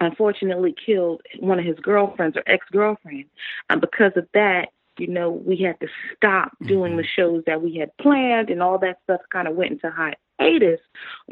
Unfortunately, 0.00 0.74
killed 0.86 1.22
one 1.40 1.58
of 1.58 1.64
his 1.64 1.78
girlfriends 1.80 2.36
or 2.36 2.42
ex 2.46 2.64
girlfriend, 2.70 3.24
and 3.70 3.80
because 3.80 4.12
of 4.14 4.28
that, 4.34 4.68
you 4.98 5.08
know, 5.08 5.30
we 5.30 5.56
had 5.56 5.80
to 5.80 5.88
stop 6.14 6.52
doing 6.66 6.92
mm-hmm. 6.92 6.98
the 6.98 7.06
shows 7.16 7.42
that 7.46 7.62
we 7.62 7.76
had 7.76 7.96
planned, 7.96 8.50
and 8.50 8.62
all 8.62 8.78
that 8.78 8.98
stuff 9.04 9.20
kind 9.32 9.48
of 9.48 9.56
went 9.56 9.72
into 9.72 9.90
hiatus. 10.38 10.80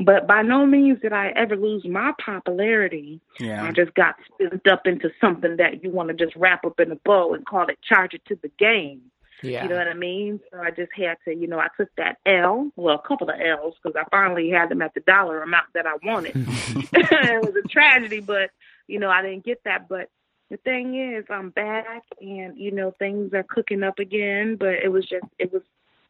But 0.04 0.26
by 0.26 0.42
no 0.42 0.66
means 0.66 1.00
did 1.00 1.12
I 1.12 1.28
ever 1.36 1.56
lose 1.56 1.84
my 1.86 2.12
popularity. 2.24 3.20
Yeah. 3.40 3.64
I 3.64 3.72
just 3.72 3.94
got 3.94 4.16
spent 4.34 4.66
up 4.68 4.86
into 4.86 5.10
something 5.20 5.56
that 5.56 5.82
you 5.82 5.90
want 5.90 6.08
to 6.08 6.14
just 6.14 6.36
wrap 6.36 6.64
up 6.64 6.80
in 6.80 6.90
a 6.90 6.96
bow 6.96 7.34
and 7.34 7.46
call 7.46 7.68
it 7.68 7.78
charge 7.82 8.14
it 8.14 8.24
to 8.26 8.38
the 8.42 8.50
game. 8.58 9.02
Yeah. 9.42 9.64
You 9.64 9.68
know 9.68 9.76
what 9.76 9.88
I 9.88 9.94
mean? 9.94 10.40
So 10.50 10.60
I 10.60 10.70
just 10.70 10.92
had 10.96 11.16
to, 11.26 11.34
you 11.34 11.46
know, 11.46 11.58
I 11.58 11.68
took 11.76 11.88
that 11.96 12.18
L, 12.24 12.70
well, 12.76 12.94
a 12.94 13.06
couple 13.06 13.28
of 13.28 13.38
L's, 13.38 13.74
because 13.82 13.96
I 13.96 14.08
finally 14.10 14.50
had 14.50 14.70
them 14.70 14.82
at 14.82 14.94
the 14.94 15.00
dollar 15.00 15.42
amount 15.42 15.66
that 15.74 15.86
I 15.86 15.94
wanted. 16.02 16.32
it 16.36 17.44
was 17.44 17.54
a 17.54 17.68
tragedy, 17.68 18.20
but, 18.20 18.50
you 18.86 18.98
know, 18.98 19.10
I 19.10 19.22
didn't 19.22 19.44
get 19.44 19.62
that. 19.64 19.88
But 19.88 20.08
the 20.50 20.56
thing 20.58 20.96
is, 20.96 21.24
I'm 21.28 21.50
back 21.50 22.02
and, 22.20 22.56
you 22.56 22.70
know, 22.70 22.92
things 22.98 23.34
are 23.34 23.42
cooking 23.42 23.82
up 23.82 23.98
again. 23.98 24.56
But 24.56 24.74
it 24.82 24.90
was 24.90 25.04
just, 25.04 25.26
it 25.38 25.52
was, 25.52 25.62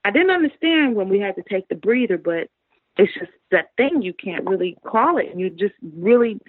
I 0.05 0.11
didn't 0.13 0.31
understand 0.31 0.95
when 0.95 1.09
we 1.09 1.19
had 1.19 1.35
to 1.37 1.43
take 1.43 1.69
the 1.69 1.75
breather, 1.75 2.19
but 2.19 2.49
it's 2.97 3.13
just 3.15 3.31
that 3.51 3.71
thing 3.77 4.03
you 4.03 4.13
can't 4.13 4.47
really 4.47 4.77
call 4.85 5.19
it. 5.19 5.27
And 5.31 5.41
you 5.41 5.51
just 5.51 5.75
really, 5.83 6.41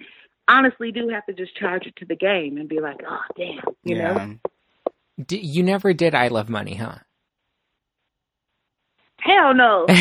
honestly 0.48 0.92
do 0.92 1.08
have 1.08 1.26
to 1.26 1.32
just 1.32 1.56
charge 1.56 1.86
it 1.86 1.96
to 1.96 2.04
the 2.04 2.16
game 2.16 2.56
and 2.56 2.68
be 2.68 2.80
like, 2.80 3.00
oh, 3.08 3.20
damn, 3.36 3.62
you 3.84 3.96
yeah. 3.96 4.12
know? 4.12 4.34
D- 5.26 5.38
you 5.38 5.62
never 5.62 5.92
did 5.92 6.14
I 6.14 6.28
Love 6.28 6.48
Money, 6.48 6.74
huh? 6.74 6.96
Hell 9.20 9.54
no. 9.54 9.86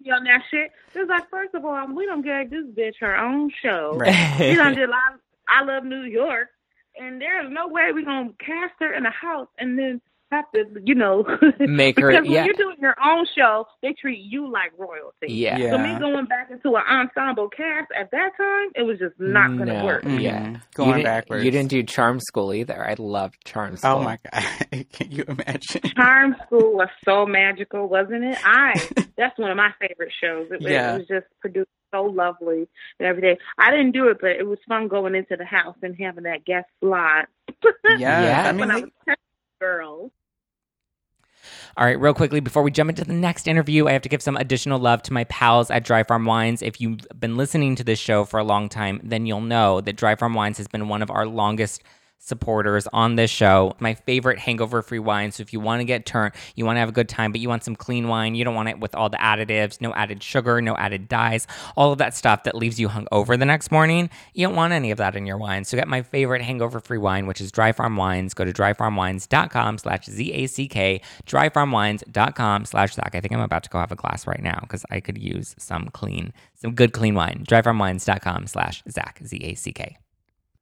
To 0.00 0.06
me 0.06 0.12
on 0.12 0.24
that 0.24 0.40
shit. 0.50 0.72
It's 0.94 1.10
like, 1.10 1.28
first 1.28 1.54
of 1.54 1.62
all, 1.62 1.86
we 1.94 2.06
don't 2.06 2.22
get 2.22 2.48
this 2.48 2.64
bitch 2.74 2.94
her 3.00 3.18
own 3.18 3.50
show. 3.62 3.92
Right. 3.96 4.14
She 4.38 4.54
done 4.54 4.74
did 4.74 4.88
I, 4.88 5.16
I 5.46 5.62
Love 5.62 5.84
New 5.84 6.04
York 6.04 6.48
and 7.00 7.20
there's 7.20 7.50
no 7.50 7.68
way 7.68 7.90
we're 7.92 8.04
gonna 8.04 8.30
cast 8.38 8.74
her 8.80 8.92
in 8.92 9.06
a 9.06 9.10
house 9.10 9.48
and 9.58 9.78
then 9.78 10.00
have 10.30 10.50
to, 10.52 10.64
you 10.84 10.94
know, 10.94 11.24
make 11.60 11.98
her. 11.98 12.08
because 12.08 12.22
when 12.24 12.32
yeah. 12.32 12.44
you're 12.44 12.54
doing 12.54 12.76
your 12.80 12.96
own 13.04 13.26
show, 13.36 13.66
they 13.82 13.92
treat 13.92 14.20
you 14.20 14.50
like 14.50 14.72
royalty. 14.78 15.26
Yeah. 15.28 15.58
yeah. 15.58 15.70
So 15.70 15.78
me 15.78 15.98
going 15.98 16.26
back 16.26 16.50
into 16.50 16.76
an 16.76 16.82
ensemble 16.88 17.48
cast 17.48 17.90
at 17.98 18.10
that 18.12 18.30
time, 18.36 18.68
it 18.74 18.82
was 18.82 18.98
just 18.98 19.18
not 19.18 19.48
going 19.48 19.66
to 19.66 19.78
no. 19.78 19.84
work. 19.84 20.04
Mm-hmm. 20.04 20.20
Yeah, 20.20 20.56
going 20.74 20.98
you 20.98 21.04
backwards. 21.04 21.44
You 21.44 21.50
didn't 21.50 21.70
do 21.70 21.82
Charm 21.82 22.20
School 22.20 22.54
either. 22.54 22.84
I 22.84 22.94
loved 22.98 23.44
Charm 23.44 23.76
School. 23.76 23.90
Oh 23.90 24.02
my 24.02 24.18
god! 24.32 24.86
Can 24.92 25.10
you 25.10 25.24
imagine? 25.26 25.82
Charm 25.96 26.36
School 26.46 26.74
was 26.74 26.88
so 27.04 27.26
magical, 27.26 27.88
wasn't 27.88 28.24
it? 28.24 28.38
I 28.44 28.88
that's 29.16 29.38
one 29.38 29.50
of 29.50 29.56
my 29.56 29.72
favorite 29.80 30.12
shows. 30.20 30.48
It, 30.50 30.62
yeah. 30.62 30.94
it 30.94 30.98
was 30.98 31.08
just 31.08 31.26
produced 31.40 31.70
so 31.92 32.04
lovely 32.04 32.68
and 33.00 33.08
every 33.08 33.22
day. 33.22 33.38
I 33.58 33.70
didn't 33.70 33.92
do 33.92 34.08
it, 34.08 34.18
but 34.20 34.30
it 34.30 34.46
was 34.46 34.58
fun 34.68 34.86
going 34.86 35.16
into 35.16 35.36
the 35.36 35.44
house 35.44 35.76
and 35.82 35.96
having 35.98 36.24
that 36.24 36.44
guest 36.44 36.68
slot. 36.80 37.28
yeah, 37.98 37.98
yeah. 37.98 38.48
I 38.48 38.52
mean, 38.52 38.60
when 38.60 38.70
I 38.70 38.80
was 38.80 39.16
girls. 39.60 40.10
All 41.76 41.84
right, 41.84 41.98
real 41.98 42.14
quickly 42.14 42.40
before 42.40 42.62
we 42.62 42.70
jump 42.70 42.90
into 42.90 43.04
the 43.04 43.12
next 43.12 43.48
interview, 43.48 43.86
I 43.86 43.92
have 43.92 44.02
to 44.02 44.08
give 44.08 44.22
some 44.22 44.36
additional 44.36 44.78
love 44.78 45.02
to 45.02 45.12
my 45.12 45.24
pals 45.24 45.70
at 45.70 45.84
Dry 45.84 46.02
Farm 46.02 46.24
Wines. 46.24 46.62
If 46.62 46.80
you've 46.80 47.06
been 47.18 47.36
listening 47.36 47.76
to 47.76 47.84
this 47.84 47.98
show 47.98 48.24
for 48.24 48.38
a 48.38 48.44
long 48.44 48.68
time, 48.68 49.00
then 49.02 49.26
you'll 49.26 49.40
know 49.40 49.80
that 49.80 49.96
Dry 49.96 50.14
Farm 50.14 50.34
Wines 50.34 50.58
has 50.58 50.68
been 50.68 50.88
one 50.88 51.02
of 51.02 51.10
our 51.10 51.26
longest 51.26 51.82
supporters 52.20 52.86
on 52.92 53.16
this 53.16 53.30
show. 53.30 53.74
My 53.80 53.94
favorite 53.94 54.38
hangover 54.38 54.82
free 54.82 54.98
wine. 54.98 55.32
So 55.32 55.40
if 55.40 55.52
you 55.52 55.58
want 55.58 55.80
to 55.80 55.84
get 55.84 56.06
turned, 56.06 56.34
you 56.54 56.64
want 56.64 56.76
to 56.76 56.80
have 56.80 56.88
a 56.88 56.92
good 56.92 57.08
time, 57.08 57.32
but 57.32 57.40
you 57.40 57.48
want 57.48 57.64
some 57.64 57.74
clean 57.74 58.08
wine, 58.08 58.34
you 58.34 58.44
don't 58.44 58.54
want 58.54 58.68
it 58.68 58.78
with 58.78 58.94
all 58.94 59.08
the 59.08 59.16
additives, 59.16 59.80
no 59.80 59.92
added 59.94 60.22
sugar, 60.22 60.60
no 60.60 60.76
added 60.76 61.08
dyes, 61.08 61.46
all 61.76 61.92
of 61.92 61.98
that 61.98 62.14
stuff 62.14 62.44
that 62.44 62.54
leaves 62.54 62.78
you 62.78 62.88
hungover 62.88 63.38
the 63.38 63.46
next 63.46 63.72
morning. 63.72 64.10
You 64.34 64.46
don't 64.46 64.54
want 64.54 64.72
any 64.72 64.90
of 64.90 64.98
that 64.98 65.16
in 65.16 65.26
your 65.26 65.38
wine. 65.38 65.64
So 65.64 65.76
get 65.76 65.88
my 65.88 66.02
favorite 66.02 66.42
hangover 66.42 66.78
free 66.78 66.98
wine, 66.98 67.26
which 67.26 67.40
is 67.40 67.50
Dry 67.50 67.72
Farm 67.72 67.96
Wines. 67.96 68.34
Go 68.34 68.44
to 68.44 68.52
dryfarmwines.com 68.52 69.78
slash 69.78 70.04
Z-A-C-K, 70.04 71.00
dryfarmwines.com 71.26 72.64
slash 72.66 72.94
Zach. 72.94 73.14
I 73.14 73.20
think 73.20 73.32
I'm 73.32 73.40
about 73.40 73.62
to 73.64 73.70
go 73.70 73.78
have 73.78 73.92
a 73.92 73.96
glass 73.96 74.26
right 74.26 74.42
now 74.42 74.58
because 74.60 74.84
I 74.90 75.00
could 75.00 75.18
use 75.18 75.54
some 75.58 75.88
clean, 75.92 76.32
some 76.54 76.74
good 76.74 76.92
clean 76.92 77.14
wine. 77.14 77.44
Dryfarmwines.com 77.48 78.46
slash 78.46 78.82
Zach, 78.88 79.20
Z-A-C-K. 79.24 79.96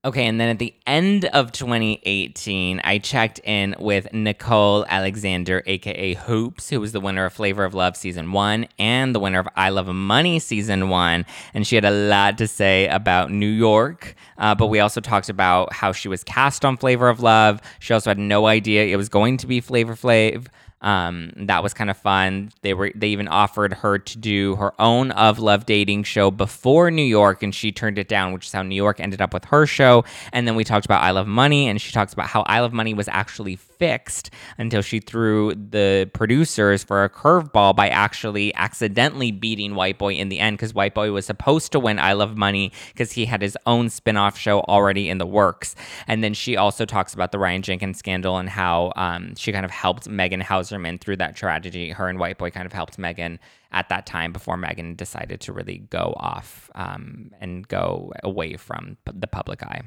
Okay, 0.04 0.26
and 0.26 0.40
then 0.40 0.48
at 0.48 0.60
the 0.60 0.72
end 0.86 1.24
of 1.24 1.50
2018, 1.50 2.80
I 2.84 2.98
checked 2.98 3.40
in 3.42 3.74
with 3.80 4.12
Nicole 4.12 4.86
Alexander, 4.88 5.64
aka 5.66 6.14
Hoopz, 6.14 6.70
who 6.70 6.78
was 6.78 6.92
the 6.92 7.00
winner 7.00 7.24
of 7.24 7.32
Flavor 7.32 7.64
of 7.64 7.74
Love 7.74 7.96
season 7.96 8.30
one 8.30 8.68
and 8.78 9.12
the 9.12 9.18
winner 9.18 9.40
of 9.40 9.48
I 9.56 9.70
Love 9.70 9.88
Money 9.88 10.38
season 10.38 10.88
one. 10.88 11.26
And 11.52 11.66
she 11.66 11.74
had 11.74 11.84
a 11.84 11.90
lot 11.90 12.38
to 12.38 12.46
say 12.46 12.86
about 12.86 13.32
New 13.32 13.48
York, 13.48 14.14
uh, 14.38 14.54
but 14.54 14.68
we 14.68 14.78
also 14.78 15.00
talked 15.00 15.30
about 15.30 15.72
how 15.72 15.90
she 15.90 16.06
was 16.06 16.22
cast 16.22 16.64
on 16.64 16.76
Flavor 16.76 17.08
of 17.08 17.18
Love. 17.18 17.60
She 17.80 17.92
also 17.92 18.10
had 18.10 18.20
no 18.20 18.46
idea 18.46 18.84
it 18.84 18.96
was 18.96 19.08
going 19.08 19.36
to 19.38 19.48
be 19.48 19.60
Flavor 19.60 19.96
Flav. 19.96 20.46
Um, 20.80 21.32
that 21.36 21.62
was 21.62 21.74
kind 21.74 21.90
of 21.90 21.96
fun. 21.96 22.50
They 22.62 22.74
were 22.74 22.92
they 22.94 23.08
even 23.08 23.28
offered 23.28 23.72
her 23.74 23.98
to 23.98 24.18
do 24.18 24.56
her 24.56 24.72
own 24.80 25.10
of 25.12 25.38
love 25.38 25.66
dating 25.66 26.04
show 26.04 26.30
before 26.30 26.90
New 26.90 27.02
York, 27.02 27.42
and 27.42 27.54
she 27.54 27.72
turned 27.72 27.98
it 27.98 28.08
down, 28.08 28.32
which 28.32 28.46
is 28.46 28.52
how 28.52 28.62
New 28.62 28.76
York 28.76 29.00
ended 29.00 29.20
up 29.20 29.34
with 29.34 29.44
her 29.46 29.66
show. 29.66 30.04
And 30.32 30.46
then 30.46 30.54
we 30.54 30.64
talked 30.64 30.86
about 30.86 31.02
I 31.02 31.10
Love 31.10 31.26
Money, 31.26 31.68
and 31.68 31.80
she 31.80 31.92
talks 31.92 32.12
about 32.12 32.26
how 32.26 32.42
I 32.42 32.60
Love 32.60 32.72
Money 32.72 32.94
was 32.94 33.08
actually 33.08 33.56
fixed 33.56 34.30
until 34.56 34.82
she 34.82 35.00
threw 35.00 35.54
the 35.54 36.10
producers 36.12 36.82
for 36.82 37.04
a 37.04 37.10
curveball 37.10 37.74
by 37.76 37.88
actually 37.88 38.54
accidentally 38.54 39.30
beating 39.30 39.74
White 39.74 39.98
Boy 39.98 40.14
in 40.14 40.28
the 40.28 40.38
end 40.38 40.56
because 40.56 40.74
White 40.74 40.94
Boy 40.94 41.12
was 41.12 41.26
supposed 41.26 41.72
to 41.72 41.80
win 41.80 41.98
I 41.98 42.12
Love 42.12 42.36
Money 42.36 42.72
because 42.88 43.12
he 43.12 43.24
had 43.24 43.42
his 43.42 43.56
own 43.66 43.88
spin-off 43.88 44.36
show 44.36 44.60
already 44.62 45.08
in 45.08 45.18
the 45.18 45.26
works. 45.26 45.74
And 46.06 46.22
then 46.22 46.34
she 46.34 46.56
also 46.56 46.84
talks 46.84 47.14
about 47.14 47.32
the 47.32 47.38
Ryan 47.38 47.62
Jenkins 47.62 47.98
scandal 47.98 48.36
and 48.36 48.48
how 48.48 48.92
um, 48.96 49.34
she 49.36 49.52
kind 49.52 49.64
of 49.64 49.70
helped 49.70 50.08
Megan 50.08 50.40
Hauserman 50.68 51.00
through 51.00 51.16
that 51.16 51.36
tragedy. 51.36 51.90
Her 51.90 52.08
and 52.08 52.18
White 52.18 52.38
Boy 52.38 52.50
kind 52.50 52.66
of 52.66 52.72
helped 52.72 52.98
Megan 52.98 53.38
at 53.72 53.88
that 53.88 54.06
time 54.06 54.32
before 54.32 54.56
Megan 54.56 54.94
decided 54.94 55.40
to 55.42 55.52
really 55.52 55.78
go 55.90 56.14
off 56.16 56.70
um, 56.74 57.30
and 57.40 57.66
go 57.68 58.12
away 58.22 58.56
from 58.56 58.96
the 59.04 59.26
public 59.26 59.62
eye. 59.62 59.82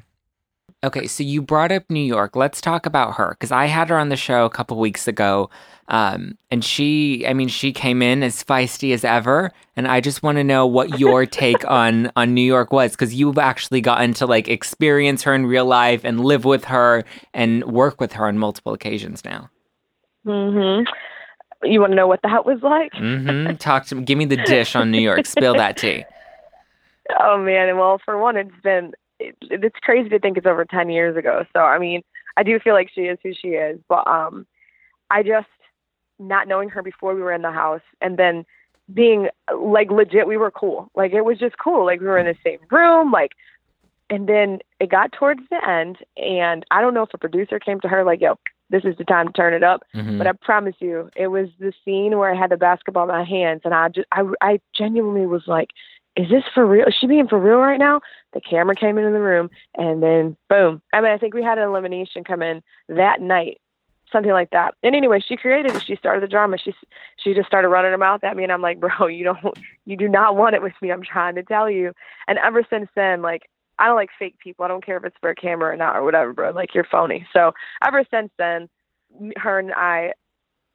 Okay, 0.84 1.06
so 1.06 1.22
you 1.22 1.42
brought 1.42 1.70
up 1.70 1.88
New 1.90 2.00
York. 2.00 2.34
Let's 2.34 2.60
talk 2.60 2.86
about 2.86 3.14
her 3.14 3.30
because 3.30 3.52
I 3.52 3.66
had 3.66 3.88
her 3.88 3.98
on 3.98 4.08
the 4.08 4.16
show 4.16 4.44
a 4.44 4.50
couple 4.50 4.76
weeks 4.78 5.06
ago, 5.06 5.48
um, 5.86 6.36
and 6.50 6.64
she, 6.64 7.24
I 7.24 7.34
mean, 7.34 7.46
she 7.46 7.72
came 7.72 8.02
in 8.02 8.24
as 8.24 8.42
feisty 8.42 8.92
as 8.92 9.04
ever, 9.04 9.52
and 9.76 9.86
I 9.86 10.00
just 10.00 10.24
want 10.24 10.38
to 10.38 10.44
know 10.44 10.66
what 10.66 10.98
your 10.98 11.24
take 11.26 11.64
on 11.70 12.10
on 12.16 12.34
New 12.34 12.42
York 12.42 12.72
was 12.72 12.92
because 12.92 13.14
you've 13.14 13.38
actually 13.38 13.80
gotten 13.80 14.12
to 14.14 14.26
like 14.26 14.48
experience 14.48 15.22
her 15.22 15.34
in 15.34 15.46
real 15.46 15.66
life 15.66 16.00
and 16.02 16.24
live 16.24 16.44
with 16.44 16.64
her 16.64 17.04
and 17.32 17.64
work 17.64 18.00
with 18.00 18.14
her 18.14 18.26
on 18.26 18.38
multiple 18.38 18.72
occasions 18.72 19.24
now. 19.24 19.50
Mhm. 20.26 20.86
You 21.64 21.80
want 21.80 21.92
to 21.92 21.96
know 21.96 22.08
what 22.08 22.20
that 22.22 22.44
was 22.44 22.60
like? 22.62 22.92
Mm-hmm. 22.92 23.54
Talk 23.58 23.86
to 23.86 23.94
me. 23.94 24.04
Give 24.04 24.18
me 24.18 24.24
the 24.24 24.36
dish 24.36 24.74
on 24.74 24.90
New 24.90 25.00
York. 25.00 25.26
Spill 25.26 25.54
that 25.54 25.76
tea. 25.76 26.04
Oh 27.20 27.36
man, 27.36 27.76
well, 27.76 28.00
for 28.02 28.16
one, 28.16 28.36
it's 28.36 28.50
been 28.62 28.92
it, 29.18 29.36
it's 29.42 29.76
crazy 29.82 30.08
to 30.08 30.18
think 30.20 30.38
it's 30.38 30.46
over 30.46 30.64
10 30.64 30.88
years 30.88 31.16
ago. 31.16 31.44
So, 31.52 31.58
I 31.60 31.78
mean, 31.78 32.02
I 32.36 32.42
do 32.42 32.58
feel 32.60 32.74
like 32.74 32.90
she 32.94 33.02
is 33.02 33.18
who 33.22 33.32
she 33.34 33.48
is, 33.48 33.78
but 33.88 34.06
um 34.06 34.46
I 35.10 35.22
just 35.22 35.48
not 36.18 36.46
knowing 36.48 36.68
her 36.70 36.82
before 36.82 37.14
we 37.14 37.20
were 37.20 37.32
in 37.32 37.42
the 37.42 37.50
house 37.50 37.82
and 38.00 38.16
then 38.16 38.46
being 38.94 39.28
like 39.54 39.90
legit 39.90 40.26
we 40.28 40.36
were 40.36 40.50
cool. 40.52 40.90
Like 40.94 41.12
it 41.12 41.22
was 41.24 41.38
just 41.38 41.58
cool. 41.58 41.84
Like 41.84 42.00
we 42.00 42.06
were 42.06 42.18
in 42.18 42.26
the 42.26 42.36
same 42.44 42.60
room 42.70 43.10
like 43.10 43.32
and 44.08 44.28
then 44.28 44.60
it 44.80 44.88
got 44.88 45.12
towards 45.12 45.40
the 45.50 45.68
end 45.68 45.98
and 46.16 46.64
I 46.70 46.80
don't 46.80 46.94
know 46.94 47.02
if 47.02 47.12
a 47.12 47.18
producer 47.18 47.58
came 47.58 47.80
to 47.80 47.88
her 47.88 48.04
like, 48.04 48.20
"Yo, 48.20 48.38
this 48.72 48.84
is 48.84 48.96
the 48.96 49.04
time 49.04 49.28
to 49.28 49.32
turn 49.32 49.54
it 49.54 49.62
up." 49.62 49.84
Mhm. 49.94 50.18
But 50.18 50.26
I 50.26 50.32
promise 50.32 50.74
you, 50.80 51.08
it 51.14 51.28
was 51.28 51.48
the 51.60 51.72
scene 51.84 52.18
where 52.18 52.32
I 52.32 52.34
had 52.34 52.50
the 52.50 52.56
basketball 52.56 53.04
in 53.04 53.08
my 53.10 53.22
hands 53.24 53.62
and 53.64 53.72
I 53.72 53.88
just 53.88 54.08
I 54.10 54.24
I 54.40 54.60
genuinely 54.74 55.26
was 55.26 55.46
like, 55.46 55.70
is 56.16 56.28
this 56.28 56.44
for 56.52 56.66
real? 56.66 56.86
Is 56.86 56.94
she 56.94 57.06
being 57.06 57.28
for 57.28 57.38
real 57.38 57.58
right 57.58 57.78
now? 57.78 58.00
The 58.32 58.40
camera 58.40 58.74
came 58.74 58.98
into 58.98 59.12
the 59.12 59.20
room 59.20 59.50
and 59.76 60.02
then 60.02 60.36
boom. 60.48 60.82
I 60.92 61.00
mean, 61.00 61.12
I 61.12 61.18
think 61.18 61.34
we 61.34 61.42
had 61.42 61.58
an 61.58 61.64
elimination 61.64 62.24
come 62.24 62.42
in 62.42 62.62
that 62.88 63.20
night, 63.20 63.60
something 64.10 64.32
like 64.32 64.50
that. 64.50 64.74
And 64.82 64.94
anyway, 64.94 65.20
she 65.20 65.36
created 65.36 65.74
it. 65.74 65.82
She 65.84 65.96
started 65.96 66.22
the 66.22 66.28
drama. 66.28 66.58
She 66.58 66.74
she 67.16 67.32
just 67.32 67.46
started 67.46 67.68
running 67.68 67.92
her 67.92 67.98
mouth 67.98 68.22
at 68.24 68.36
me, 68.36 68.42
and 68.42 68.52
I'm 68.52 68.60
like, 68.60 68.78
bro, 68.98 69.06
you 69.06 69.24
don't, 69.24 69.58
you 69.86 69.96
do 69.96 70.08
not 70.08 70.36
want 70.36 70.54
it 70.54 70.62
with 70.62 70.74
me. 70.82 70.92
I'm 70.92 71.02
trying 71.02 71.34
to 71.36 71.42
tell 71.42 71.70
you. 71.70 71.92
And 72.28 72.38
ever 72.38 72.62
since 72.68 72.88
then, 72.94 73.22
like, 73.22 73.48
I 73.82 73.86
don't 73.86 73.96
like 73.96 74.10
fake 74.16 74.38
people. 74.38 74.64
I 74.64 74.68
don't 74.68 74.84
care 74.84 74.96
if 74.96 75.04
it's 75.04 75.16
for 75.20 75.30
a 75.30 75.34
camera 75.34 75.72
or 75.72 75.76
not 75.76 75.96
or 75.96 76.04
whatever, 76.04 76.32
bro. 76.32 76.50
Like, 76.50 76.72
you're 76.72 76.84
phony. 76.84 77.26
So 77.32 77.52
ever 77.84 78.04
since 78.10 78.30
then, 78.38 78.68
her 79.36 79.58
and 79.58 79.72
I 79.74 80.12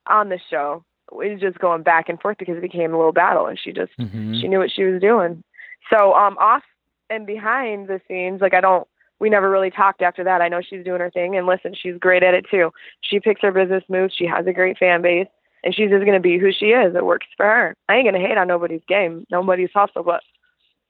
on 0.08 0.30
the 0.30 0.40
show 0.50 0.84
we 1.12 1.32
was 1.32 1.40
just 1.40 1.60
going 1.60 1.84
back 1.84 2.10
and 2.10 2.20
forth 2.20 2.38
because 2.38 2.58
it 2.58 2.62
became 2.62 2.94
a 2.94 2.98
little 2.98 3.14
battle, 3.14 3.46
and 3.46 3.58
she 3.58 3.72
just 3.72 3.92
Mhm. 3.98 4.40
she 4.42 4.48
knew 4.48 4.60
what 4.60 4.72
she 4.72 4.84
was 4.84 5.02
doing. 5.02 5.42
So 5.90 6.14
um 6.14 6.38
off 6.38 6.64
and 7.10 7.26
behind 7.26 7.88
the 7.88 8.02
scenes, 8.08 8.42
like 8.42 8.54
I 8.54 8.62
don't 8.62 8.88
we 9.20 9.30
never 9.30 9.50
really 9.50 9.72
talked 9.72 10.02
after 10.02 10.24
that. 10.26 10.42
I 10.42 10.50
know 10.50 10.62
she's 10.62 10.84
doing 10.84 11.00
her 11.00 11.10
thing 11.10 11.36
and 11.38 11.48
listen, 11.48 11.74
she's 11.74 11.98
great 11.98 12.24
at 12.24 12.34
it 12.34 12.46
too. 12.52 12.72
She 13.02 13.20
picks 13.20 13.42
her 13.42 13.52
business 13.52 13.84
moves, 13.90 14.14
she 14.14 14.26
has 14.26 14.46
a 14.48 14.54
great 14.54 14.78
fan 14.78 15.02
base, 15.02 15.28
and 15.64 15.74
she's 15.74 15.90
just 15.90 16.06
gonna 16.06 16.20
be 16.20 16.38
who 16.38 16.52
she 16.52 16.68
is. 16.68 16.94
It 16.94 17.06
works 17.06 17.28
for 17.38 17.46
her. 17.46 17.76
I 17.88 17.96
ain't 17.96 18.06
gonna 18.06 18.26
hate 18.26 18.38
on 18.38 18.48
nobody's 18.48 18.84
game, 18.88 19.26
nobody's 19.32 19.72
hustle, 19.74 20.04
but 20.04 20.22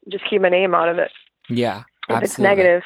just 0.09 0.25
keep 0.25 0.41
my 0.41 0.49
name 0.49 0.73
out 0.73 0.89
of 0.89 0.97
it. 0.97 1.11
Yeah. 1.49 1.83
If 2.09 2.23
it's 2.23 2.33
absolutely. 2.33 2.55
negative. 2.55 2.83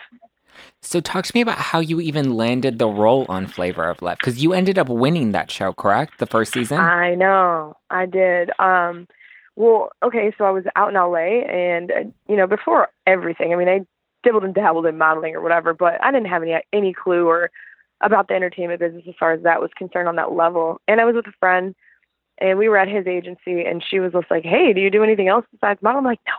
So 0.82 1.00
talk 1.00 1.26
to 1.26 1.32
me 1.36 1.42
about 1.42 1.58
how 1.58 1.80
you 1.80 2.02
even 2.02 2.36
landed 2.36 2.80
the 2.80 2.88
role 2.88 3.26
on 3.30 3.48
Flavor 3.48 3.90
of 3.90 4.02
Love 4.02 4.18
because 4.18 4.44
you 4.44 4.54
ended 4.54 4.78
up 4.80 4.90
winning 4.90 5.32
that 5.32 5.52
show, 5.52 5.74
correct? 5.74 6.18
The 6.18 6.26
first 6.26 6.54
season. 6.54 6.80
I 6.80 7.16
know. 7.16 7.76
I 7.90 8.06
did. 8.06 8.52
Um 8.60 9.08
well, 9.56 9.92
okay, 10.04 10.34
so 10.38 10.46
I 10.46 10.50
was 10.50 10.64
out 10.76 10.90
in 10.90 10.96
LA 10.96 11.44
and 11.48 11.92
uh, 11.92 12.04
you 12.28 12.36
know, 12.36 12.48
before 12.48 12.90
everything, 13.06 13.54
I 13.54 13.58
mean, 13.58 13.68
I 13.68 13.82
dibbled 14.24 14.44
and 14.44 14.56
dabbled 14.56 14.86
in 14.86 14.98
modeling 14.98 15.36
or 15.36 15.42
whatever, 15.42 15.74
but 15.74 16.04
I 16.04 16.12
didn't 16.12 16.30
have 16.30 16.44
any 16.44 16.56
any 16.74 16.94
clue 16.94 17.28
or 17.28 17.52
about 18.02 18.28
the 18.28 18.34
entertainment 18.34 18.80
business 18.80 19.04
as 19.08 19.14
far 19.20 19.34
as 19.34 19.44
that 19.44 19.62
was 19.62 19.70
concerned 19.78 20.08
on 20.08 20.16
that 20.16 20.32
level. 20.32 20.82
And 20.88 21.00
I 21.00 21.06
was 21.06 21.16
with 21.16 21.28
a 21.28 21.34
friend 21.40 21.76
and 22.40 22.58
we 22.58 22.70
were 22.70 22.78
at 22.78 22.88
his 22.88 23.06
agency 23.06 23.64
and 23.64 23.84
she 23.88 24.00
was 24.00 24.14
just 24.14 24.32
like, 24.32 24.44
"Hey, 24.44 24.74
do 24.74 24.82
you 24.82 24.90
do 24.90 25.04
anything 25.04 25.28
else 25.28 25.46
besides 25.52 25.82
model?" 25.82 26.00
I'm 26.00 26.06
like, 26.06 26.22
"No." 26.26 26.34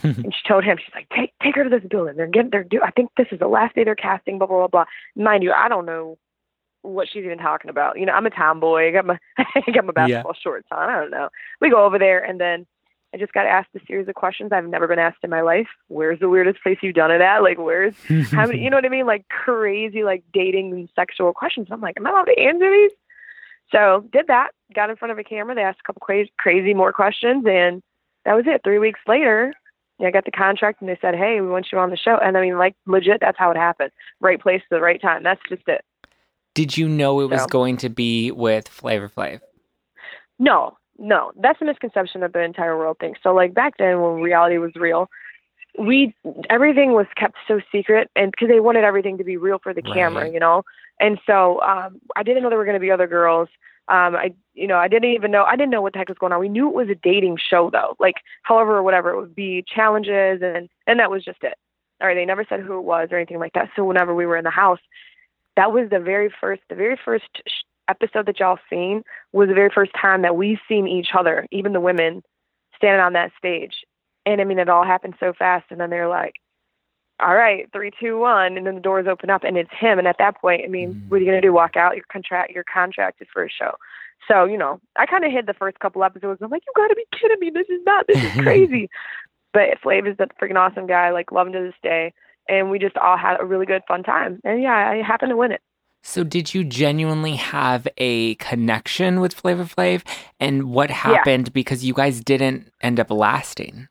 and 0.24 0.34
she 0.34 0.48
told 0.48 0.64
him, 0.64 0.78
she's 0.78 0.94
like, 0.94 1.08
"Take 1.10 1.32
take 1.42 1.56
her 1.56 1.64
to 1.64 1.70
this 1.70 1.88
building. 1.88 2.16
They're 2.16 2.26
getting 2.26 2.50
they're 2.50 2.64
do 2.64 2.80
I 2.82 2.90
think 2.90 3.10
this 3.16 3.28
is 3.30 3.38
the 3.38 3.48
last 3.48 3.74
day 3.74 3.84
they're 3.84 3.94
casting 3.94 4.38
blah 4.38 4.46
blah 4.46 4.58
blah 4.58 4.68
blah." 4.68 4.84
Mind 5.16 5.42
you, 5.42 5.52
I 5.52 5.68
don't 5.68 5.86
know 5.86 6.18
what 6.82 7.08
she's 7.08 7.24
even 7.24 7.38
talking 7.38 7.70
about. 7.70 7.98
You 7.98 8.06
know, 8.06 8.12
I'm 8.12 8.26
a 8.26 8.30
tomboy. 8.30 8.88
I 8.88 8.90
got 8.92 9.06
my 9.06 9.18
I 9.38 9.70
got 9.72 9.84
my 9.84 9.92
basketball 9.92 10.34
shorts 10.34 10.68
on. 10.70 10.88
I 10.88 11.00
don't 11.00 11.10
know. 11.10 11.28
We 11.60 11.70
go 11.70 11.84
over 11.84 11.98
there 11.98 12.22
and 12.22 12.40
then 12.40 12.66
I 13.12 13.16
just 13.16 13.32
got 13.32 13.46
asked 13.46 13.70
a 13.74 13.80
series 13.86 14.08
of 14.08 14.14
questions 14.14 14.52
I've 14.52 14.66
never 14.66 14.86
been 14.86 14.98
asked 14.98 15.18
in 15.22 15.30
my 15.30 15.40
life. 15.40 15.66
Where's 15.88 16.20
the 16.20 16.28
weirdest 16.28 16.62
place 16.62 16.78
you've 16.80 16.94
done 16.94 17.10
it 17.10 17.20
at? 17.20 17.42
Like 17.42 17.58
where's 17.58 17.94
how 18.30 18.46
many 18.46 18.60
you 18.62 18.70
know 18.70 18.76
what 18.76 18.84
I 18.84 18.90
mean? 18.90 19.06
Like 19.06 19.28
crazy 19.28 20.04
like 20.04 20.22
dating 20.32 20.72
and 20.72 20.88
sexual 20.94 21.32
questions. 21.32 21.68
I'm 21.70 21.80
like, 21.80 21.96
am 21.96 22.06
I 22.06 22.10
allowed 22.10 22.24
to 22.24 22.38
answer 22.38 22.70
these? 22.70 22.92
So 23.72 24.06
did 24.12 24.28
that. 24.28 24.50
Got 24.74 24.90
in 24.90 24.96
front 24.96 25.12
of 25.12 25.18
a 25.18 25.24
camera. 25.24 25.54
They 25.54 25.62
asked 25.62 25.80
a 25.80 25.86
couple 25.86 26.00
crazy 26.00 26.32
crazy 26.38 26.74
more 26.74 26.92
questions 26.92 27.44
and 27.46 27.82
that 28.24 28.34
was 28.34 28.44
it. 28.46 28.60
Three 28.62 28.78
weeks 28.78 29.00
later, 29.08 29.52
I 30.06 30.10
got 30.10 30.24
the 30.24 30.30
contract 30.30 30.80
and 30.80 30.88
they 30.88 30.98
said, 31.00 31.14
Hey, 31.14 31.40
we 31.40 31.48
want 31.48 31.68
you 31.72 31.78
on 31.78 31.90
the 31.90 31.96
show 31.96 32.18
and 32.22 32.36
I 32.36 32.40
mean 32.40 32.58
like 32.58 32.74
legit 32.86 33.18
that's 33.20 33.38
how 33.38 33.50
it 33.50 33.56
happened. 33.56 33.90
Right 34.20 34.40
place 34.40 34.62
at 34.62 34.74
the 34.74 34.80
right 34.80 35.00
time. 35.00 35.22
That's 35.22 35.40
just 35.48 35.62
it. 35.66 35.84
Did 36.54 36.76
you 36.76 36.88
know 36.88 37.20
it 37.20 37.30
was 37.30 37.46
going 37.46 37.76
to 37.78 37.88
be 37.88 38.30
with 38.32 38.68
Flavor 38.68 39.08
Flav? 39.08 39.40
No, 40.38 40.76
no, 40.98 41.32
that's 41.40 41.60
a 41.62 41.64
misconception 41.64 42.22
that 42.22 42.32
the 42.32 42.42
entire 42.42 42.76
world 42.76 42.96
thinks. 42.98 43.20
So 43.22 43.34
like 43.34 43.54
back 43.54 43.74
then 43.78 44.00
when 44.00 44.14
reality 44.20 44.58
was 44.58 44.72
real, 44.74 45.08
we 45.78 46.14
everything 46.48 46.92
was 46.92 47.06
kept 47.16 47.36
so 47.46 47.60
secret 47.70 48.10
and 48.16 48.32
because 48.32 48.48
they 48.48 48.60
wanted 48.60 48.84
everything 48.84 49.18
to 49.18 49.24
be 49.24 49.36
real 49.36 49.58
for 49.62 49.72
the 49.72 49.82
camera, 49.82 50.28
you 50.30 50.40
know. 50.40 50.64
And 50.98 51.18
so 51.26 51.60
um 51.62 52.00
I 52.16 52.22
didn't 52.22 52.42
know 52.42 52.48
there 52.48 52.58
were 52.58 52.64
going 52.64 52.74
to 52.74 52.80
be 52.80 52.90
other 52.90 53.06
girls. 53.06 53.48
Um 53.88 54.16
I 54.16 54.34
you 54.54 54.66
know, 54.66 54.76
I 54.76 54.88
didn't 54.88 55.10
even 55.10 55.30
know 55.30 55.44
I 55.44 55.56
didn't 55.56 55.70
know 55.70 55.82
what 55.82 55.92
the 55.92 55.98
heck 55.98 56.08
was 56.08 56.18
going 56.18 56.32
on. 56.32 56.40
We 56.40 56.48
knew 56.48 56.68
it 56.68 56.74
was 56.74 56.88
a 56.88 56.94
dating 56.94 57.38
show 57.38 57.70
though. 57.70 57.96
Like 57.98 58.16
however 58.42 58.76
or 58.76 58.82
whatever 58.82 59.10
it 59.10 59.20
would 59.20 59.34
be 59.34 59.64
challenges 59.66 60.40
and 60.42 60.68
and 60.86 61.00
that 61.00 61.10
was 61.10 61.24
just 61.24 61.42
it. 61.42 61.54
All 62.00 62.08
right, 62.08 62.14
they 62.14 62.24
never 62.24 62.44
said 62.48 62.60
who 62.60 62.78
it 62.78 62.84
was 62.84 63.08
or 63.10 63.16
anything 63.16 63.38
like 63.38 63.52
that. 63.52 63.70
So 63.76 63.84
whenever 63.84 64.14
we 64.14 64.24
were 64.24 64.36
in 64.36 64.44
the 64.44 64.50
house, 64.50 64.80
that 65.56 65.72
was 65.72 65.90
the 65.90 66.00
very 66.00 66.32
first 66.40 66.62
the 66.68 66.74
very 66.74 66.98
first 67.04 67.28
episode 67.88 68.26
that 68.26 68.38
y'all 68.40 68.58
seen 68.70 69.02
was 69.32 69.48
the 69.48 69.54
very 69.54 69.70
first 69.74 69.90
time 70.00 70.22
that 70.22 70.36
we 70.36 70.58
seen 70.68 70.86
each 70.86 71.08
other, 71.18 71.46
even 71.50 71.72
the 71.72 71.80
women 71.80 72.22
standing 72.76 73.00
on 73.00 73.12
that 73.14 73.32
stage. 73.36 73.84
And 74.24 74.40
I 74.40 74.44
mean, 74.44 74.58
it 74.58 74.68
all 74.68 74.84
happened 74.84 75.14
so 75.20 75.32
fast. 75.32 75.66
And 75.70 75.80
then 75.80 75.90
they're 75.90 76.08
like, 76.08 76.34
all 77.22 77.34
right, 77.34 77.68
three, 77.72 77.90
two, 78.00 78.18
one. 78.18 78.56
And 78.56 78.66
then 78.66 78.74
the 78.76 78.80
doors 78.80 79.06
open 79.08 79.30
up 79.30 79.44
and 79.44 79.56
it's 79.56 79.70
him. 79.78 79.98
And 79.98 80.08
at 80.08 80.16
that 80.18 80.40
point, 80.40 80.62
I 80.64 80.68
mean, 80.68 80.94
Mhm. 80.94 81.08
what 81.10 81.16
are 81.16 81.20
you 81.20 81.26
going 81.26 81.40
to 81.40 81.46
do? 81.46 81.52
Walk 81.52 81.76
out? 81.76 81.96
Your 81.96 82.04
contract, 82.10 82.52
you're 82.52 82.64
contracted 82.64 83.28
for 83.32 83.44
a 83.44 83.50
show. 83.50 83.74
So, 84.28 84.44
you 84.44 84.56
know, 84.58 84.80
I 84.96 85.06
kind 85.06 85.24
of 85.24 85.32
hid 85.32 85.46
the 85.46 85.54
first 85.54 85.78
couple 85.80 86.04
episodes. 86.04 86.40
I'm 86.42 86.50
like, 86.50 86.62
you 86.66 86.72
got 86.76 86.88
to 86.88 86.94
be 86.94 87.04
kidding 87.18 87.40
me. 87.40 87.50
This 87.50 87.68
is 87.68 87.80
not, 87.84 88.06
this 88.06 88.22
is 88.22 88.32
crazy. 88.42 88.88
but 89.52 89.80
Flav 89.82 90.06
is 90.08 90.16
a 90.20 90.26
freaking 90.42 90.56
awesome 90.56 90.86
guy. 90.86 91.10
Like, 91.10 91.32
love 91.32 91.48
him 91.48 91.52
to 91.54 91.60
this 91.60 91.74
day. 91.82 92.12
And 92.48 92.70
we 92.70 92.78
just 92.78 92.96
all 92.96 93.16
had 93.16 93.40
a 93.40 93.44
really 93.44 93.66
good, 93.66 93.82
fun 93.88 94.02
time. 94.02 94.40
And 94.44 94.62
yeah, 94.62 94.74
I 94.90 95.02
happened 95.02 95.30
to 95.30 95.36
win 95.36 95.52
it. 95.52 95.60
So 96.02 96.24
did 96.24 96.54
you 96.54 96.64
genuinely 96.64 97.36
have 97.36 97.86
a 97.98 98.34
connection 98.36 99.20
with 99.20 99.34
Flavor 99.34 99.64
Flav? 99.64 100.02
And 100.40 100.70
what 100.70 100.90
happened 100.90 101.52
because 101.52 101.84
you 101.84 101.92
guys 101.92 102.20
didn't 102.22 102.72
end 102.80 102.98
up 102.98 103.10
lasting? 103.10 103.88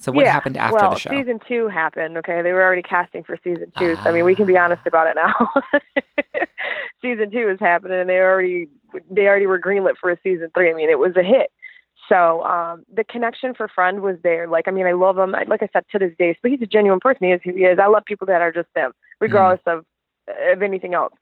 So 0.00 0.12
what 0.12 0.24
yeah. 0.24 0.32
happened 0.32 0.56
after 0.56 0.76
well, 0.76 0.94
the 0.94 0.98
show? 0.98 1.10
Season 1.10 1.38
two 1.46 1.68
happened. 1.68 2.16
Okay, 2.16 2.40
they 2.40 2.52
were 2.52 2.62
already 2.62 2.82
casting 2.82 3.22
for 3.22 3.36
season 3.44 3.70
two. 3.78 3.96
So 3.96 4.02
I 4.02 4.12
mean, 4.12 4.24
we 4.24 4.34
can 4.34 4.46
be 4.46 4.56
honest 4.56 4.80
about 4.86 5.06
it 5.06 5.14
now. 5.14 5.52
season 7.02 7.30
two 7.30 7.50
is 7.50 7.60
happening, 7.60 8.00
and 8.00 8.08
they 8.08 8.18
already 8.18 8.68
they 9.10 9.26
already 9.26 9.46
were 9.46 9.60
greenlit 9.60 9.98
for 10.00 10.10
a 10.10 10.16
season 10.22 10.50
three. 10.54 10.70
I 10.70 10.74
mean, 10.74 10.88
it 10.88 10.98
was 10.98 11.14
a 11.16 11.22
hit. 11.22 11.52
So 12.08 12.42
um, 12.44 12.84
the 12.92 13.04
connection 13.04 13.52
for 13.52 13.68
friend 13.68 14.00
was 14.00 14.16
there. 14.22 14.48
Like, 14.48 14.68
I 14.68 14.70
mean, 14.70 14.86
I 14.86 14.92
love 14.92 15.18
him. 15.18 15.32
Like 15.32 15.62
I 15.62 15.68
said, 15.70 15.84
to 15.92 15.98
this 15.98 16.12
day, 16.18 16.34
but 16.42 16.50
he's 16.50 16.62
a 16.62 16.66
genuine 16.66 16.98
person. 17.00 17.26
He 17.26 17.32
is 17.32 17.40
who 17.44 17.52
he 17.54 17.64
is. 17.64 17.78
I 17.78 17.86
love 17.86 18.04
people 18.06 18.26
that 18.28 18.40
are 18.40 18.52
just 18.52 18.72
them, 18.74 18.92
regardless 19.20 19.60
of 19.66 19.84
of 20.50 20.62
anything 20.62 20.94
else. 20.94 21.12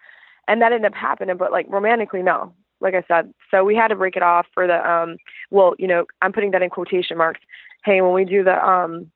And 0.46 0.62
that 0.62 0.72
ended 0.72 0.92
up 0.92 0.96
happening. 0.96 1.36
But 1.36 1.50
like 1.50 1.66
romantically, 1.68 2.22
no. 2.22 2.54
like 2.80 2.94
I 2.94 3.02
said. 3.08 3.34
So 3.50 3.64
we 3.64 3.74
had 3.74 3.88
to 3.88 3.96
break 3.96 4.14
it 4.14 4.22
off 4.22 4.46
for 4.54 4.68
the 4.68 4.88
um 4.88 5.16
well, 5.50 5.74
you 5.80 5.88
know, 5.88 6.06
I'm 6.22 6.32
putting 6.32 6.52
that 6.52 6.62
in 6.62 6.70
quotation 6.70 7.18
marks. 7.18 7.40
Hey, 7.84 8.00
when 8.00 8.12
we 8.12 8.24
do 8.24 8.44
the 8.44 8.62
um 8.64 9.10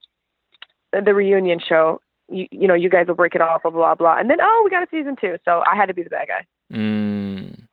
the 0.92 1.14
reunion 1.14 1.60
show, 1.60 2.00
you, 2.28 2.46
you 2.50 2.68
know, 2.68 2.74
you 2.74 2.88
guys 2.88 3.06
will 3.06 3.14
break 3.14 3.34
it 3.34 3.40
off, 3.40 3.62
blah 3.62 3.70
blah 3.70 3.94
blah, 3.94 4.18
and 4.18 4.28
then 4.30 4.38
oh, 4.40 4.62
we 4.64 4.70
got 4.70 4.82
a 4.82 4.88
season 4.90 5.16
two. 5.20 5.36
So 5.44 5.62
I 5.70 5.76
had 5.76 5.86
to 5.86 5.94
be 5.94 6.02
the 6.02 6.10
bad 6.10 6.28
guy. 6.28 6.46
Mm. 6.72 7.66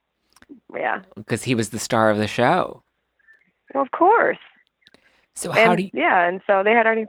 Yeah. 0.73 1.01
Because 1.15 1.43
he 1.43 1.55
was 1.55 1.69
the 1.69 1.79
star 1.79 2.09
of 2.09 2.17
the 2.17 2.27
show. 2.27 2.83
Well, 3.73 3.83
of 3.83 3.91
course. 3.91 4.37
So 5.35 5.51
how 5.51 5.71
and, 5.71 5.77
do 5.77 5.83
you, 5.83 5.89
yeah, 5.93 6.27
and 6.27 6.41
so 6.45 6.63
they 6.63 6.71
had 6.71 6.85
already, 6.85 7.05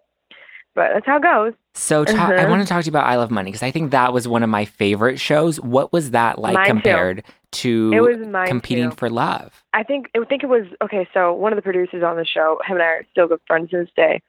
but 0.75 0.91
that's 0.95 1.07
how 1.07 1.17
it 1.17 1.23
goes. 1.23 1.53
so 1.75 2.05
ta- 2.05 2.29
I 2.31 2.35
Uh-huh. 2.43 2.51
want 2.51 2.63
to 2.63 2.69
talk 2.69 2.83
to 2.83 2.87
you 2.87 2.91
about 2.91 3.07
I 3.07 3.17
Love 3.17 3.31
Money 3.31 3.51
because 3.51 3.63
I 3.63 3.71
think 3.71 3.91
that 3.93 4.13
was 4.13 4.27
one 4.29 4.43
of 4.43 4.51
my 4.51 4.65
favorite 4.65 5.19
shows. 5.21 5.61
What 5.61 5.93
was 5.93 6.11
that 6.13 6.39
like 6.39 6.55
Mine 6.55 6.67
too. 6.67 6.73
compared 6.73 7.25
to 7.53 7.93
It 7.95 8.01
was 8.01 8.27
mine 8.27 8.47
competing 8.49 8.91
too. 8.91 8.97
for 8.97 9.11
love? 9.11 9.63
I 9.73 9.83
think 9.83 10.09
I 10.17 10.25
think 10.25 10.43
it 10.43 10.49
was 10.49 10.67
okay. 10.83 11.09
So 11.15 11.33
one 11.33 11.53
of 11.53 11.57
the 11.57 11.63
producers 11.63 12.03
on 12.03 12.17
the 12.17 12.25
show, 12.25 12.61
him 12.67 12.77
and 12.77 12.83
I 12.83 12.87
are 12.87 13.07
still 13.13 13.29
good 13.29 13.41
friends 13.47 13.71
to 13.71 13.79
this 13.79 13.89
day, 13.97 14.21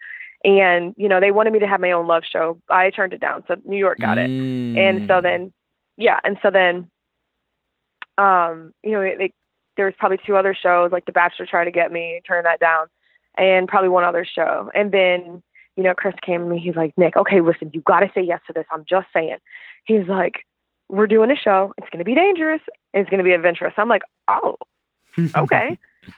and 0.43 0.93
you 0.97 1.07
know 1.09 1.19
they 1.19 1.31
wanted 1.31 1.53
me 1.53 1.59
to 1.59 1.67
have 1.67 1.79
my 1.81 1.91
own 1.91 2.07
love 2.07 2.23
show. 2.31 2.59
I 2.69 2.89
turned 2.91 3.13
it 3.13 3.21
down, 3.21 3.43
so 3.47 3.55
New 3.65 3.77
York 3.77 3.99
got 3.99 4.17
it. 4.17 4.29
And 4.75 5.01
so 5.07 5.15
Mm. 5.15 5.23
then, 5.23 5.53
yeah, 5.97 6.19
and 6.23 6.37
so 6.41 6.49
then, 6.51 6.89
um, 8.17 8.73
you 8.83 8.91
know, 8.91 9.01
they, 9.01 9.33
there 9.77 9.85
was 9.85 9.95
probably 9.97 10.19
two 10.25 10.35
other 10.35 10.53
shows, 10.55 10.91
like 10.91 11.05
The 11.05 11.11
Bachelor 11.11 11.45
tried 11.45 11.65
to 11.65 11.71
get 11.71 11.91
me, 11.91 12.21
turned 12.27 12.45
that 12.45 12.59
down, 12.59 12.87
and 13.37 13.67
probably 13.67 13.89
one 13.89 14.03
other 14.03 14.25
show. 14.25 14.69
And 14.73 14.91
then, 14.91 15.41
you 15.81 15.87
know, 15.87 15.95
Chris 15.95 16.15
came 16.21 16.41
to 16.41 16.45
me, 16.45 16.59
he's 16.59 16.75
like, 16.75 16.93
Nick, 16.97 17.17
okay, 17.17 17.41
listen, 17.41 17.71
you 17.73 17.81
got 17.81 18.01
to 18.01 18.11
say 18.13 18.21
yes 18.21 18.39
to 18.47 18.53
this. 18.53 18.65
I'm 18.71 18.85
just 18.87 19.07
saying. 19.13 19.37
He's 19.83 20.07
like, 20.07 20.45
we're 20.89 21.07
doing 21.07 21.31
a 21.31 21.35
show. 21.35 21.73
It's 21.77 21.89
going 21.89 21.99
to 21.99 22.05
be 22.05 22.13
dangerous. 22.13 22.61
It's 22.93 23.09
going 23.09 23.17
to 23.17 23.23
be 23.23 23.31
adventurous. 23.31 23.73
I'm 23.77 23.89
like, 23.89 24.03
oh, 24.27 24.57
okay. 25.35 25.77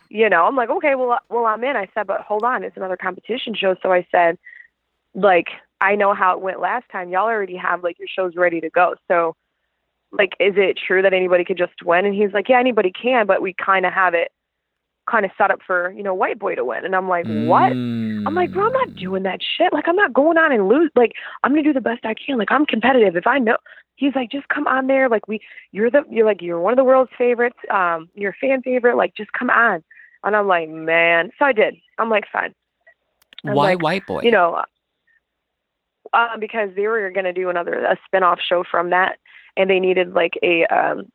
you 0.10 0.30
know, 0.30 0.46
I'm 0.46 0.56
like, 0.56 0.70
okay, 0.70 0.96
well, 0.96 1.20
well, 1.30 1.46
I'm 1.46 1.64
in. 1.64 1.76
I 1.76 1.88
said, 1.94 2.08
but 2.08 2.22
hold 2.22 2.44
on, 2.44 2.64
it's 2.64 2.76
another 2.76 2.98
competition 2.98 3.56
show. 3.56 3.76
So 3.82 3.94
I 3.94 4.06
said, 4.12 4.38
like, 5.14 5.48
I 5.80 5.96
know 5.96 6.14
how 6.14 6.34
it 6.34 6.42
went 6.42 6.60
last 6.60 6.86
time. 6.92 7.10
Y'all 7.10 7.28
already 7.28 7.56
have 7.56 7.84
like 7.84 8.00
your 8.00 8.08
shows 8.08 8.36
ready 8.36 8.60
to 8.62 8.70
go. 8.70 8.96
So, 9.08 9.36
like, 10.12 10.34
is 10.40 10.56
it 10.58 10.78
true 10.78 11.02
that 11.02 11.14
anybody 11.14 11.46
could 11.46 11.58
just 11.58 11.84
win? 11.84 12.06
And 12.06 12.14
he's 12.14 12.34
like, 12.34 12.50
yeah, 12.50 12.60
anybody 12.60 12.92
can, 12.92 13.26
but 13.26 13.42
we 13.42 13.54
kind 13.54 13.86
of 13.86 13.94
have 13.94 14.14
it 14.14 14.32
kind 15.10 15.26
of 15.26 15.32
set 15.38 15.52
up 15.52 15.60
for 15.66 15.92
you 15.92 16.04
know 16.04 16.14
white 16.14 16.40
boy 16.40 16.56
to 16.56 16.66
win. 16.66 16.86
And 16.86 16.96
I'm 16.96 17.10
like, 17.10 17.26
what? 17.28 17.74
I'm 18.26 18.36
like, 18.36 18.54
bro, 18.54 18.64
I'm 18.66 18.72
not 18.72 18.90
Mm. 18.90 19.00
doing 19.00 19.24
that 19.24 19.42
shit. 19.44 19.74
Like, 19.74 19.88
I'm 19.88 19.98
not 19.98 20.14
going 20.14 20.38
on 20.38 20.52
and 20.54 20.70
lose. 20.70 20.92
Like, 20.96 21.12
I'm 21.44 21.52
gonna 21.52 21.64
do 21.64 21.74
the 21.74 21.82
best 21.82 22.06
I 22.06 22.14
can. 22.14 22.38
Like, 22.38 22.52
I'm 22.52 22.66
competitive. 22.66 23.16
If 23.18 23.28
I 23.28 23.38
know, 23.38 23.58
he's 23.96 24.16
like, 24.16 24.32
just 24.32 24.48
come 24.48 24.66
on 24.68 24.88
there. 24.88 25.10
Like, 25.10 25.28
we, 25.28 25.42
you're 25.72 25.92
the, 25.92 26.04
you're 26.10 26.26
like, 26.26 26.42
you're 26.42 26.60
one 26.60 26.72
of 26.72 26.78
the 26.78 26.84
world's 26.86 27.12
favorites. 27.18 27.58
Um, 27.70 28.10
you're 28.16 28.32
a 28.32 28.36
fan 28.40 28.62
favorite. 28.62 28.96
Like, 28.96 29.14
just 29.16 29.34
come 29.34 29.50
on. 29.50 29.84
And 30.24 30.36
I'm 30.38 30.48
like, 30.48 30.70
man. 30.70 31.32
So 31.38 31.44
I 31.46 31.52
did. 31.52 31.76
I'm 31.98 32.10
like, 32.10 32.26
fine. 32.32 32.54
I'm 33.46 33.56
Why 33.56 33.74
like, 33.74 33.84
White 33.84 34.08
Boy? 34.08 34.22
You 34.24 34.32
know, 34.32 34.64
uh, 36.14 36.38
because 36.38 36.70
they 36.76 36.88
were 36.88 37.10
gonna 37.12 37.34
do 37.34 37.50
another 37.50 37.84
a 37.86 37.98
spin-off 38.06 38.40
show 38.40 38.64
from 38.64 38.92
that, 38.92 39.18
and 39.58 39.70
they 39.70 39.80
needed 39.80 40.14
like 40.14 40.34
a 40.44 40.66
um, 40.68 41.12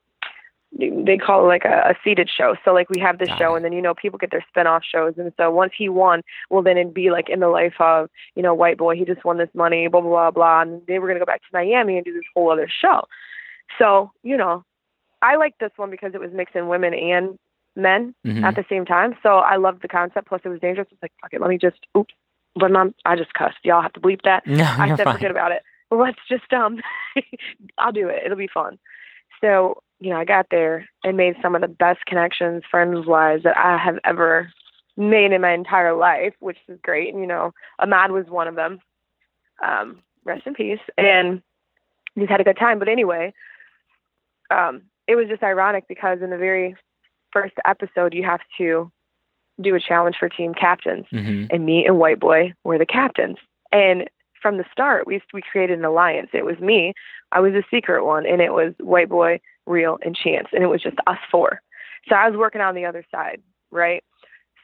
they 0.73 1.17
call 1.17 1.45
it 1.45 1.49
like 1.49 1.65
a, 1.65 1.91
a 1.91 1.95
seated 2.05 2.29
show. 2.29 2.55
So 2.65 2.73
like 2.75 2.91
we 2.91 3.01
have 3.01 3.19
this 3.19 3.29
Got 3.29 3.39
show, 3.39 3.55
it. 3.55 3.57
and 3.57 3.65
then 3.65 3.73
you 3.73 3.81
know 3.83 3.95
people 3.95 4.19
get 4.19 4.31
their 4.31 4.45
spin-off 4.49 4.83
shows, 4.85 5.15
and 5.17 5.33
so 5.37 5.51
once 5.51 5.73
he 5.77 5.89
won, 5.89 6.23
well 6.51 6.63
then 6.63 6.77
it'd 6.77 6.93
be 6.95 7.11
like 7.11 7.29
in 7.29 7.41
the 7.41 7.49
life 7.49 7.75
of 7.81 8.11
you 8.35 8.43
know 8.43 8.53
white 8.55 8.77
boy, 8.79 8.95
he 8.97 9.05
just 9.05 9.25
won 9.25 9.39
this 9.39 9.49
money, 9.55 9.89
blah 9.89 10.01
blah 10.01 10.11
blah 10.11 10.31
blah, 10.31 10.61
and 10.63 10.83
they 10.87 10.99
were 10.99 11.09
gonna 11.09 11.19
go 11.21 11.25
back 11.27 11.41
to 11.41 11.49
Miami 11.53 11.97
and 11.97 12.05
do 12.05 12.13
this 12.13 12.23
whole 12.35 12.51
other 12.51 12.69
show. 12.69 13.03
So 13.79 14.13
you 14.23 14.37
know, 14.37 14.65
I 15.23 15.37
like 15.37 15.55
this 15.59 15.73
one 15.77 15.91
because 15.91 16.13
it 16.15 16.21
was 16.21 16.33
mixing 16.33 16.69
women 16.69 16.93
and 16.95 17.39
men 17.77 18.15
Mhm. 18.27 18.43
at 18.45 18.55
the 18.57 18.65
same 18.69 18.85
time. 18.85 19.17
So 19.23 19.39
I 19.39 19.57
loved 19.57 19.83
the 19.83 19.89
concept. 19.89 20.29
Plus 20.29 20.41
it 20.45 20.49
was 20.49 20.61
dangerous. 20.61 20.89
It's 20.91 21.01
like 21.03 21.13
fuck 21.23 21.33
it, 21.33 21.41
let 21.41 21.49
me 21.51 21.59
just 21.59 21.79
oops, 21.97 22.15
but 22.57 22.71
mom, 22.71 22.95
I 23.07 23.17
just 23.17 23.33
cussed. 23.35 23.59
Y'all 23.65 23.83
have 23.83 23.93
to 23.95 24.01
bleep 24.01 24.21
that. 24.25 24.47
no, 24.47 24.65
I 24.65 24.89
said 24.97 25.05
fine. 25.05 25.15
forget 25.15 25.31
about 25.31 25.53
it. 25.53 25.63
Let's 25.91 26.19
just 26.29 26.53
um 26.53 26.81
I'll 27.79 27.93
do 27.93 28.09
it. 28.09 28.23
It'll 28.25 28.37
be 28.37 28.49
fun. 28.53 28.79
So, 29.41 29.83
you 30.01 30.11
know, 30.11 30.17
I 30.17 30.25
got 30.25 30.47
there 30.51 30.89
and 31.05 31.17
made 31.17 31.37
some 31.43 31.55
of 31.55 31.61
the 31.61 31.69
best 31.69 32.05
connections 32.07 32.63
friends 32.71 33.07
wise 33.07 33.43
that 33.45 33.57
I 33.57 33.79
have 33.79 33.99
ever 34.05 34.51
made 34.97 35.33
in 35.33 35.41
my 35.41 35.53
entire 35.53 35.95
life, 35.95 36.35
which 36.41 36.59
is 36.69 36.79
great. 36.83 37.13
And, 37.13 37.23
you 37.23 37.27
know, 37.29 37.53
Ahmad 37.79 38.11
was 38.11 38.27
one 38.27 38.49
of 38.49 38.57
them. 38.57 38.81
Um, 39.63 40.03
rest 40.25 40.47
in 40.47 40.55
peace. 40.55 40.81
And 40.97 41.43
just 42.17 42.31
had 42.31 42.41
a 42.41 42.45
good 42.45 42.59
time. 42.59 42.79
But 42.79 42.89
anyway, 42.89 43.33
um, 44.51 44.83
it 45.07 45.15
was 45.17 45.29
just 45.29 45.43
ironic 45.43 45.87
because 45.89 46.21
in 46.23 46.31
the 46.31 46.37
very 46.37 46.77
first 47.33 47.55
episode 47.67 48.15
you 48.15 48.25
have 48.25 48.41
to 48.59 48.91
do 49.61 49.75
a 49.75 49.81
challenge 49.81 50.17
for 50.19 50.29
team 50.29 50.55
captains 50.55 51.07
Mhm. 51.13 51.49
and 51.51 51.67
me 51.67 51.85
and 51.85 51.99
White 51.99 52.21
Boy 52.21 52.53
were 52.65 52.79
the 52.79 52.87
captains. 52.87 53.39
And 53.73 54.09
from 54.41 54.57
the 54.59 54.65
start, 54.73 55.07
we 55.07 55.21
we 55.33 55.43
created 55.43 55.79
an 55.79 55.85
alliance. 55.85 56.31
It 56.33 56.45
was 56.45 56.59
me, 56.59 56.95
I 57.33 57.41
was 57.41 57.53
the 57.53 57.65
secret 57.71 58.05
one, 58.05 58.27
and 58.27 58.41
it 58.41 58.53
was 58.53 58.75
White 58.81 59.09
Boy, 59.09 59.41
Real, 59.67 59.99
and 60.05 60.17
Chance, 60.17 60.49
and 60.53 60.63
it 60.63 60.69
was 60.69 60.83
just 60.83 60.97
us 61.07 61.19
four. 61.31 61.61
So 62.09 62.15
I 62.15 62.29
was 62.29 62.39
working 62.39 62.61
on 62.61 62.75
the 62.75 62.85
other 62.85 63.05
side, 63.11 63.43
right? 63.71 64.03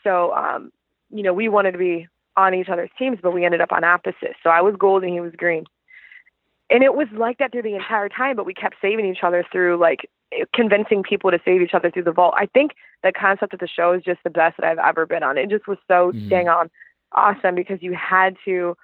So, 0.03 0.33
um, 0.35 0.71
you 1.11 1.23
know, 1.23 1.33
we 1.33 1.49
wanted 1.49 1.73
to 1.73 1.79
be 1.79 2.09
on 2.37 2.55
each 2.55 2.69
other's 2.69 2.91
teams, 2.99 3.19
but 3.23 3.33
we 3.33 3.45
ended 3.45 3.61
up 3.61 3.73
on 3.73 3.85
opposites. 3.85 4.39
So 4.43 4.51
I 4.51 4.61
was 4.61 4.75
gold 4.79 5.03
and 5.05 5.13
he 5.13 5.21
was 5.21 5.33
green. 5.37 5.65
And 6.71 6.83
it 6.83 6.95
was 6.95 7.07
like 7.13 7.39
that 7.39 7.53
through 7.53 7.63
the 7.63 7.75
entire 7.75 8.09
time, 8.09 8.37
but 8.37 8.47
we 8.47 8.55
kept 8.55 8.77
saving 8.81 9.07
each 9.07 9.23
other 9.23 9.45
through 9.53 9.77
like 9.77 10.11
convincing 10.55 11.03
people 11.03 11.31
to 11.31 11.39
save 11.45 11.61
each 11.61 11.75
other 11.75 11.91
through 11.91 12.05
the 12.05 12.13
vault. 12.13 12.35
I 12.37 12.47
think 12.47 12.73
the 13.03 13.13
concept 13.13 13.55
of 13.55 13.61
the 13.61 13.69
show 13.69 13.93
is 13.93 14.03
just 14.03 14.21
the 14.25 14.31
best 14.31 14.57
that 14.57 14.67
I've 14.67 14.79
ever 14.79 15.07
been 15.07 15.23
on. 15.23 15.39
It 15.39 15.51
just 15.51 15.69
was 15.69 15.79
so 15.87 16.13
Mhm. 16.13 16.29
dang 16.29 16.49
on 16.49 16.71
awesome 17.13 17.55
because 17.55 17.83
you 17.83 17.95
had 17.95 18.37
to, 18.45 18.77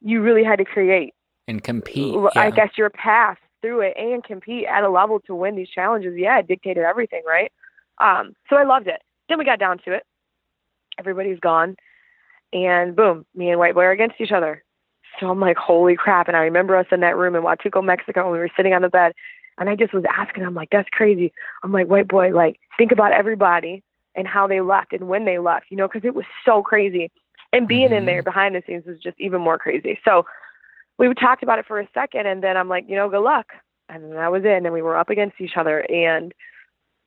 you 0.00 0.22
really 0.22 0.44
had 0.44 0.56
to 0.56 0.64
create, 0.64 1.14
And 1.46 1.62
compete. 1.62 2.14
I 2.34 2.46
yeah. 2.46 2.50
guess, 2.50 2.70
your 2.76 2.90
path 2.90 3.38
through 3.62 3.80
it 3.80 3.94
and 3.96 4.24
compete 4.24 4.66
at 4.66 4.84
a 4.84 4.90
level 4.90 5.20
to 5.20 5.34
win 5.34 5.56
these 5.56 5.68
challenges. 5.68 6.14
Yeah, 6.16 6.38
it 6.38 6.48
dictated 6.48 6.84
everything, 6.84 7.22
right? 7.26 7.52
Um, 7.98 8.34
so 8.48 8.56
I 8.56 8.64
loved 8.64 8.86
it. 8.86 9.02
Then 9.28 9.38
we 9.38 9.44
got 9.44 9.58
down 9.58 9.78
to 9.84 9.92
it. 9.92 10.04
Everybody's 10.98 11.40
gone, 11.40 11.76
and 12.52 12.96
boom, 12.96 13.24
me 13.34 13.50
and 13.50 13.58
White 13.58 13.74
Boy 13.74 13.84
are 13.84 13.90
against 13.92 14.20
each 14.20 14.32
other. 14.32 14.62
So 15.18 15.28
I'm 15.30 15.40
like, 15.40 15.56
holy 15.56 15.96
crap! 15.96 16.28
And 16.28 16.36
I 16.36 16.40
remember 16.40 16.76
us 16.76 16.86
in 16.90 17.00
that 17.00 17.16
room 17.16 17.34
in 17.34 17.42
Huatulco, 17.42 17.84
Mexico, 17.84 18.22
and 18.22 18.32
we 18.32 18.38
were 18.38 18.50
sitting 18.56 18.74
on 18.74 18.82
the 18.82 18.88
bed, 18.88 19.12
and 19.58 19.68
I 19.68 19.76
just 19.76 19.94
was 19.94 20.04
asking. 20.12 20.44
I'm 20.44 20.54
like, 20.54 20.68
that's 20.70 20.88
crazy. 20.90 21.32
I'm 21.62 21.72
like, 21.72 21.86
White 21.86 22.08
Boy, 22.08 22.34
like, 22.34 22.58
think 22.76 22.92
about 22.92 23.12
everybody 23.12 23.82
and 24.14 24.26
how 24.26 24.46
they 24.46 24.60
left 24.60 24.92
and 24.92 25.08
when 25.08 25.24
they 25.24 25.38
left, 25.38 25.66
you 25.70 25.76
know, 25.76 25.86
because 25.86 26.04
it 26.04 26.14
was 26.14 26.24
so 26.44 26.62
crazy. 26.62 27.10
And 27.52 27.66
being 27.66 27.92
in 27.92 28.04
Mhm. 28.04 28.06
there 28.06 28.22
behind 28.22 28.54
the 28.54 28.62
scenes 28.66 28.86
was 28.86 28.98
just 28.98 29.18
even 29.20 29.40
more 29.40 29.58
crazy. 29.58 29.98
So 30.04 30.24
we 30.98 31.12
talked 31.14 31.42
about 31.42 31.58
it 31.58 31.66
for 31.66 31.80
a 31.80 31.88
second, 31.92 32.26
and 32.26 32.42
then 32.42 32.56
I'm 32.56 32.68
like, 32.68 32.88
you 32.88 32.96
know, 32.96 33.08
good 33.08 33.22
luck. 33.22 33.52
And 33.88 34.04
then 34.04 34.10
that 34.12 34.30
was 34.30 34.44
it. 34.44 34.52
And 34.64 34.72
we 34.72 34.82
were 34.82 34.96
up 34.96 35.10
against 35.10 35.40
each 35.40 35.56
other, 35.56 35.80
and 35.90 36.32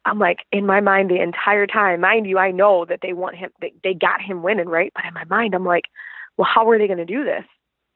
I'm 0.05 0.19
like, 0.19 0.39
in 0.51 0.65
my 0.65 0.81
mind 0.81 1.09
the 1.09 1.21
entire 1.21 1.65
time, 1.65 2.01
mind 2.01 2.27
you, 2.27 2.37
I 2.37 2.51
know 2.51 2.83
that 2.85 2.99
they 3.01 3.13
want 3.13 3.35
him, 3.37 3.51
they, 3.61 3.73
they 3.83 3.93
got 3.93 4.21
him 4.21 4.43
winning, 4.43 4.67
right? 4.67 4.91
But 4.93 5.05
in 5.05 5.13
my 5.13 5.23
mind, 5.25 5.55
I'm 5.55 5.65
like, 5.65 5.85
well, 6.35 6.47
how 6.51 6.69
are 6.69 6.77
they 6.77 6.87
going 6.87 6.97
to 6.97 7.05
do 7.05 7.23
this? 7.23 7.45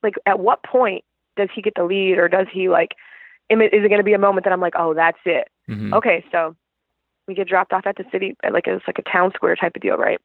Like, 0.03 0.13
at 0.25 0.39
what 0.39 0.63
point 0.63 1.03
does 1.35 1.49
he 1.53 1.61
get 1.61 1.73
the 1.75 1.83
lead, 1.83 2.17
or 2.17 2.29
does 2.29 2.47
he 2.51 2.69
like, 2.69 2.93
Is 3.49 3.59
it 3.59 3.89
going 3.89 3.99
to 3.99 4.03
be 4.03 4.13
a 4.13 4.19
moment 4.19 4.45
that 4.45 4.53
I'm 4.53 4.61
like, 4.61 4.75
oh, 4.77 4.93
that's 4.93 5.19
it? 5.25 5.49
Mhm. 5.69 5.93
Okay, 5.93 6.23
so 6.31 6.55
we 7.27 7.33
get 7.33 7.47
dropped 7.47 7.73
off 7.73 7.85
at 7.85 7.97
the 7.97 8.05
city, 8.11 8.35
like 8.49 8.67
it's 8.67 8.87
like 8.87 8.99
a 8.99 9.09
town 9.09 9.31
square 9.35 9.55
type 9.55 9.75
of 9.75 9.81
deal, 9.81 9.97
right? 9.97 10.19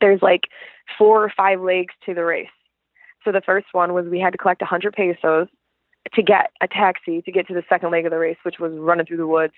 There's 0.00 0.22
like 0.22 0.48
four 0.96 1.24
or 1.24 1.32
five 1.36 1.60
legs 1.60 1.94
to 2.06 2.14
the 2.14 2.24
race. 2.24 2.48
So 3.24 3.32
the 3.32 3.40
first 3.40 3.66
one 3.72 3.92
was 3.92 4.06
we 4.06 4.20
had 4.20 4.32
to 4.32 4.38
collect 4.38 4.62
a 4.62 4.64
100 4.64 4.94
pesos 4.94 5.48
to 6.14 6.22
get 6.22 6.50
a 6.60 6.68
taxi 6.68 7.20
to 7.22 7.32
get 7.32 7.46
to 7.48 7.54
the 7.54 7.64
second 7.68 7.90
leg 7.90 8.06
of 8.06 8.10
the 8.10 8.18
race, 8.18 8.38
which 8.42 8.58
was 8.58 8.72
running 8.74 9.06
through 9.06 9.16
the 9.18 9.26
woods, 9.26 9.54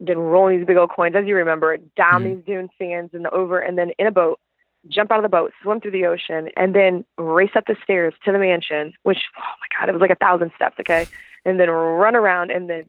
then 0.00 0.18
rolling 0.18 0.58
these 0.58 0.66
big 0.66 0.76
old 0.76 0.90
coins, 0.90 1.14
as 1.14 1.26
you 1.26 1.36
remember, 1.36 1.76
down 1.96 2.22
Mhm. 2.22 2.24
these 2.24 2.44
dune 2.44 2.70
sands 2.78 3.14
and 3.14 3.26
over, 3.28 3.60
and 3.60 3.76
then 3.78 3.90
in 3.98 4.06
a 4.06 4.10
boat, 4.10 4.40
jump 4.88 5.12
out 5.12 5.18
of 5.18 5.22
the 5.22 5.28
boat, 5.28 5.52
swim 5.62 5.80
through 5.80 5.90
the 5.90 6.06
ocean, 6.06 6.48
and 6.56 6.74
then 6.74 7.04
race 7.18 7.54
up 7.54 7.66
the 7.66 7.76
stairs 7.84 8.14
to 8.24 8.32
the 8.32 8.38
mansion, 8.38 8.94
which, 9.02 9.28
oh 9.36 9.54
my 9.60 9.66
God, 9.78 9.88
it 9.88 9.92
was 9.92 10.00
like 10.00 10.10
a 10.10 10.14
thousand 10.16 10.50
steps, 10.56 10.80
okay? 10.80 11.06
And 11.44 11.60
then 11.60 11.70
run 11.70 12.16
around 12.16 12.50
and 12.50 12.68
then, 12.68 12.88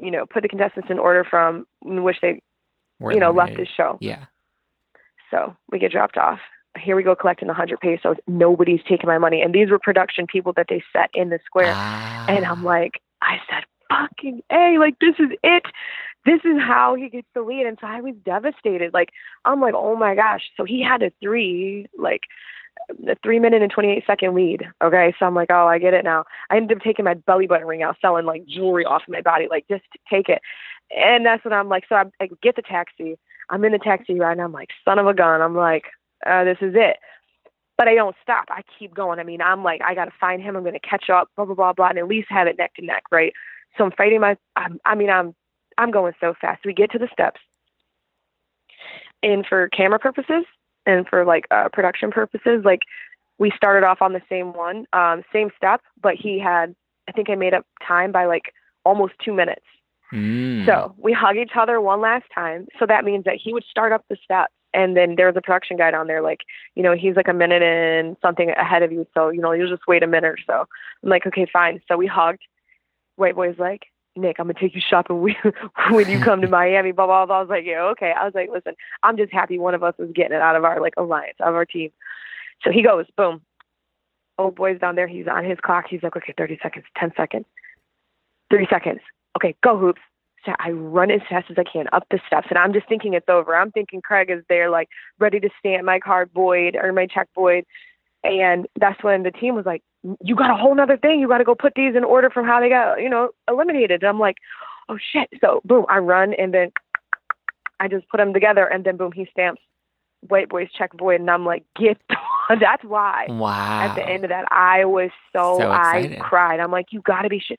you 0.00 0.10
know, 0.10 0.24
put 0.26 0.42
the 0.42 0.48
contestants 0.48 0.90
in 0.90 0.98
order 0.98 1.24
from 1.24 1.66
in 1.84 2.02
which 2.02 2.20
they, 2.22 2.40
you 3.14 3.20
know, 3.20 3.30
left 3.30 3.56
the 3.56 3.66
show. 3.66 3.98
Yeah. 4.00 4.24
So 5.30 5.56
we 5.70 5.78
get 5.78 5.92
dropped 5.92 6.16
off. 6.16 6.40
Here 6.76 6.96
we 6.96 7.02
go 7.02 7.16
collecting 7.16 7.48
the 7.48 7.52
100 7.52 7.80
pesos. 7.80 8.16
Nobody's 8.26 8.80
taking 8.88 9.08
my 9.08 9.18
money. 9.18 9.42
And 9.42 9.54
these 9.54 9.70
were 9.70 9.78
production 9.78 10.26
people 10.26 10.52
that 10.54 10.66
they 10.68 10.82
set 10.92 11.10
in 11.14 11.30
the 11.30 11.40
square. 11.44 11.72
Ah. 11.74 12.26
And 12.28 12.44
I'm 12.44 12.62
like, 12.62 13.00
I 13.22 13.38
said, 13.48 13.64
fucking 13.88 14.42
A, 14.52 14.78
like, 14.78 14.98
this 15.00 15.14
is 15.18 15.30
it. 15.42 15.64
This 16.24 16.40
is 16.44 16.60
how 16.60 16.94
he 16.94 17.08
gets 17.08 17.26
the 17.34 17.42
lead. 17.42 17.66
And 17.66 17.78
so 17.80 17.86
I 17.86 18.00
was 18.00 18.14
devastated. 18.24 18.92
Like, 18.92 19.10
I'm 19.44 19.60
like, 19.60 19.74
oh 19.74 19.96
my 19.96 20.14
gosh. 20.14 20.42
So 20.56 20.64
he 20.64 20.82
had 20.82 21.02
a 21.02 21.10
three, 21.20 21.86
like, 21.98 22.22
a 23.08 23.16
three 23.22 23.38
minute 23.38 23.62
and 23.62 23.72
28 23.72 24.04
second 24.06 24.34
lead. 24.34 24.64
Okay. 24.82 25.14
So 25.18 25.26
I'm 25.26 25.34
like, 25.34 25.50
oh, 25.50 25.66
I 25.66 25.78
get 25.78 25.94
it 25.94 26.04
now. 26.04 26.24
I 26.50 26.56
ended 26.56 26.76
up 26.76 26.82
taking 26.82 27.04
my 27.04 27.14
belly 27.14 27.46
button 27.46 27.66
ring 27.66 27.82
out, 27.82 27.96
selling 28.00 28.26
like 28.26 28.46
jewelry 28.46 28.84
off 28.84 29.02
of 29.06 29.12
my 29.12 29.22
body, 29.22 29.48
like, 29.50 29.66
just 29.68 29.84
take 30.08 30.28
it. 30.28 30.40
And 30.96 31.26
that's 31.26 31.44
when 31.44 31.52
I'm 31.52 31.68
like. 31.68 31.84
So 31.88 31.96
I, 31.96 32.04
I 32.20 32.28
get 32.42 32.56
the 32.56 32.62
taxi. 32.62 33.18
I'm 33.50 33.64
in 33.64 33.72
the 33.72 33.78
taxi 33.78 34.18
ride, 34.18 34.32
and 34.32 34.42
I'm 34.42 34.52
like, 34.52 34.70
son 34.84 34.98
of 34.98 35.06
a 35.06 35.14
gun. 35.14 35.40
I'm 35.40 35.56
like, 35.56 35.84
uh, 36.26 36.44
this 36.44 36.58
is 36.60 36.74
it. 36.76 36.98
But 37.76 37.88
I 37.88 37.94
don't 37.94 38.16
stop. 38.22 38.46
I 38.50 38.62
keep 38.78 38.92
going. 38.94 39.18
I 39.18 39.24
mean, 39.24 39.40
I'm 39.40 39.62
like, 39.62 39.80
I 39.82 39.94
got 39.94 40.06
to 40.06 40.12
find 40.20 40.42
him. 40.42 40.56
I'm 40.56 40.62
going 40.62 40.74
to 40.74 40.80
catch 40.80 41.08
up, 41.10 41.28
blah, 41.36 41.44
blah, 41.44 41.54
blah, 41.54 41.72
blah, 41.72 41.88
and 41.88 41.98
at 41.98 42.08
least 42.08 42.28
have 42.30 42.46
it 42.46 42.58
neck 42.58 42.74
to 42.74 42.84
neck, 42.84 43.04
right? 43.12 43.32
So 43.76 43.84
I'm 43.84 43.92
fighting 43.92 44.20
my, 44.20 44.36
I'm, 44.56 44.80
I 44.84 44.94
mean, 44.94 45.10
I'm, 45.10 45.34
I'm 45.78 45.92
going 45.92 46.14
so 46.20 46.34
fast. 46.40 46.64
We 46.64 46.74
get 46.74 46.90
to 46.92 46.98
the 46.98 47.08
steps. 47.12 47.40
And 49.22 49.46
for 49.46 49.68
camera 49.68 49.98
purposes 49.98 50.44
and 50.86 51.06
for 51.06 51.24
like 51.24 51.46
uh, 51.50 51.68
production 51.72 52.10
purposes, 52.10 52.62
like 52.64 52.80
we 53.38 53.52
started 53.56 53.86
off 53.86 54.02
on 54.02 54.12
the 54.12 54.22
same 54.28 54.52
one, 54.52 54.86
um, 54.92 55.22
same 55.32 55.50
step, 55.56 55.80
but 56.02 56.14
he 56.14 56.38
had, 56.38 56.74
I 57.08 57.12
think 57.12 57.30
I 57.30 57.36
made 57.36 57.54
up 57.54 57.64
time 57.86 58.10
by 58.10 58.26
like 58.26 58.52
almost 58.84 59.14
two 59.24 59.32
minutes. 59.32 59.64
Mm. 60.12 60.66
So 60.66 60.94
we 60.98 61.12
hug 61.12 61.36
each 61.36 61.52
other 61.58 61.80
one 61.80 62.00
last 62.00 62.24
time. 62.34 62.66
So 62.78 62.86
that 62.86 63.04
means 63.04 63.24
that 63.24 63.36
he 63.42 63.52
would 63.52 63.64
start 63.70 63.92
up 63.92 64.04
the 64.08 64.16
steps. 64.22 64.52
And 64.74 64.96
then 64.96 65.14
there 65.16 65.26
was 65.26 65.36
a 65.36 65.40
production 65.40 65.78
guy 65.78 65.90
down 65.90 66.08
there, 66.08 66.20
like, 66.20 66.40
you 66.74 66.82
know, 66.82 66.94
he's 66.94 67.16
like 67.16 67.28
a 67.28 67.32
minute 67.32 67.62
and 67.62 68.16
something 68.20 68.50
ahead 68.50 68.82
of 68.82 68.92
you. 68.92 69.06
So, 69.14 69.30
you 69.30 69.40
know, 69.40 69.52
you'll 69.52 69.70
just 69.70 69.88
wait 69.88 70.02
a 70.02 70.06
minute 70.06 70.28
or 70.28 70.38
so. 70.46 70.66
I'm 71.02 71.08
like, 71.08 71.26
okay, 71.26 71.46
fine. 71.50 71.80
So 71.88 71.96
we 71.96 72.06
hugged. 72.06 72.42
White 73.16 73.34
boy's 73.34 73.58
like, 73.58 73.86
Nick, 74.14 74.36
I'm 74.38 74.46
gonna 74.46 74.58
take 74.58 74.74
you 74.74 74.82
shopping 74.86 75.34
when 75.90 76.10
you 76.10 76.20
come 76.20 76.42
to 76.42 76.48
Miami. 76.50 76.92
Blah, 76.92 77.06
blah 77.06 77.26
blah. 77.26 77.38
I 77.38 77.40
was 77.40 77.48
like, 77.48 77.64
yeah, 77.64 77.82
okay. 77.92 78.12
I 78.12 78.24
was 78.24 78.34
like, 78.34 78.50
listen, 78.52 78.74
I'm 79.02 79.16
just 79.16 79.32
happy 79.32 79.58
one 79.58 79.74
of 79.74 79.82
us 79.82 79.94
is 79.98 80.12
getting 80.12 80.36
it 80.36 80.42
out 80.42 80.56
of 80.56 80.64
our 80.64 80.80
like 80.80 80.94
alliance, 80.96 81.36
of 81.40 81.54
our 81.54 81.64
team. 81.64 81.90
So 82.62 82.70
he 82.70 82.82
goes, 82.82 83.06
boom. 83.16 83.40
Old 84.36 84.54
boy's 84.54 84.78
down 84.78 84.96
there. 84.96 85.08
He's 85.08 85.26
on 85.26 85.44
his 85.44 85.58
clock. 85.60 85.86
He's 85.88 86.02
like, 86.02 86.16
okay, 86.16 86.34
30 86.36 86.58
seconds, 86.62 86.84
10 86.96 87.12
seconds, 87.16 87.46
30 88.50 88.66
seconds. 88.70 89.00
Okay, 89.38 89.54
go 89.62 89.76
Hoopz. 89.76 90.02
So 90.44 90.52
I 90.58 90.70
run 90.70 91.10
as 91.12 91.20
fast 91.28 91.48
as 91.50 91.56
I 91.58 91.64
can 91.64 91.86
up 91.92 92.04
the 92.10 92.18
steps, 92.26 92.48
and 92.50 92.58
I'm 92.58 92.72
just 92.72 92.88
thinking 92.88 93.14
it's 93.14 93.28
over. 93.28 93.54
I'm 93.54 93.70
thinking 93.70 94.00
Craig 94.00 94.30
is 94.30 94.42
there, 94.48 94.68
like 94.68 94.88
ready 95.20 95.38
to 95.38 95.48
stamp 95.58 95.84
my 95.84 96.00
card 96.00 96.30
void 96.34 96.76
or 96.76 96.92
my 96.92 97.06
check 97.06 97.28
void. 97.34 97.64
And 98.24 98.66
that's 98.80 99.02
when 99.04 99.22
the 99.22 99.30
team 99.30 99.54
was 99.54 99.64
like, 99.64 99.82
"You 100.20 100.34
got 100.34 100.50
a 100.50 100.56
whole 100.56 100.74
nother 100.74 100.96
thing. 100.96 101.20
You 101.20 101.28
got 101.28 101.38
to 101.38 101.44
go 101.44 101.54
put 101.54 101.74
these 101.76 101.94
in 101.94 102.02
order 102.02 102.30
from 102.30 102.46
how 102.46 102.60
they 102.60 102.68
got, 102.68 103.00
you 103.00 103.08
know, 103.08 103.30
eliminated." 103.48 104.02
And 104.02 104.08
I'm 104.08 104.18
like, 104.18 104.36
"Oh 104.88 104.98
shit!" 105.12 105.28
So 105.40 105.60
boom, 105.64 105.86
I 105.88 105.98
run, 105.98 106.34
and 106.34 106.52
then 106.52 106.72
I 107.78 107.86
just 107.86 108.08
put 108.08 108.18
them 108.18 108.32
together, 108.32 108.64
and 108.64 108.84
then 108.84 108.96
boom, 108.96 109.12
he 109.12 109.28
stamps 109.30 109.62
white 110.26 110.48
boys 110.48 110.68
check 110.76 110.90
void, 110.98 111.20
and 111.20 111.30
I'm 111.30 111.46
like, 111.46 111.64
"Get!" 111.76 111.98
that's 112.60 112.84
why. 112.84 113.26
Wow. 113.28 113.80
At 113.82 113.94
the 113.94 114.08
end 114.08 114.24
of 114.24 114.30
that, 114.30 114.46
I 114.50 114.84
was 114.84 115.10
so, 115.32 115.58
So 115.58 115.70
I 115.70 116.16
cried. 116.20 116.58
I'm 116.58 116.72
like, 116.72 116.86
"You 116.90 117.02
got 117.02 117.22
to 117.22 117.28
be 117.28 117.38
shit." 117.40 117.58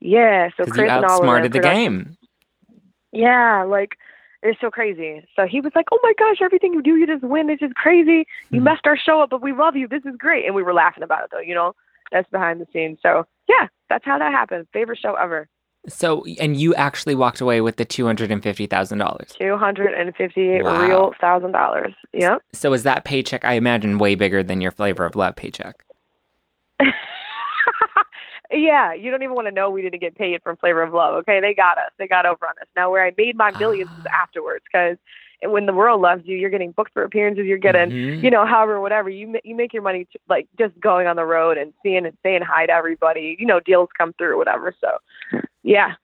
Yeah. 0.00 0.48
So 0.56 0.64
you 0.66 0.72
Chris 0.72 0.90
Oliver 0.90 1.06
outsmarted 1.06 1.52
the 1.52 1.60
game. 1.60 2.16
yeah, 3.12 3.64
like 3.64 3.96
it's 4.42 4.60
so 4.60 4.70
crazy. 4.70 5.22
So 5.36 5.46
he 5.46 5.60
was 5.60 5.72
like, 5.74 5.86
"Oh 5.92 5.98
my 6.02 6.12
gosh, 6.18 6.38
everything 6.42 6.72
you 6.72 6.82
do, 6.82 6.96
you 6.96 7.06
just 7.06 7.22
win. 7.22 7.50
It's 7.50 7.60
just 7.60 7.74
crazy. 7.74 8.26
You 8.50 8.60
Hmm. 8.60 8.64
messed 8.64 8.86
our 8.86 8.96
show 8.96 9.20
up, 9.20 9.30
but 9.30 9.42
we 9.42 9.52
love 9.52 9.76
you. 9.76 9.86
This 9.86 10.04
is 10.06 10.16
great." 10.16 10.46
And 10.46 10.54
we 10.54 10.62
were 10.62 10.72
laughing 10.72 11.02
about 11.02 11.24
it 11.24 11.30
though, 11.30 11.40
you 11.40 11.54
know. 11.54 11.74
That's 12.12 12.28
behind 12.30 12.60
the 12.60 12.66
scenes. 12.72 12.98
So 13.02 13.26
yeah, 13.48 13.68
that's 13.88 14.04
how 14.04 14.18
that 14.18 14.32
happened. 14.32 14.66
Favorite 14.72 14.98
show 14.98 15.14
ever. 15.14 15.48
So, 15.88 16.24
and 16.38 16.56
you 16.60 16.74
actually 16.74 17.14
walked 17.14 17.40
away 17.40 17.60
with 17.62 17.76
the 17.76 17.84
two 17.86 18.04
hundred 18.06 18.30
and 18.30 18.42
fifty 18.42 18.66
thousand 18.66 18.98
dollars. 18.98 19.34
Two 19.38 19.56
hundred 19.56 19.94
and 19.94 20.14
fifty-eight 20.16 20.64
Wow. 20.64 20.80
real 20.86 21.14
thousand 21.20 21.52
dollars. 21.52 21.94
Yep. 22.12 22.42
So, 22.52 22.72
is 22.72 22.82
that 22.84 23.04
paycheck? 23.04 23.44
I 23.44 23.54
imagine 23.54 23.98
way 23.98 24.14
bigger 24.14 24.42
than 24.42 24.60
your 24.60 24.72
flavor 24.72 25.04
of 25.04 25.16
love 25.16 25.36
paycheck. 25.36 25.84
yeah, 28.52 28.92
you 28.92 29.10
don't 29.10 29.22
even 29.22 29.34
want 29.34 29.46
to 29.48 29.52
know 29.52 29.70
we 29.70 29.82
didn't 29.82 30.00
get 30.00 30.16
paid 30.16 30.42
from 30.42 30.56
Flavor 30.56 30.82
of 30.82 30.92
Love. 30.92 31.14
Okay, 31.16 31.40
they 31.40 31.54
got 31.54 31.78
us. 31.78 31.90
They 31.98 32.08
got 32.08 32.26
over 32.26 32.46
on 32.46 32.54
us. 32.60 32.68
Now 32.76 32.90
where 32.90 33.04
I 33.04 33.12
made 33.16 33.36
my 33.36 33.52
millions 33.52 33.90
was 33.96 34.04
Ah. 34.12 34.22
afterwards 34.22 34.64
because 34.72 34.96
when 35.42 35.64
the 35.66 35.72
world 35.72 36.00
loves 36.02 36.22
you, 36.26 36.36
you're 36.36 36.50
getting 36.50 36.72
booked 36.72 36.92
for 36.92 37.02
appearances. 37.02 37.46
You're 37.46 37.58
getting 37.58 37.90
Mhm. 37.90 38.22
you 38.22 38.30
know, 38.30 38.44
however, 38.44 38.80
whatever 38.80 39.08
you 39.08 39.38
you 39.44 39.54
make 39.54 39.72
your 39.72 39.82
money 39.82 40.04
t- 40.04 40.18
like 40.28 40.46
just 40.58 40.78
going 40.80 41.06
on 41.06 41.16
the 41.16 41.24
road 41.24 41.56
and 41.58 41.72
seeing 41.82 42.04
and 42.06 42.16
saying 42.22 42.42
hi 42.42 42.66
to 42.66 42.72
everybody. 42.72 43.36
You 43.38 43.46
know, 43.46 43.60
deals 43.60 43.88
come 43.96 44.12
through, 44.14 44.36
whatever. 44.36 44.74
So, 44.80 44.98
yeah, 45.62 45.94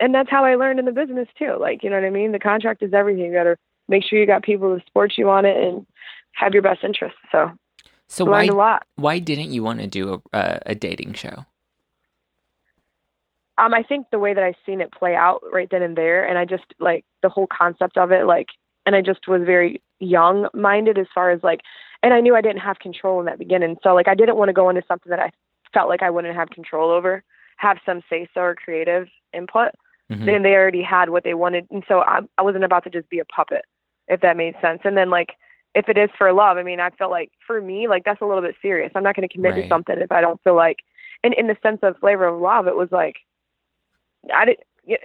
and 0.00 0.14
that's 0.14 0.28
how 0.30 0.44
I 0.44 0.56
learned 0.56 0.78
in 0.78 0.84
the 0.84 0.92
business 0.92 1.28
too. 1.38 1.56
Like, 1.58 1.82
you 1.82 1.90
know 1.90 1.96
what 1.96 2.04
I 2.06 2.10
mean? 2.10 2.32
The 2.32 2.38
contract 2.38 2.82
is 2.82 2.92
everything. 2.92 3.24
You 3.26 3.32
got 3.32 3.44
to 3.44 3.56
make 3.88 4.04
sure 4.04 4.18
you 4.18 4.26
got 4.26 4.42
people 4.42 4.76
to 4.76 4.84
support 4.84 5.16
you 5.16 5.30
on 5.30 5.44
it 5.44 5.56
and 5.56 5.86
have 6.32 6.52
your 6.52 6.62
best 6.62 6.82
interests. 6.84 7.18
So, 7.30 7.50
So 8.08 8.24
why 8.24 8.48
why 8.96 9.18
didn't 9.20 9.52
you 9.52 9.62
want 9.62 9.80
to 9.80 9.86
do 9.86 10.14
a, 10.32 10.38
a, 10.38 10.58
a 10.66 10.74
dating 10.74 11.14
show? 11.14 11.46
Um, 13.58 13.74
I 13.74 13.82
think 13.82 14.06
the 14.10 14.18
way 14.18 14.34
that 14.34 14.42
I 14.42 14.54
seen 14.64 14.80
it 14.80 14.92
play 14.92 15.14
out 15.14 15.42
right 15.52 15.68
then 15.70 15.82
and 15.82 15.96
there, 15.96 16.24
and 16.26 16.38
I 16.38 16.44
just 16.44 16.64
like 16.80 17.04
the 17.22 17.28
whole 17.28 17.46
concept 17.46 17.98
of 17.98 18.10
it, 18.10 18.26
like, 18.26 18.48
and 18.86 18.96
I 18.96 19.02
just 19.02 19.28
was 19.28 19.42
very 19.44 19.82
young 20.00 20.48
minded 20.54 20.98
as 20.98 21.06
far 21.14 21.30
as 21.30 21.42
like, 21.42 21.60
and 22.02 22.14
I 22.14 22.20
knew 22.20 22.34
I 22.34 22.40
didn't 22.40 22.60
have 22.60 22.78
control 22.78 23.20
in 23.20 23.26
that 23.26 23.38
beginning. 23.38 23.76
So 23.82 23.94
like, 23.94 24.08
I 24.08 24.14
didn't 24.14 24.36
want 24.36 24.48
to 24.48 24.54
go 24.54 24.68
into 24.68 24.82
something 24.88 25.10
that 25.10 25.20
I 25.20 25.30
felt 25.72 25.88
like 25.88 26.02
I 26.02 26.10
wouldn't 26.10 26.34
have 26.34 26.50
control 26.50 26.90
over, 26.90 27.22
have 27.56 27.78
some 27.86 28.02
say 28.08 28.26
so 28.34 28.40
or 28.40 28.54
creative 28.54 29.08
input. 29.32 29.70
Mhm. 30.10 30.26
Then 30.26 30.42
they 30.42 30.54
already 30.54 30.82
had 30.82 31.10
what 31.10 31.24
they 31.24 31.34
wanted, 31.34 31.66
and 31.70 31.84
so 31.86 32.00
I, 32.00 32.20
I 32.38 32.42
wasn't 32.42 32.64
about 32.64 32.84
to 32.84 32.90
just 32.90 33.08
be 33.08 33.18
a 33.18 33.24
puppet, 33.24 33.64
if 34.08 34.20
that 34.20 34.36
made 34.36 34.54
sense. 34.60 34.80
And 34.84 34.96
then 34.96 35.10
like, 35.10 35.36
if 35.74 35.88
it 35.88 35.96
is 35.96 36.10
for 36.18 36.32
love, 36.32 36.58
I 36.58 36.62
mean, 36.62 36.80
I 36.80 36.90
felt 36.90 37.10
like 37.10 37.30
for 37.46 37.60
me, 37.60 37.86
like 37.88 38.04
that's 38.04 38.20
a 38.20 38.26
little 38.26 38.42
bit 38.42 38.56
serious. 38.60 38.92
I'm 38.94 39.02
not 39.02 39.14
going 39.14 39.26
to 39.28 39.32
commit 39.32 39.52
Right. 39.52 39.62
to 39.62 39.68
something 39.68 39.98
if 39.98 40.12
I 40.12 40.20
don't 40.20 40.42
feel 40.42 40.54
like, 40.56 40.78
and 41.22 41.32
in 41.34 41.46
the 41.46 41.56
sense 41.62 41.78
of 41.82 41.96
flavor 41.98 42.26
of 42.26 42.40
love, 42.40 42.66
it 42.66 42.76
was 42.76 42.90
like, 42.90 43.16
I 44.34 44.44
didn't. 44.44 44.60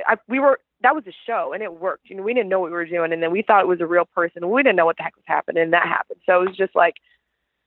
I, 0.08 0.18
we 0.28 0.40
were 0.40 0.60
that 0.82 0.96
was 0.96 1.06
a 1.08 1.14
show 1.26 1.54
and 1.54 1.64
it 1.64 1.74
worked. 1.74 2.10
You 2.10 2.16
know, 2.16 2.24
we 2.24 2.34
didn't 2.34 2.50
know 2.50 2.60
what 2.60 2.72
we 2.72 2.78
were 2.78 2.86
doing, 2.86 3.14
and 3.14 3.22
then 3.22 3.32
we 3.32 3.42
thought 3.42 3.62
it 3.62 3.68
was 3.68 3.82
a 3.82 3.86
real 3.86 4.06
person. 4.06 4.50
We 4.50 4.64
didn't 4.64 4.76
know 4.76 4.86
what 4.86 4.98
the 4.98 5.04
heck 5.04 5.16
was 5.16 5.26
happening, 5.26 5.64
and 5.64 5.74
that 5.74 5.88
happened. 5.88 6.20
So 6.26 6.42
it 6.42 6.50
was 6.50 6.58
just 6.58 6.76
like, 6.76 6.96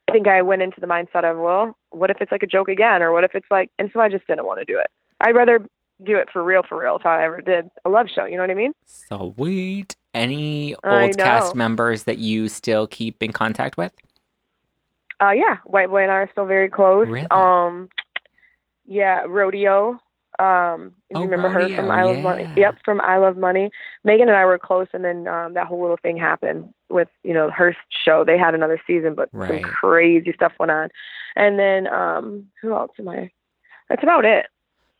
I 0.08 0.12
think 0.12 0.28
I 0.28 0.42
went 0.42 0.62
into 0.62 0.80
the 0.80 0.86
mindset 0.86 1.24
of, 1.24 1.38
well, 1.38 1.76
what 1.90 2.10
if 2.10 2.18
it's 2.20 2.32
like 2.32 2.42
a 2.42 2.46
joke 2.46 2.68
again, 2.68 3.02
or 3.02 3.12
what 3.12 3.24
if 3.24 3.34
it's 3.34 3.50
like, 3.50 3.70
and 3.78 3.90
so 3.92 4.00
I 4.00 4.08
just 4.08 4.26
didn't 4.26 4.46
want 4.46 4.60
to 4.60 4.64
do 4.64 4.78
it. 4.78 4.88
I'd 5.20 5.34
rather 5.34 5.58
do 6.04 6.16
it 6.16 6.28
for 6.32 6.42
real, 6.42 6.62
for 6.68 6.80
real. 6.80 6.96
If 6.96 7.06
I 7.06 7.24
ever 7.24 7.40
did 7.40 7.70
a 7.84 7.90
love 7.90 8.08
show, 8.12 8.24
you 8.24 8.36
know 8.36 8.42
what 8.42 8.50
I 8.50 8.54
mean? 8.54 8.72
Sweet. 8.86 9.96
Any 10.12 10.74
old 10.82 11.16
cast 11.16 11.54
members 11.54 12.04
that 12.04 12.18
you 12.18 12.48
still 12.48 12.86
keep 12.88 13.22
in 13.22 13.32
contact 13.32 13.76
with? 13.76 13.92
Uh, 15.22 15.30
yeah, 15.30 15.58
White 15.64 15.90
Boy 15.90 16.02
and 16.02 16.10
I 16.10 16.14
are 16.14 16.28
still 16.32 16.46
very 16.46 16.68
close. 16.68 17.06
Really? 17.06 17.26
Um, 17.30 17.90
yeah, 18.86 19.24
Rodeo. 19.28 20.00
Um, 20.40 20.92
if 21.10 21.16
Oh, 21.16 21.20
you 21.20 21.26
remember 21.28 21.50
her 21.50 21.68
from 21.76 21.90
I 21.90 22.02
Love 22.04 22.22
Money? 22.22 22.48
Yep, 22.56 22.76
from 22.84 23.00
I 23.02 23.18
Love 23.18 23.36
Money. 23.36 23.70
Megan 24.04 24.28
and 24.28 24.36
I 24.36 24.44
were 24.46 24.58
close, 24.58 24.86
and 24.94 25.04
then 25.04 25.28
um, 25.28 25.54
that 25.54 25.66
whole 25.66 25.80
little 25.80 25.98
thing 26.00 26.16
happened 26.16 26.72
with 26.88 27.08
you 27.22 27.34
know 27.34 27.50
her 27.50 27.76
show. 28.04 28.24
They 28.24 28.38
had 28.38 28.54
another 28.54 28.80
season, 28.86 29.14
but 29.14 29.28
Right. 29.32 29.62
some 29.62 29.70
crazy 29.72 30.32
stuff 30.32 30.52
went 30.58 30.72
on. 30.72 30.88
And 31.36 31.58
then 31.58 31.86
um, 31.88 32.46
who 32.62 32.72
else 32.72 32.92
am 32.98 33.08
I? 33.08 33.30
That's 33.88 34.02
about 34.02 34.24
it. 34.24 34.46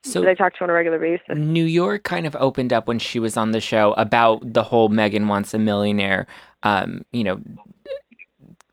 So 0.02 0.26
I 0.26 0.34
talk 0.34 0.54
to 0.56 0.64
on 0.64 0.70
a 0.70 0.72
regular 0.72 0.98
basis. 0.98 1.36
New 1.36 1.64
York 1.64 2.04
kind 2.04 2.26
of 2.26 2.34
opened 2.36 2.72
up 2.72 2.88
when 2.88 2.98
she 2.98 3.18
was 3.18 3.36
on 3.36 3.50
the 3.52 3.60
show 3.60 3.92
about 3.94 4.40
the 4.54 4.62
whole 4.62 4.88
Megan 4.88 5.28
wants 5.28 5.52
a 5.52 5.58
millionaire, 5.58 6.26
um, 6.62 7.04
you 7.12 7.22
know, 7.22 7.40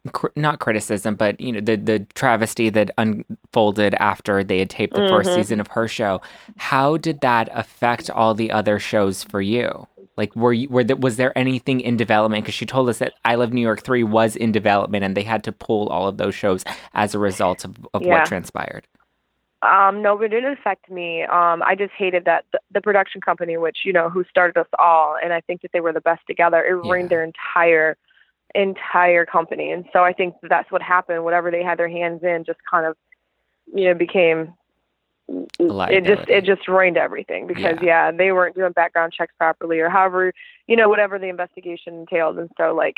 cr- 0.10 0.28
not 0.36 0.60
criticism, 0.60 1.16
but 1.16 1.40
you 1.42 1.52
know 1.52 1.60
the 1.62 1.76
the 1.76 2.00
travesty 2.16 2.70
that 2.70 2.92
unfolded 2.98 3.94
after 3.96 4.44
they 4.44 4.60
had 4.60 4.70
taped 4.70 4.94
the 4.96 5.08
first 5.10 5.30
Mhm. 5.30 5.36
season 5.36 5.60
of 5.60 5.68
her 5.70 5.88
show. 5.88 6.22
How 6.58 6.98
did 6.98 7.22
that 7.22 7.50
affect 7.54 8.10
all 8.10 8.34
the 8.34 8.52
other 8.52 8.80
shows 8.80 9.24
for 9.24 9.42
you? 9.42 9.88
Like, 10.18 10.36
were 10.36 10.54
you 10.54 10.68
were 10.70 10.84
there, 10.84 10.96
was 10.96 11.18
there 11.18 11.38
anything 11.38 11.80
in 11.80 11.96
development? 11.98 12.44
Because 12.44 12.56
she 12.56 12.66
told 12.66 12.90
us 12.90 12.98
that 13.00 13.14
I 13.24 13.36
Love 13.36 13.54
New 13.54 13.62
York 13.62 13.82
three 13.82 14.04
was 14.04 14.36
in 14.36 14.52
development, 14.52 15.04
and 15.04 15.16
they 15.16 15.24
had 15.24 15.44
to 15.44 15.52
pull 15.52 15.90
all 15.90 16.08
of 16.08 16.18
those 16.18 16.34
shows 16.36 16.64
as 16.94 17.14
a 17.14 17.20
result 17.20 17.64
of, 17.66 17.76
of 17.94 18.02
Yeah. 18.02 18.20
what 18.20 18.26
transpired. 18.26 18.88
Um, 19.64 20.04
no, 20.04 20.20
it 20.22 20.28
didn't 20.30 20.52
affect 20.54 20.90
me. 20.90 21.24
Um, 21.24 21.64
I 21.64 21.74
just 21.76 21.92
hated 21.98 22.26
that 22.26 22.46
the, 22.54 22.60
the 22.72 22.80
production 22.82 23.22
company, 23.22 23.58
which 23.58 23.80
you 23.86 23.92
know, 23.94 24.08
who 24.10 24.24
started 24.24 24.56
us 24.60 24.68
all, 24.78 25.16
and 25.22 25.34
I 25.34 25.42
think 25.42 25.62
that 25.62 25.72
they 25.72 25.80
were 25.80 25.94
the 25.94 26.02
best 26.02 26.22
together. 26.28 26.64
It 26.64 26.68
Yeah. 26.84 26.92
ruined 26.92 27.10
their 27.10 27.24
entire, 27.24 27.98
entire 28.56 29.26
company, 29.26 29.72
and 29.72 29.86
so 29.94 30.04
I 30.04 30.14
think 30.14 30.36
that's 30.44 30.72
what 30.72 30.82
happened. 30.82 31.24
Whatever 31.24 31.52
they 31.52 31.64
had 31.64 31.78
their 31.78 31.90
hands 31.90 32.24
in, 32.24 32.44
just 32.46 32.60
kind 32.70 32.86
of, 32.86 32.96
you 33.74 33.86
know, 33.86 33.94
became. 33.94 34.54
It 35.60 36.06
just 36.06 36.30
it 36.30 36.46
just 36.46 36.68
ruined 36.70 36.98
everything 36.98 37.48
because 37.48 37.78
yeah. 37.82 38.12
they 38.12 38.32
weren't 38.32 38.56
doing 38.56 38.72
background 38.72 39.12
checks 39.12 39.34
properly 39.38 39.80
or 39.82 39.90
however 39.90 40.32
you 40.68 40.78
know 40.78 40.88
whatever 40.88 41.20
the 41.20 41.28
investigation 41.28 41.96
entailed, 41.96 42.40
and 42.40 42.50
so 42.58 42.74
like 42.74 42.96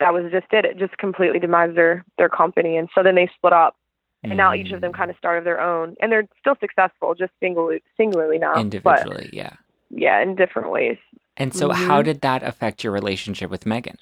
that 0.00 0.14
was 0.14 0.32
just 0.32 0.46
it. 0.52 0.64
It 0.64 0.78
just 0.78 0.96
completely 0.96 1.38
demised 1.38 1.76
their 1.76 2.04
their 2.16 2.30
company, 2.30 2.78
and 2.78 2.88
so 2.94 3.02
then 3.02 3.14
they 3.14 3.28
split 3.36 3.52
up 3.52 3.76
and 4.24 4.36
now 4.36 4.54
each 4.54 4.72
of 4.72 4.80
them 4.80 4.92
Mm. 4.92 4.96
kind 4.96 5.10
of 5.10 5.16
started 5.16 5.44
their 5.44 5.60
own 5.60 5.94
and 6.00 6.10
they're 6.10 6.26
still 6.40 6.56
successful 6.60 7.14
just 7.14 7.32
singularly 7.40 7.82
singularly 7.96 8.38
now 8.38 8.54
but 8.54 8.60
individually, 8.60 9.30
yeah. 9.32 9.52
yeah 9.90 10.20
in 10.20 10.34
different 10.34 10.70
ways 10.70 10.96
And 11.36 11.54
so, 11.54 11.70
how 11.70 12.00
Mhm. 12.00 12.04
did 12.04 12.20
that 12.22 12.42
affect 12.42 12.82
your 12.82 12.92
relationship 12.92 13.48
with 13.48 13.64
Megan? 13.64 13.96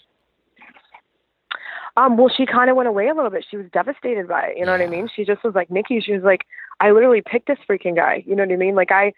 Um 1.96 2.16
well 2.16 2.30
she 2.34 2.46
kind 2.46 2.70
of 2.70 2.76
went 2.76 2.88
away 2.88 3.08
a 3.08 3.14
little 3.14 3.30
bit 3.30 3.44
she 3.50 3.56
was 3.56 3.66
devastated 3.72 4.28
by 4.28 4.48
it 4.48 4.58
you 4.58 4.64
know 4.64 4.72
what 4.72 4.80
i 4.80 4.86
mean 4.86 5.08
she 5.14 5.24
just 5.24 5.42
was 5.42 5.54
like 5.54 5.70
nikki 5.70 6.00
she 6.00 6.12
was 6.12 6.22
like 6.22 6.42
i 6.80 6.90
literally 6.90 7.22
picked 7.24 7.48
this 7.48 7.58
freaking 7.68 7.96
guy 7.96 8.22
you 8.26 8.36
know 8.36 8.42
what 8.42 8.52
i 8.52 8.56
mean 8.56 8.74
like 8.74 8.92
i 8.92 9.12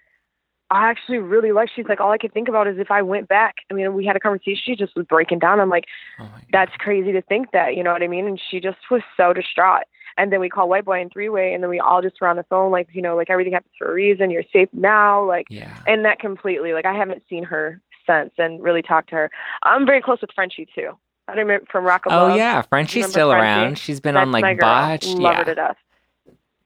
I 0.71 0.91
actually 0.91 1.19
really 1.19 1.53
like. 1.53 1.71
She's 1.75 1.87
like, 1.89 2.01
all 2.01 2.13
I 2.13 2.19
could 2.19 2.35
think 2.35 2.49
about 2.49 2.69
is 2.69 2.79
if 2.79 2.91
I 2.91 3.01
went 3.01 3.29
back. 3.29 3.57
I 3.71 3.75
mean, 3.75 3.95
we 3.95 4.05
had 4.05 4.17
a 4.17 4.21
conversation. 4.21 4.61
She 4.63 4.77
just 4.77 4.95
was 4.97 5.07
breaking 5.07 5.39
down. 5.39 5.61
I'm 5.61 5.71
like, 5.71 5.87
oh 6.21 6.31
that's 6.53 6.73
crazy 6.79 7.13
to 7.13 7.23
think 7.23 7.53
that. 7.53 7.75
You 7.75 7.83
know 7.83 7.93
what 7.93 8.03
I 8.03 8.09
mean? 8.09 8.27
And 8.27 8.41
she 8.51 8.61
just 8.61 8.79
was 8.91 9.01
so 9.17 9.33
distraught. 9.33 9.85
And 10.19 10.33
then 10.33 10.41
we 10.41 10.49
call 10.49 10.69
White 10.69 10.85
Boy 10.85 11.01
in 11.01 11.11
three 11.11 11.29
way, 11.29 11.55
and 11.55 11.63
then 11.63 11.71
we 11.71 11.79
all 11.79 12.03
just 12.03 12.21
were 12.21 12.27
on 12.27 12.37
the 12.37 12.45
phone, 12.51 12.73
like, 12.73 12.89
you 12.93 13.01
know, 13.01 13.15
like 13.15 13.31
everything 13.31 13.53
happens 13.53 13.73
for 13.79 13.89
a 13.89 13.95
reason. 13.95 14.31
You're 14.31 14.43
safe 14.53 14.69
now, 14.73 15.25
like, 15.25 15.47
yeah. 15.49 15.79
and 15.87 16.05
that 16.05 16.19
completely, 16.19 16.73
like, 16.73 16.87
I 16.87 16.93
haven't 16.93 17.23
seen 17.31 17.45
her 17.45 17.81
since 18.05 18.33
and 18.37 18.61
really 18.61 18.83
talked 18.83 19.11
to 19.11 19.15
her. 19.15 19.31
I'm 19.63 19.87
very 19.87 20.03
close 20.03 20.21
with 20.21 20.31
Frenchy 20.35 20.67
too. 20.75 20.91
I 21.29 21.33
remember 21.35 21.67
from 21.71 21.85
Rock 21.85 22.07
of 22.07 22.13
Oh 22.13 22.29
Love. 22.29 22.37
yeah, 22.37 22.63
Frenchy's 22.63 23.09
still 23.11 23.31
Frenchy? 23.31 23.43
around. 23.43 23.79
She's 23.79 24.01
been 24.01 24.15
That's 24.15 24.27
on 24.27 24.33
like 24.33 24.59
botched. 24.59 25.07
Love 25.09 25.21
yeah, 25.33 25.39
her 25.39 25.45
to 25.45 25.55
death. 25.55 25.77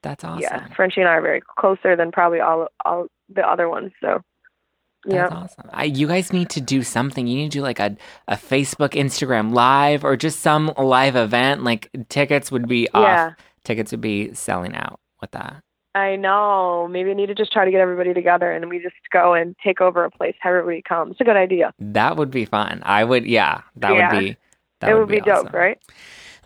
that's 0.02 0.24
awesome. 0.24 0.40
Yeah, 0.40 0.66
Frenchy 0.74 1.00
and 1.00 1.08
I 1.10 1.14
are 1.14 1.22
very 1.22 1.42
closer 1.58 1.96
than 1.96 2.12
probably 2.12 2.40
all 2.40 2.68
all 2.84 3.06
the 3.28 3.42
other 3.46 3.68
ones. 3.68 3.92
So, 4.00 4.22
yeah. 5.04 5.28
That's 5.28 5.34
awesome. 5.58 5.70
I, 5.72 5.84
you 5.84 6.06
guys 6.06 6.32
need 6.32 6.48
to 6.50 6.60
do 6.60 6.82
something. 6.82 7.26
You 7.26 7.36
need 7.36 7.50
to 7.52 7.58
do 7.58 7.62
like 7.62 7.80
a, 7.80 7.96
a 8.28 8.36
Facebook, 8.36 8.90
Instagram 8.90 9.52
live, 9.52 10.04
or 10.04 10.16
just 10.16 10.40
some 10.40 10.72
live 10.78 11.16
event. 11.16 11.64
Like 11.64 11.90
tickets 12.08 12.52
would 12.52 12.68
be 12.68 12.88
off. 12.90 13.02
Yeah. 13.02 13.32
Tickets 13.64 13.90
would 13.90 14.00
be 14.00 14.32
selling 14.34 14.74
out 14.76 15.00
with 15.20 15.32
that. 15.32 15.56
I 15.94 16.16
know. 16.16 16.88
Maybe 16.90 17.10
I 17.10 17.14
need 17.14 17.26
to 17.26 17.34
just 17.34 17.52
try 17.52 17.64
to 17.64 17.70
get 17.70 17.80
everybody 17.80 18.14
together 18.14 18.50
and 18.50 18.68
we 18.70 18.78
just 18.80 18.94
go 19.12 19.34
and 19.34 19.54
take 19.62 19.80
over 19.80 20.04
a 20.04 20.10
place. 20.10 20.34
Everybody 20.44 20.82
come. 20.88 21.10
It's 21.10 21.20
a 21.20 21.24
good 21.24 21.36
idea. 21.36 21.72
That 21.78 22.16
would 22.16 22.30
be 22.30 22.44
fun. 22.44 22.80
I 22.84 23.04
would. 23.04 23.26
Yeah, 23.26 23.60
that 23.76 23.94
Yeah. 23.94 24.12
would 24.14 24.18
be. 24.20 24.36
That 24.82 24.90
it 24.90 24.94
would 24.94 25.08
be, 25.08 25.20
dope, 25.20 25.46
awesome. 25.46 25.58
right? 25.58 25.78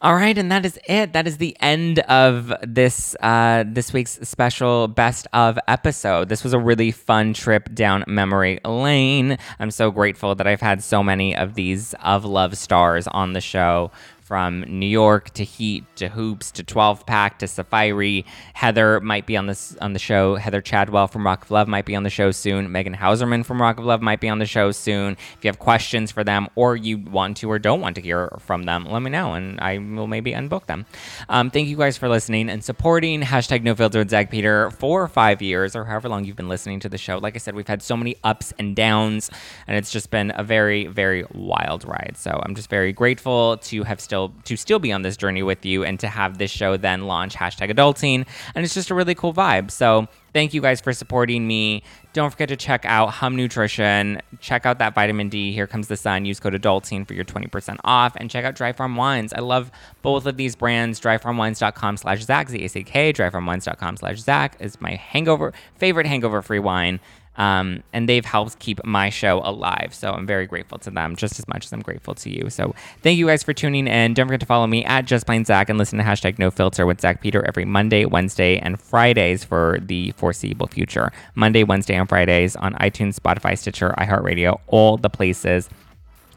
All 0.03 0.15
right, 0.15 0.37
and 0.37 0.53
that 0.53 0.67
is 0.67 0.79
it. 0.87 1.15
That 1.15 1.27
is 1.27 1.39
the 1.39 1.57
end 1.59 2.01
of 2.01 2.53
this 2.63 3.17
uh, 3.21 3.65
this 3.67 3.95
week's 3.95 4.19
special 4.29 4.89
best 4.89 5.27
of 5.33 5.59
episode. 5.69 6.29
This 6.29 6.45
was 6.45 6.53
a 6.53 6.59
really 6.59 6.91
fun 6.91 7.33
trip 7.33 7.75
down 7.75 8.05
memory 8.07 8.61
lane. 8.63 9.39
I'm 9.59 9.71
so 9.71 9.91
grateful 9.91 10.35
that 10.35 10.47
I've 10.47 10.61
had 10.61 10.83
so 10.83 11.03
many 11.03 11.35
of 11.35 11.55
these 11.55 11.95
of 12.05 12.27
love 12.27 12.59
stars 12.59 13.07
on 13.09 13.33
the 13.33 13.41
show. 13.41 13.91
From 14.27 14.63
New 14.63 14.89
York 14.89 15.31
to 15.35 15.45
Heat 15.45 15.85
to 15.95 16.09
Hoopz 16.09 16.51
to 16.55 16.65
12 16.65 17.07
Pack 17.07 17.39
to 17.39 17.47
Saaphyri. 17.47 18.25
Heather 18.55 18.99
might 18.99 19.25
be 19.25 19.37
on 19.37 19.47
this 19.47 19.77
on 19.81 19.93
the 19.93 20.01
show. 20.01 20.35
Heather 20.35 20.61
Chadwell 20.61 21.07
from 21.07 21.25
Rock 21.25 21.45
of 21.45 21.53
Love 21.53 21.69
might 21.69 21.85
be 21.85 21.95
on 21.95 22.03
the 22.03 22.11
show 22.11 22.33
soon. 22.33 22.73
Megan 22.73 22.97
Hauserman 22.97 23.45
from 23.45 23.63
Rock 23.63 23.79
of 23.79 23.85
Love 23.85 24.03
might 24.03 24.19
be 24.19 24.29
on 24.29 24.41
the 24.41 24.45
show 24.47 24.73
soon. 24.73 25.13
If 25.13 25.45
you 25.45 25.49
have 25.49 25.61
questions 25.61 26.11
for 26.11 26.25
them 26.25 26.49
or 26.57 26.75
you 26.75 26.99
want 26.99 27.37
to 27.37 27.49
or 27.49 27.61
don't 27.61 27.81
want 27.81 27.95
to 27.95 28.01
hear 28.01 28.37
from 28.41 28.65
them, 28.65 28.87
let 28.87 29.01
me 29.01 29.13
know 29.13 29.35
and 29.35 29.61
I 29.61 29.79
will 29.79 30.09
maybe 30.09 30.33
unbook 30.33 30.67
them. 30.67 30.87
Um, 31.29 31.49
thank 31.53 31.69
you 31.69 31.77
guys 31.77 31.97
for 31.97 32.09
listening 32.09 32.51
and 32.51 32.65
supporting 32.65 33.23
hashtag 33.23 33.63
no 33.63 33.77
filter 33.77 34.01
with 34.01 34.11
Zach 34.11 34.33
Peter 34.33 34.73
for 34.73 35.07
five 35.07 35.41
years 35.41 35.77
or 35.77 35.85
however 35.85 36.09
long 36.09 36.25
you've 36.25 36.35
been 36.35 36.49
listening 36.49 36.81
to 36.81 36.89
the 36.89 36.99
show. 36.99 37.19
Like 37.19 37.37
I 37.37 37.39
said, 37.39 37.55
we've 37.55 37.69
had 37.69 37.81
so 37.81 37.97
many 37.97 38.17
ups 38.25 38.53
and 38.59 38.75
downs 38.75 39.31
and 39.69 39.77
it's 39.77 39.93
just 39.93 40.11
been 40.11 40.33
a 40.35 40.43
very, 40.43 40.89
very 40.89 41.25
wild 41.33 41.87
ride. 41.87 42.15
So 42.17 42.43
I'm 42.45 42.57
just 42.57 42.69
very 42.69 42.93
grateful 42.93 43.59
to 43.59 43.85
have 43.85 44.01
still 44.17 44.33
to 44.45 44.57
still 44.57 44.79
be 44.79 44.93
on 44.93 45.03
this 45.03 45.17
journey 45.17 45.43
with 45.43 45.65
you 45.67 45.85
and 45.85 46.01
to 46.01 46.09
have 46.09 46.39
this 46.39 46.51
show 46.51 46.77
then 46.77 47.07
launch 47.07 47.35
hashtag 47.35 47.71
adulting. 47.71 48.27
And 48.55 48.65
it's 48.65 48.75
just 48.75 48.91
a 48.91 48.95
really 48.95 49.15
cool 49.15 49.35
vibe. 49.35 49.71
So 49.71 50.09
thank 50.33 50.55
you 50.55 50.63
guys 50.63 50.81
for 50.81 50.93
supporting 50.95 51.47
me. 51.47 51.83
Don't 52.15 52.31
forget 52.31 52.49
to 52.49 52.57
check 52.57 52.87
out 52.87 53.11
Hum 53.11 53.37
Nutrition. 53.37 54.23
Check 54.41 54.65
out 54.65 54.79
that 54.79 54.95
vitamin 54.95 55.29
D. 55.29 55.53
Here 55.53 55.67
comes 55.67 55.89
the 55.89 55.99
sun. 55.99 56.25
Use 56.25 56.41
code 56.41 56.55
adulting 56.55 57.07
for 57.07 57.13
your 57.13 57.27
20% 57.27 57.79
off. 57.85 58.17
And 58.17 58.31
check 58.31 58.45
out 58.47 58.55
Dry 58.55 58.73
Farm 58.73 58.97
Wines. 58.97 59.35
I 59.35 59.41
love 59.41 59.71
both 60.01 60.25
of 60.25 60.39
these 60.39 60.57
brands. 60.57 60.99
Dryfarmwines.com 60.99 61.99
slash 61.99 62.25
Zach, 62.25 62.49
Z-A-C-K. 62.49 63.13
Dryfarmwines.com 63.13 63.99
slash 63.99 64.19
Zach 64.19 64.57
is 64.61 64.81
my 64.81 64.95
hangover, 64.95 65.53
favorite 65.75 66.07
hangover 66.07 66.41
free 66.41 66.59
wine. 66.59 67.01
Um, 67.37 67.83
and 67.93 68.09
they've 68.09 68.25
helped 68.25 68.59
keep 68.59 68.85
my 68.85 69.11
show 69.11 69.41
alive. 69.45 69.95
So 69.95 70.13
I'm 70.13 70.27
very 70.27 70.47
grateful 70.47 70.79
to 70.79 70.91
them 70.91 71.17
just 71.17 71.39
as 71.39 71.47
much 71.49 71.67
as 71.67 71.73
I'm 71.73 71.83
grateful 71.83 72.15
to 72.15 72.31
you. 72.31 72.49
So 72.51 72.75
thank 73.03 73.19
you 73.19 73.27
guys 73.27 73.43
for 73.43 73.53
tuning 73.53 73.87
in. 73.87 74.15
Don't 74.15 74.27
forget 74.27 74.41
to 74.41 74.47
follow 74.47 74.67
me 74.67 74.85
at 74.85 75.05
Just 75.05 75.27
Plain 75.27 75.45
Zach 75.45 75.69
and 75.69 75.79
listen 75.79 75.99
to 75.99 76.05
hashtag 76.05 76.39
No 76.39 76.51
Filter 76.51 76.87
with 76.87 77.01
Zach 77.01 77.21
Peter 77.21 77.45
every 77.47 77.65
Monday, 77.65 78.05
Wednesday, 78.05 78.59
and 78.59 78.81
Fridays 78.81 79.45
for 79.45 79.79
the 79.83 80.13
foreseeable 80.13 80.67
future. 80.67 81.13
Monday, 81.35 81.65
Wednesday, 81.65 81.95
and 81.95 82.09
Fridays 82.09 82.57
on 82.57 82.75
iTunes, 82.75 83.19
Spotify, 83.19 83.57
Stitcher, 83.59 83.95
iHeartRadio, 83.99 84.61
all 84.69 84.97
the 84.97 85.11
places. 85.11 85.69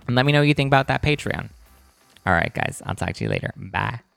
And 0.08 0.16
let 0.16 0.26
me 0.26 0.32
know 0.32 0.40
what 0.40 0.48
you 0.48 0.54
think 0.54 0.70
about 0.70 0.88
that 0.88 1.02
Patreon. 1.02 1.50
All 2.26 2.34
right, 2.34 2.54
guys, 2.54 2.82
I'll 2.86 2.96
talk 2.96 3.14
to 3.14 3.24
you 3.24 3.30
later. 3.30 3.54
Bye. 3.56 4.09